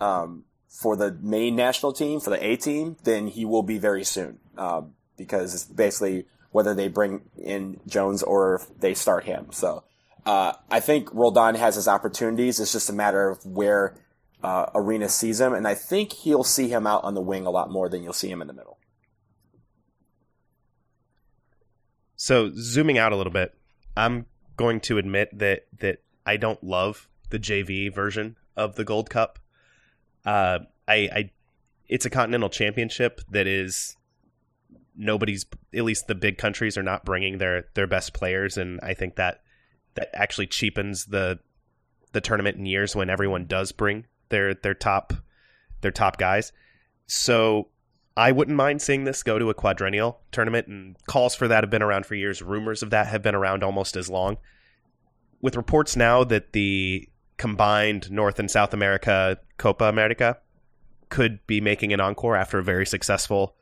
um, 0.00 0.44
for 0.76 0.94
the 0.94 1.12
main 1.22 1.56
national 1.56 1.92
team 1.92 2.20
for 2.20 2.30
the 2.30 2.46
A 2.46 2.56
team, 2.56 2.96
then 3.04 3.28
he 3.28 3.46
will 3.46 3.62
be 3.62 3.78
very 3.78 4.04
soon 4.04 4.38
um, 4.58 4.92
because 5.16 5.54
it's 5.54 5.64
basically 5.64 6.26
whether 6.50 6.74
they 6.74 6.88
bring 6.88 7.22
in 7.42 7.80
Jones 7.86 8.22
or 8.22 8.60
they 8.78 8.92
start 8.92 9.24
him. 9.24 9.46
So 9.52 9.84
uh, 10.26 10.52
I 10.70 10.80
think 10.80 11.12
Roldan 11.14 11.54
has 11.54 11.76
his 11.76 11.88
opportunities. 11.88 12.60
It's 12.60 12.72
just 12.72 12.90
a 12.90 12.92
matter 12.92 13.30
of 13.30 13.44
where 13.46 13.96
uh, 14.42 14.66
Arena 14.74 15.08
sees 15.08 15.40
him, 15.40 15.54
and 15.54 15.66
I 15.66 15.74
think 15.74 16.12
he'll 16.12 16.44
see 16.44 16.68
him 16.68 16.86
out 16.86 17.04
on 17.04 17.14
the 17.14 17.22
wing 17.22 17.46
a 17.46 17.50
lot 17.50 17.70
more 17.70 17.88
than 17.88 18.02
you'll 18.02 18.12
see 18.12 18.30
him 18.30 18.42
in 18.42 18.46
the 18.48 18.52
middle. 18.52 18.78
So 22.16 22.50
zooming 22.54 22.98
out 22.98 23.12
a 23.12 23.16
little 23.16 23.32
bit, 23.32 23.54
I'm 23.96 24.26
going 24.56 24.80
to 24.80 24.98
admit 24.98 25.38
that 25.38 25.66
that 25.78 26.02
I 26.26 26.36
don't 26.36 26.62
love 26.62 27.08
the 27.30 27.38
JV 27.38 27.92
version 27.92 28.36
of 28.56 28.76
the 28.76 28.84
Gold 28.84 29.08
Cup. 29.08 29.38
Uh, 30.26 30.58
I, 30.88 30.94
I, 30.94 31.30
it's 31.88 32.04
a 32.04 32.10
continental 32.10 32.50
championship 32.50 33.20
that 33.30 33.46
is 33.46 33.96
nobody's. 34.96 35.46
At 35.74 35.84
least 35.84 36.08
the 36.08 36.14
big 36.14 36.36
countries 36.36 36.76
are 36.76 36.82
not 36.82 37.04
bringing 37.04 37.38
their 37.38 37.66
their 37.74 37.86
best 37.86 38.12
players, 38.12 38.58
and 38.58 38.80
I 38.82 38.94
think 38.94 39.16
that 39.16 39.42
that 39.94 40.10
actually 40.12 40.48
cheapens 40.48 41.06
the 41.06 41.38
the 42.12 42.20
tournament 42.20 42.56
in 42.56 42.66
years 42.66 42.96
when 42.96 43.08
everyone 43.08 43.46
does 43.46 43.72
bring 43.72 44.06
their 44.28 44.54
their 44.54 44.74
top 44.74 45.12
their 45.80 45.90
top 45.90 46.18
guys. 46.18 46.52
So 47.06 47.68
I 48.16 48.32
wouldn't 48.32 48.56
mind 48.56 48.82
seeing 48.82 49.04
this 49.04 49.22
go 49.22 49.38
to 49.38 49.50
a 49.50 49.54
quadrennial 49.54 50.20
tournament, 50.32 50.66
and 50.66 50.96
calls 51.06 51.34
for 51.34 51.46
that 51.48 51.62
have 51.62 51.70
been 51.70 51.82
around 51.82 52.06
for 52.06 52.14
years. 52.14 52.42
Rumors 52.42 52.82
of 52.82 52.90
that 52.90 53.06
have 53.06 53.22
been 53.22 53.34
around 53.34 53.62
almost 53.62 53.96
as 53.96 54.08
long. 54.08 54.38
With 55.40 55.56
reports 55.56 55.94
now 55.94 56.24
that 56.24 56.52
the 56.52 57.08
combined 57.36 58.10
North 58.10 58.38
and 58.38 58.50
South 58.50 58.72
America 58.72 59.38
Copa 59.58 59.84
America 59.84 60.38
could 61.08 61.46
be 61.46 61.60
making 61.60 61.92
an 61.92 62.00
encore 62.00 62.36
after 62.36 62.58
a 62.58 62.62
very 62.62 62.86
successful 62.86 63.54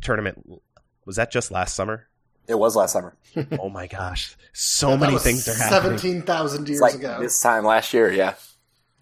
tournament. 0.00 0.60
Was 1.04 1.16
that 1.16 1.30
just 1.30 1.50
last 1.50 1.74
summer? 1.74 2.08
It 2.48 2.58
was 2.58 2.76
last 2.76 2.92
summer. 2.92 3.16
oh 3.60 3.68
my 3.68 3.86
gosh. 3.86 4.36
So 4.52 4.90
That 4.90 5.00
many 5.00 5.18
things 5.18 5.48
are 5.48 5.54
happening. 5.54 5.98
17,000 5.98 6.68
years 6.68 6.80
like 6.80 6.94
ago. 6.94 7.18
this 7.20 7.40
time 7.40 7.64
last 7.64 7.92
year, 7.92 8.12
yeah. 8.12 8.34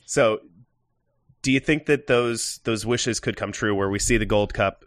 So, 0.06 0.40
do 1.42 1.52
you 1.52 1.60
think 1.60 1.86
that 1.86 2.06
those 2.06 2.60
those 2.64 2.86
wishes 2.86 3.20
could 3.20 3.36
come 3.36 3.52
true, 3.52 3.74
where 3.74 3.90
we 3.90 3.98
see 3.98 4.16
the 4.16 4.26
Gold 4.26 4.54
Cup 4.54 4.84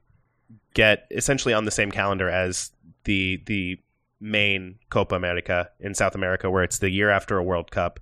get 0.74 1.06
essentially 1.12 1.54
on 1.54 1.66
the 1.66 1.72
same 1.72 1.92
calendar 1.92 2.30
as 2.30 2.72
the 3.04 3.42
the 3.46 3.80
main 4.20 4.80
Copa 4.90 5.16
America 5.16 5.70
in 5.80 5.94
South 5.94 6.16
America, 6.16 6.50
where 6.50 6.64
it's 6.64 6.80
the 6.80 6.90
year 6.90 7.10
after 7.10 7.38
a 7.38 7.44
World 7.44 7.70
Cup, 7.70 8.00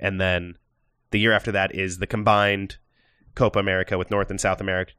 and 0.00 0.18
then 0.20 0.56
the 1.10 1.20
year 1.20 1.32
after 1.32 1.52
that 1.52 1.74
is 1.74 1.98
the 1.98 2.06
combined 2.06 2.76
Copa 3.34 3.58
America 3.58 3.96
with 3.96 4.10
North 4.10 4.30
and 4.30 4.40
South 4.40 4.60
America, 4.60 4.92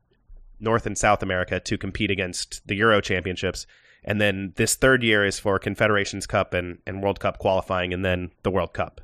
North 0.60 0.86
and 0.86 0.98
South 0.98 1.24
America 1.24 1.60
to 1.60 1.78
compete 1.78 2.12
against 2.12 2.66
the 2.68 2.76
Euro 2.76 3.02
Championships, 3.02 3.66
and 4.04 4.20
then 4.20 4.54
this 4.56 4.76
third 4.76 5.04
year 5.04 5.26
is 5.26 5.40
for 5.40 5.60
Confederations 5.60 6.26
Cup 6.26 6.54
and 6.54 6.80
and 6.86 7.04
World 7.04 7.20
Cup 7.20 7.38
qualifying, 7.38 7.94
and 7.94 8.04
then 8.04 8.32
the 8.44 8.52
World 8.52 8.74
Cup 8.74 9.02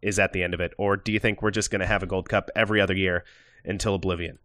is 0.00 0.18
at 0.18 0.32
the 0.32 0.42
end 0.42 0.52
of 0.52 0.60
it, 0.60 0.74
or 0.76 0.96
do 0.96 1.12
you 1.12 1.18
think 1.18 1.40
we're 1.40 1.50
just 1.50 1.70
going 1.70 1.80
to 1.80 1.86
have 1.86 2.02
a 2.02 2.06
Gold 2.06 2.28
Cup 2.28 2.50
every 2.56 2.80
other 2.80 2.94
year 2.94 3.24
until 3.64 3.94
oblivion? 3.94 4.38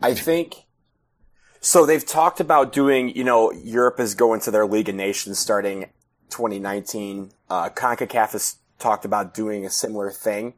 I 0.00 0.14
think 0.14 0.66
so. 1.60 1.84
They've 1.84 2.04
talked 2.04 2.40
about 2.40 2.72
doing, 2.72 3.14
you 3.16 3.24
know, 3.24 3.52
Europe 3.52 4.00
is 4.00 4.14
going 4.14 4.40
to 4.42 4.50
their 4.50 4.66
League 4.66 4.88
of 4.88 4.94
Nations 4.94 5.38
starting 5.38 5.90
2019. 6.30 7.32
Uh, 7.50 7.68
CONCACAF 7.70 8.32
has 8.32 8.56
talked 8.78 9.04
about 9.04 9.34
doing 9.34 9.64
a 9.64 9.70
similar 9.70 10.10
thing. 10.10 10.54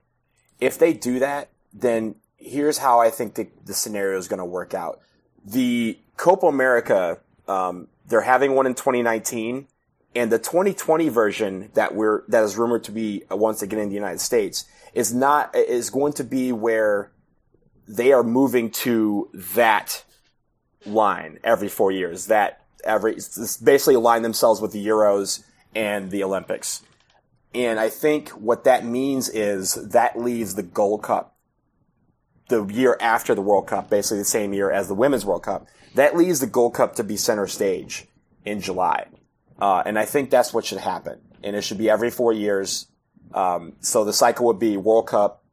If 0.61 0.79
they 0.79 0.93
do 0.93 1.19
that, 1.19 1.51
then 1.73 2.17
here's 2.37 2.79
how 2.79 3.01
I 3.01 3.11
think 3.11 3.35
the, 3.35 3.49
the 3.65 3.75
scenario 3.75 4.19
is 4.19 4.29
going 4.29 4.39
to 4.39 4.45
work 4.45 4.75
out. 4.75 5.01
The 5.45 5.99
Copa 6.17 6.47
America, 6.47 7.19
um, 7.49 7.89
they're 8.07 8.23
having 8.23 8.55
one 8.55 8.67
in 8.67 8.75
2019 8.75 9.67
and 10.15 10.31
the 10.31 10.39
2020 10.39 11.09
version 11.09 11.71
that 11.75 11.95
we're, 11.95 12.23
that 12.29 12.45
is 12.45 12.57
rumored 12.57 12.85
to 12.85 12.93
be 12.93 13.25
uh, 13.31 13.37
once 13.37 13.63
again 13.63 13.81
in 13.81 13.89
the 13.89 13.95
United 13.95 14.21
States 14.21 14.65
is 14.93 15.13
not, 15.13 15.55
is 15.57 15.91
going 15.91 16.13
to 16.15 16.25
be 16.25 16.53
where 16.53 17.11
they 17.89 18.13
are 18.13 18.23
moving 18.23 18.71
to 18.71 19.29
that 19.35 20.05
line 20.87 21.39
every 21.43 21.69
four 21.69 21.91
years. 21.91 22.27
That 22.27 22.65
every 22.85 23.15
basically 23.63 23.95
align 23.95 24.23
themselves 24.23 24.61
with 24.61 24.73
the 24.73 24.87
Euros 24.87 25.43
and 25.75 26.11
the 26.11 26.23
Olympics. 26.23 26.83
And 27.55 27.79
I 27.79 27.89
think 27.89 28.31
what 28.31 28.65
that 28.65 28.85
means 28.85 29.29
is 29.29 29.75
that 29.75 30.19
leaves 30.19 30.55
the 30.55 30.63
Gold 30.63 31.03
Cup 31.03 31.37
the 32.49 32.65
year 32.67 32.97
after 33.01 33.35
the 33.35 33.41
World 33.41 33.67
Cup, 33.67 33.89
basically 33.89 34.19
the 34.19 34.25
same 34.25 34.53
year 34.53 34.71
as 34.71 34.89
the 34.89 34.95
Women's 34.95 35.25
World 35.25 35.45
Cup. 35.45 35.67
That 35.95 36.17
leaves 36.17 36.41
the 36.41 36.47
Gold 36.47 36.75
Cup 36.75 36.97
to 36.97 37.05
be 37.05 37.17
center 37.17 37.47
stage 37.47 38.07
in 38.45 38.61
July. 38.61 39.07
Uh, 39.59 39.83
and 39.87 39.99
I 39.99 40.05
think 40.05 40.31
that's 40.31 40.53
what 40.53 40.65
should 40.65 40.79
happen. 40.79 41.21
And 41.43 41.55
it 41.55 41.63
should 41.63 41.79
be 41.79 41.89
every 41.89 42.11
four 42.11 42.33
years. 42.33 42.89
Um, 43.33 43.75
so 43.81 44.05
the 44.05 44.13
cycle 44.13 44.47
would 44.47 44.59
be 44.59 44.77
World 44.77 45.07
Cup, 45.07 45.45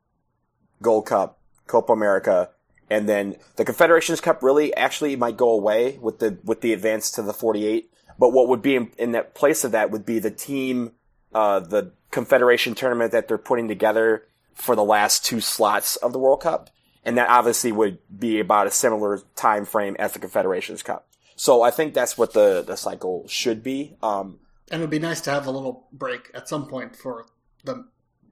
Gold 0.81 1.05
Cup, 1.05 1.39
Copa 1.67 1.93
America, 1.93 2.49
and 2.89 3.07
then 3.07 3.37
the 3.55 3.63
Confederations 3.63 4.19
Cup 4.19 4.43
really 4.43 4.75
actually 4.75 5.15
might 5.15 5.37
go 5.37 5.51
away 5.51 5.97
with 6.01 6.19
the 6.19 6.37
with 6.43 6.61
the 6.61 6.73
advance 6.73 7.11
to 7.11 7.21
the 7.21 7.33
48. 7.33 7.89
But 8.19 8.33
what 8.33 8.49
would 8.49 8.61
be 8.61 8.75
in, 8.75 8.91
in 8.97 9.13
that 9.13 9.33
place 9.33 9.63
of 9.63 9.71
that 9.71 9.91
would 9.91 10.05
be 10.05 10.19
the 10.19 10.29
team, 10.29 10.91
uh, 11.34 11.59
the 11.59 11.93
Confederation 12.11 12.75
tournament 12.75 13.11
that 13.11 13.27
they're 13.27 13.38
putting 13.38 13.67
together 13.67 14.27
for 14.53 14.75
the 14.75 14.84
last 14.84 15.25
two 15.25 15.39
slots 15.39 15.95
of 15.97 16.13
the 16.13 16.19
World 16.19 16.41
Cup, 16.41 16.69
and 17.03 17.17
that 17.17 17.29
obviously 17.29 17.71
would 17.71 17.99
be 18.17 18.39
about 18.39 18.67
a 18.67 18.71
similar 18.71 19.21
time 19.36 19.65
frame 19.65 19.95
as 19.97 20.13
the 20.13 20.19
Confederations 20.19 20.84
Cup. 20.84 21.07
So 21.36 21.61
I 21.61 21.71
think 21.71 21.93
that's 21.93 22.17
what 22.17 22.34
the 22.34 22.63
the 22.65 22.75
cycle 22.75 23.25
should 23.27 23.63
be. 23.63 23.95
Um, 24.03 24.39
and 24.69 24.82
it 24.82 24.84
would 24.84 24.91
be 24.91 24.99
nice 24.99 25.21
to 25.21 25.32
have 25.32 25.47
a 25.47 25.51
little 25.51 25.88
break 25.91 26.32
at 26.34 26.47
some 26.47 26.67
point 26.67 26.95
for 26.95 27.25
the 27.63 27.86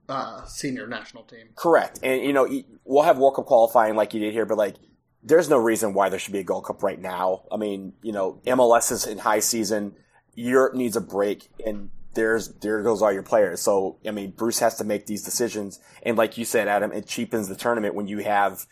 uh, 0.08 0.44
senior 0.44 0.86
national 0.86 1.24
team. 1.24 1.48
Correct. 1.54 2.00
And, 2.02 2.22
you 2.22 2.32
know, 2.32 2.48
we'll 2.84 3.04
have 3.04 3.18
World 3.18 3.36
Cup 3.36 3.46
qualifying 3.46 3.94
like 3.94 4.14
you 4.14 4.20
did 4.20 4.32
here, 4.32 4.46
but 4.46 4.58
like, 4.58 4.76
there's 5.22 5.50
no 5.50 5.58
reason 5.58 5.92
why 5.92 6.08
there 6.08 6.18
should 6.18 6.32
be 6.32 6.38
a 6.38 6.44
Gold 6.44 6.64
Cup 6.64 6.82
right 6.82 7.00
now. 7.00 7.42
I 7.52 7.58
mean, 7.58 7.92
you 8.02 8.12
know, 8.12 8.40
MLS 8.46 8.90
is 8.90 9.06
in 9.06 9.18
high 9.18 9.40
season. 9.40 9.96
Europe 10.34 10.74
needs 10.74 10.96
a 10.96 11.00
break 11.00 11.50
and 11.64 11.90
there's, 12.14 12.48
there 12.48 12.82
goes 12.82 13.02
all 13.02 13.12
your 13.12 13.22
players. 13.22 13.60
So, 13.60 13.98
I 14.06 14.10
mean, 14.10 14.30
Bruce 14.30 14.58
has 14.58 14.76
to 14.76 14.84
make 14.84 15.06
these 15.06 15.22
decisions. 15.22 15.80
And 16.02 16.16
like 16.16 16.36
you 16.36 16.44
said, 16.44 16.68
Adam, 16.68 16.92
it 16.92 17.06
cheapens 17.06 17.48
the 17.48 17.56
tournament 17.56 17.94
when 17.94 18.08
you 18.08 18.18
have 18.18 18.66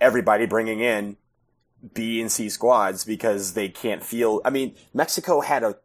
everybody 0.00 0.46
bringing 0.46 0.80
in 0.80 1.16
B 1.92 2.20
and 2.20 2.30
C 2.30 2.48
squads 2.48 3.04
because 3.04 3.54
they 3.54 3.68
can't 3.68 4.02
feel, 4.02 4.40
I 4.44 4.50
mean, 4.50 4.74
Mexico 4.92 5.40
had 5.40 5.62
a, 5.62 5.76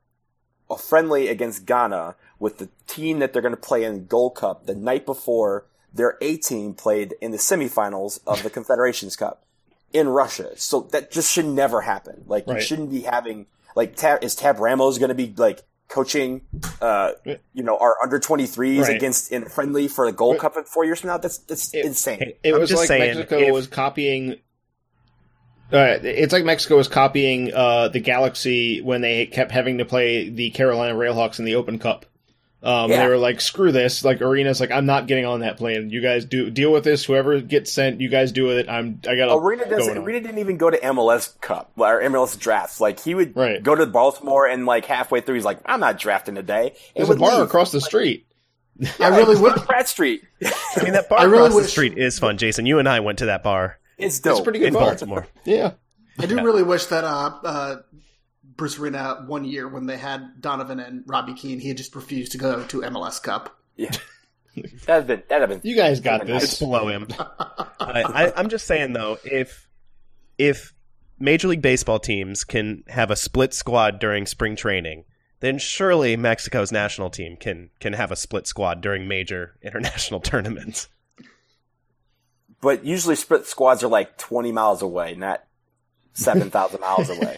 a 0.70 0.78
friendly 0.78 1.28
against 1.28 1.66
Ghana 1.66 2.16
with 2.38 2.60
the 2.60 2.70
team 2.88 3.20
that 3.20 3.34
they're 3.34 3.42
going 3.42 3.56
to 3.56 3.62
play 3.62 3.84
in 3.84 4.06
Gold 4.06 4.36
Cup 4.36 4.66
the 4.66 4.76
night 4.76 5.06
before 5.06 5.66
their 5.94 6.18
A 6.22 6.38
team 6.38 6.74
played 6.74 7.16
in 7.20 7.32
the 7.32 7.38
semifinals 7.38 8.20
of 8.26 8.44
the 8.44 8.50
Confederations 8.52 9.16
Cup 9.16 9.44
in 9.92 10.08
Russia. 10.08 10.52
So 10.56 10.82
that 10.92 11.12
just 11.12 11.32
should 11.32 11.46
never 11.46 11.82
happen. 11.82 12.24
Like 12.28 12.48
right. 12.48 12.56
you 12.56 12.62
shouldn't 12.62 12.92
be 12.92 13.02
having 13.02 13.48
like 13.76 13.96
Tab, 13.96 14.24
is 14.24 14.36
Tab 14.36 14.60
Ramos 14.60 14.98
going 14.98 15.10
to 15.10 15.16
be 15.16 15.34
like 15.36 15.64
coaching, 15.90 16.42
uh, 16.82 17.12
you 17.54 17.64
know, 17.64 17.78
our 17.78 17.96
under 18.02 18.20
23s 18.20 18.82
right. 18.82 18.96
against 18.96 19.32
in 19.32 19.46
friendly 19.46 19.88
for 19.88 20.06
the 20.06 20.16
Gold 20.16 20.40
Cup 20.40 20.56
in 20.56 20.64
four 20.64 20.86
years 20.86 21.02
from 21.02 21.10
now? 21.10 21.18
That's 21.18 21.40
that's 21.40 21.74
it, 21.74 21.86
insane. 21.86 22.22
It, 22.22 22.40
it 22.44 22.54
was 22.54 22.72
like 22.72 22.88
saying, 22.88 23.18
Mexico 23.18 23.40
if, 23.40 23.54
was 23.54 23.68
copying. 23.68 24.34
Uh, 25.72 26.00
it's 26.02 26.34
like 26.34 26.46
Mexico 26.46 26.78
was 26.78 26.88
copying 26.88 27.54
uh, 27.54 27.90
the 27.90 28.00
Galaxy 28.00 28.82
when 28.82 29.02
they 29.02 29.26
kept 29.26 29.52
having 29.52 29.80
to 29.80 29.86
play 29.86 30.30
the 30.30 30.50
Carolina 30.52 30.96
Railhawks 30.96 31.40
in 31.40 31.46
the 31.46 31.56
Open 31.56 31.78
Cup. 31.78 32.06
Um, 32.62 32.92
yeah. 32.92 33.04
They 33.04 33.08
were 33.08 33.18
like, 33.18 33.40
"Screw 33.40 33.72
this!" 33.72 34.04
Like 34.04 34.22
Arena's 34.22 34.60
like, 34.60 34.72
"I'm 34.72 34.86
not 34.86 35.08
getting 35.08 35.26
on 35.26 35.40
that 35.40 35.58
plane. 35.58 35.90
You 35.90 36.02
guys 36.02 36.26
do 36.26 36.50
deal 36.50 36.74
with 36.74 36.84
this. 36.84 37.06
Whoever 37.06 37.40
gets 37.40 37.72
sent, 37.72 38.02
you 38.02 38.10
guys 38.10 38.34
do 38.34 38.46
with 38.46 38.58
it. 38.58 38.70
I'm. 38.70 39.00
I 39.08 39.16
gotta." 39.16 39.34
Arena 39.36 39.70
doesn't. 39.70 39.98
Arena 39.98 40.20
didn't 40.20 40.40
even 40.40 40.58
go 40.58 40.70
to 40.70 40.78
MLS 40.78 41.40
Cup 41.40 41.72
or 41.78 42.02
MLS 42.02 42.38
drafts. 42.38 42.82
Like 42.82 43.00
he 43.00 43.16
would 43.16 43.36
right. 43.36 43.64
go 43.64 43.76
to 43.76 43.86
Baltimore 43.86 44.46
and 44.46 44.66
like 44.66 44.86
halfway 44.86 45.22
through, 45.22 45.36
he's 45.36 45.46
like, 45.46 45.60
"I'm 45.66 45.80
not 45.80 46.00
drafting 46.00 46.36
today." 46.36 46.76
There's 46.96 47.10
a 47.10 47.16
bar 47.16 47.38
leave. 47.38 47.46
across 47.46 47.72
the 47.72 47.82
street. 47.82 48.26
Yeah, 48.78 48.92
I 49.00 49.18
really 49.18 49.40
would. 49.40 49.56
Pratt 49.56 49.88
Street. 49.88 50.24
I 50.44 50.84
mean, 50.84 50.94
that 50.94 51.08
bar 51.08 51.20
I 51.20 51.24
really 51.24 51.48
across 51.48 51.56
wish... 51.56 51.66
the 51.66 51.72
street 51.72 51.98
is 51.98 52.20
fun. 52.20 52.38
Jason, 52.38 52.66
you 52.66 52.78
Bruce 58.60 58.78
Arena 58.78 59.24
one 59.26 59.46
year 59.46 59.68
when 59.68 59.88
they 59.88 59.98
had 59.98 60.42
Donovan 60.42 60.80
and 60.82 61.04
Robbie 61.08 61.34
Keane, 61.34 61.60
he 61.60 61.70
had 61.70 61.78
just 61.78 61.96
refused 61.96 62.34
to 62.34 62.38
go 62.38 62.64
to 62.66 62.82
MLS 62.82 63.24
Cup. 63.24 63.58
Yeah. 63.78 63.92
That'd 64.86 65.08
been 65.08 65.24
that'd 65.30 65.48
been. 65.48 65.62
You 65.64 65.76
guys 65.76 66.02
got 66.02 66.26
this. 66.26 66.44
It's 66.44 66.60
below 66.60 66.90
him. 66.90 67.08
I, 67.80 68.34
am 68.36 68.50
just 68.50 68.68
saying 68.68 68.92
though, 68.92 69.18
if 69.24 69.70
if 70.38 70.74
Major 71.18 71.48
League 71.48 71.62
Baseball 71.62 72.00
teams 72.00 72.44
can 72.44 72.84
have 72.90 73.10
a 73.10 73.16
split 73.16 73.54
squad 73.54 74.00
during 74.00 74.26
spring 74.26 74.58
training, 74.58 75.06
then 75.40 75.60
surely 75.60 76.18
Mexico's 76.18 76.74
national 76.74 77.10
team 77.10 77.38
can 77.38 77.70
can 77.80 77.94
have 77.94 78.12
a 78.12 78.18
split 78.18 78.48
squad 78.48 78.82
during 78.82 79.08
major 79.08 79.56
international 79.62 80.20
tournaments. 80.20 80.90
But 82.60 82.84
usually, 82.84 83.16
split 83.16 83.46
squads 83.46 83.82
are 83.82 83.88
like 83.88 84.18
20 84.18 84.52
miles 84.52 84.82
away, 84.82 85.16
not 85.16 85.46
7,000 86.16 86.82
miles 86.82 87.10
away. 87.10 87.38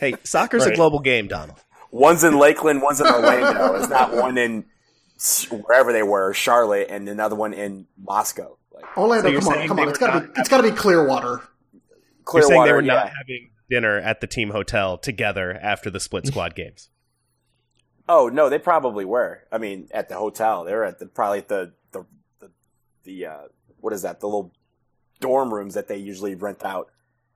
Hey, 0.00 0.14
soccer's 0.24 0.64
right. 0.64 0.72
a 0.72 0.76
global 0.76 1.00
game, 1.00 1.28
Donald. 1.28 1.58
One's 1.90 2.24
in 2.24 2.38
Lakeland, 2.38 2.82
one's 2.82 3.00
in 3.00 3.06
Orlando. 3.06 3.74
it's 3.74 3.88
not 3.88 4.14
one 4.14 4.36
in 4.38 4.64
wherever 5.50 5.92
they 5.92 6.02
were, 6.02 6.32
Charlotte, 6.32 6.88
and 6.90 7.08
another 7.08 7.34
one 7.34 7.52
in 7.52 7.86
Moscow. 7.96 8.56
Like, 8.72 8.96
Orlando, 8.96 9.40
so 9.40 9.50
come 9.50 9.58
on, 9.58 9.68
come 9.68 9.80
on. 9.80 9.88
It's 9.88 9.98
got 9.98 10.12
to 10.12 10.20
be, 10.20 10.32
it's 10.36 10.48
got 10.48 10.56
to 10.58 10.70
be 10.70 10.70
Clearwater. 10.70 11.42
Clearwater. 12.24 12.34
You're 12.34 12.42
saying 12.42 12.64
they 12.64 12.72
were 12.72 12.82
not 12.82 13.06
yeah. 13.06 13.12
having 13.18 13.50
dinner 13.70 13.98
at 13.98 14.20
the 14.20 14.26
team 14.26 14.50
hotel 14.50 14.98
together 14.98 15.58
after 15.60 15.90
the 15.90 16.00
split 16.00 16.26
squad 16.26 16.54
games. 16.54 16.90
Oh 18.08 18.28
no, 18.28 18.48
they 18.48 18.58
probably 18.58 19.04
were. 19.04 19.42
I 19.52 19.58
mean, 19.58 19.88
at 19.90 20.08
the 20.08 20.16
hotel, 20.16 20.64
they 20.64 20.72
were 20.72 20.84
at 20.84 20.98
the 20.98 21.06
probably 21.06 21.38
at 21.38 21.48
the 21.48 21.72
the 21.92 22.06
the, 22.40 22.50
the 23.04 23.26
uh, 23.26 23.38
what 23.80 23.92
is 23.92 24.02
that? 24.02 24.20
The 24.20 24.26
little 24.26 24.52
dorm 25.20 25.52
rooms 25.52 25.74
that 25.74 25.88
they 25.88 25.98
usually 25.98 26.34
rent 26.34 26.64
out. 26.64 26.90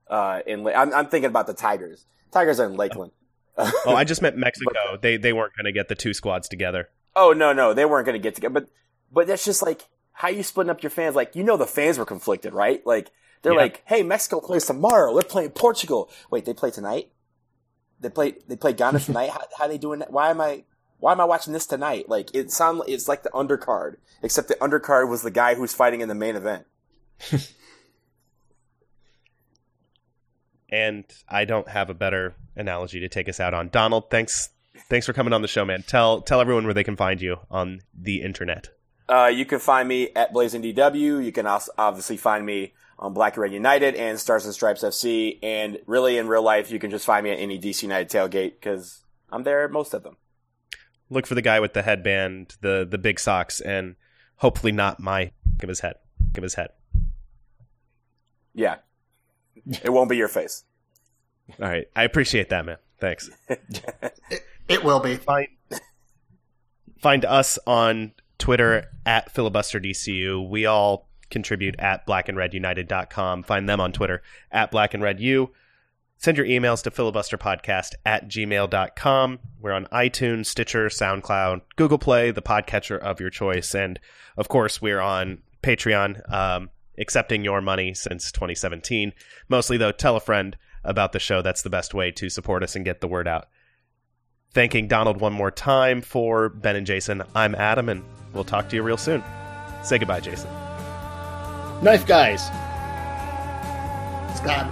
Uh, 0.08 0.40
in 0.46 0.66
I'm, 0.66 0.92
I'm 0.94 1.06
thinking 1.08 1.28
about 1.28 1.46
the 1.46 1.54
Tigers. 1.54 2.06
Tigers 2.32 2.58
are 2.58 2.66
in 2.66 2.76
Lakeland. 2.76 3.12
oh, 3.56 3.94
I 3.94 4.04
just 4.04 4.22
meant 4.22 4.36
Mexico. 4.38 4.96
they 5.00 5.16
they 5.16 5.32
weren't 5.32 5.54
going 5.56 5.66
to 5.66 5.72
get 5.72 5.88
the 5.88 5.94
two 5.94 6.14
squads 6.14 6.48
together. 6.48 6.88
Oh 7.14 7.32
no, 7.32 7.52
no, 7.52 7.74
they 7.74 7.84
weren't 7.84 8.06
going 8.06 8.18
to 8.18 8.22
get 8.22 8.34
together. 8.34 8.54
But 8.54 8.68
but 9.12 9.26
that's 9.26 9.44
just 9.44 9.62
like 9.62 9.82
how 10.12 10.28
you 10.28 10.42
splitting 10.42 10.70
up 10.70 10.82
your 10.82 10.90
fans. 10.90 11.14
Like 11.14 11.36
you 11.36 11.44
know, 11.44 11.56
the 11.56 11.66
fans 11.66 11.98
were 11.98 12.06
conflicted, 12.06 12.54
right? 12.54 12.84
Like 12.86 13.10
they're 13.42 13.52
yeah. 13.52 13.60
like, 13.60 13.82
hey, 13.86 14.02
Mexico 14.02 14.40
plays 14.40 14.66
tomorrow. 14.66 15.12
They're 15.14 15.22
playing 15.22 15.50
Portugal. 15.50 16.10
Wait, 16.30 16.44
they 16.44 16.54
play 16.54 16.70
tonight? 16.70 17.10
They 18.00 18.08
play 18.08 18.34
they 18.48 18.56
play 18.56 18.72
Ghana 18.72 19.00
tonight. 19.00 19.30
how, 19.30 19.42
how 19.58 19.64
are 19.64 19.68
they 19.68 19.78
doing 19.78 19.98
that? 19.98 20.12
Why 20.12 20.30
am 20.30 20.40
I 20.40 20.64
why 20.98 21.12
am 21.12 21.20
I 21.20 21.24
watching 21.24 21.52
this 21.52 21.66
tonight? 21.66 22.08
Like 22.08 22.34
it 22.34 22.50
sound 22.50 22.82
it's 22.88 23.08
like 23.08 23.22
the 23.22 23.30
undercard, 23.30 23.96
except 24.22 24.48
the 24.48 24.54
undercard 24.54 25.08
was 25.08 25.22
the 25.22 25.30
guy 25.30 25.54
who's 25.54 25.74
fighting 25.74 26.00
in 26.00 26.08
the 26.08 26.14
main 26.14 26.36
event. 26.36 26.66
And 30.72 31.04
I 31.28 31.44
don't 31.44 31.68
have 31.68 31.90
a 31.90 31.94
better 31.94 32.34
analogy 32.56 32.98
to 33.00 33.08
take 33.08 33.28
us 33.28 33.38
out 33.38 33.54
on. 33.54 33.68
Donald, 33.68 34.10
thanks 34.10 34.48
thanks 34.88 35.06
for 35.06 35.12
coming 35.12 35.32
on 35.32 35.42
the 35.42 35.48
show, 35.48 35.64
man. 35.64 35.84
Tell 35.86 36.22
tell 36.22 36.40
everyone 36.40 36.64
where 36.64 36.74
they 36.74 36.82
can 36.82 36.96
find 36.96 37.20
you 37.20 37.36
on 37.50 37.82
the 37.94 38.22
internet. 38.22 38.70
Uh, 39.08 39.26
you 39.26 39.44
can 39.44 39.58
find 39.58 39.86
me 39.86 40.08
at 40.16 40.32
Blazing 40.32 40.62
DW. 40.62 41.22
You 41.22 41.32
can 41.32 41.46
also 41.46 41.70
obviously 41.76 42.16
find 42.16 42.46
me 42.46 42.72
on 42.98 43.12
Black 43.12 43.34
and 43.34 43.42
Red 43.42 43.52
United 43.52 43.94
and 43.94 44.18
Stars 44.18 44.46
and 44.46 44.54
Stripes 44.54 44.82
FC. 44.82 45.38
And 45.42 45.78
really, 45.86 46.16
in 46.16 46.28
real 46.28 46.42
life, 46.42 46.70
you 46.70 46.78
can 46.78 46.90
just 46.90 47.04
find 47.04 47.24
me 47.24 47.30
at 47.30 47.38
any 47.38 47.58
DC 47.58 47.82
United 47.82 48.08
tailgate 48.08 48.54
because 48.54 49.04
I'm 49.30 49.42
there 49.42 49.64
at 49.64 49.70
most 49.70 49.92
of 49.92 50.02
them. 50.02 50.16
Look 51.10 51.26
for 51.26 51.34
the 51.34 51.42
guy 51.42 51.60
with 51.60 51.74
the 51.74 51.82
headband, 51.82 52.56
the 52.62 52.86
the 52.88 52.96
big 52.96 53.20
socks, 53.20 53.60
and 53.60 53.96
hopefully 54.36 54.72
not 54.72 54.98
my 54.98 55.32
give 55.58 55.68
his 55.68 55.80
head. 55.80 55.96
Give 56.32 56.42
his 56.42 56.54
head. 56.54 56.70
Yeah, 58.54 58.76
it 59.66 59.92
won't 59.92 60.10
be 60.10 60.16
your 60.16 60.28
face. 60.28 60.64
All 61.60 61.68
right. 61.68 61.86
I 61.94 62.04
appreciate 62.04 62.48
that, 62.50 62.64
man. 62.64 62.78
Thanks. 62.98 63.30
it, 63.48 64.44
it, 64.68 64.84
will 64.84 65.00
be. 65.00 65.16
Find, 65.16 65.48
find 66.98 67.24
us 67.24 67.58
on 67.66 68.12
Twitter 68.38 68.86
at 69.04 69.34
filibusterdcu. 69.34 70.48
We 70.48 70.66
all 70.66 71.08
contribute 71.30 71.76
at 71.78 72.06
blackandredunited.com. 72.06 73.42
Find 73.42 73.68
them 73.68 73.80
on 73.80 73.92
Twitter 73.92 74.22
at 74.50 74.70
blackandredu. 74.70 75.48
Send 76.18 76.36
your 76.36 76.46
emails 76.46 76.84
to 76.84 76.90
filibusterpodcast 76.92 77.94
at 78.06 78.28
gmail.com. 78.28 79.38
We're 79.60 79.72
on 79.72 79.86
iTunes, 79.86 80.46
Stitcher, 80.46 80.86
SoundCloud, 80.86 81.62
Google 81.74 81.98
Play, 81.98 82.30
the 82.30 82.42
podcatcher 82.42 82.96
of 82.96 83.18
your 83.18 83.30
choice. 83.30 83.74
And 83.74 83.98
of 84.36 84.48
course, 84.48 84.80
we're 84.80 85.00
on 85.00 85.42
Patreon. 85.64 86.32
Um, 86.32 86.70
accepting 87.02 87.44
your 87.44 87.60
money 87.60 87.92
since 87.92 88.32
2017. 88.32 89.12
Mostly, 89.50 89.76
though, 89.76 89.92
tell 89.92 90.16
a 90.16 90.20
friend 90.20 90.56
about 90.82 91.12
the 91.12 91.18
show. 91.18 91.42
That's 91.42 91.60
the 91.60 91.68
best 91.68 91.92
way 91.92 92.10
to 92.12 92.30
support 92.30 92.62
us 92.62 92.74
and 92.74 92.84
get 92.84 93.02
the 93.02 93.08
word 93.08 93.28
out. 93.28 93.48
Thanking 94.54 94.88
Donald 94.88 95.20
one 95.20 95.32
more 95.32 95.50
time 95.50 96.00
for 96.00 96.48
Ben 96.48 96.76
and 96.76 96.86
Jason. 96.86 97.22
I'm 97.34 97.54
Adam, 97.54 97.88
and 97.88 98.02
we'll 98.32 98.44
talk 98.44 98.68
to 98.70 98.76
you 98.76 98.82
real 98.82 98.96
soon. 98.96 99.22
Say 99.82 99.98
goodbye, 99.98 100.20
Jason. 100.20 100.50
Knife 101.82 102.06
guys. 102.06 102.44
Scott. 104.36 104.70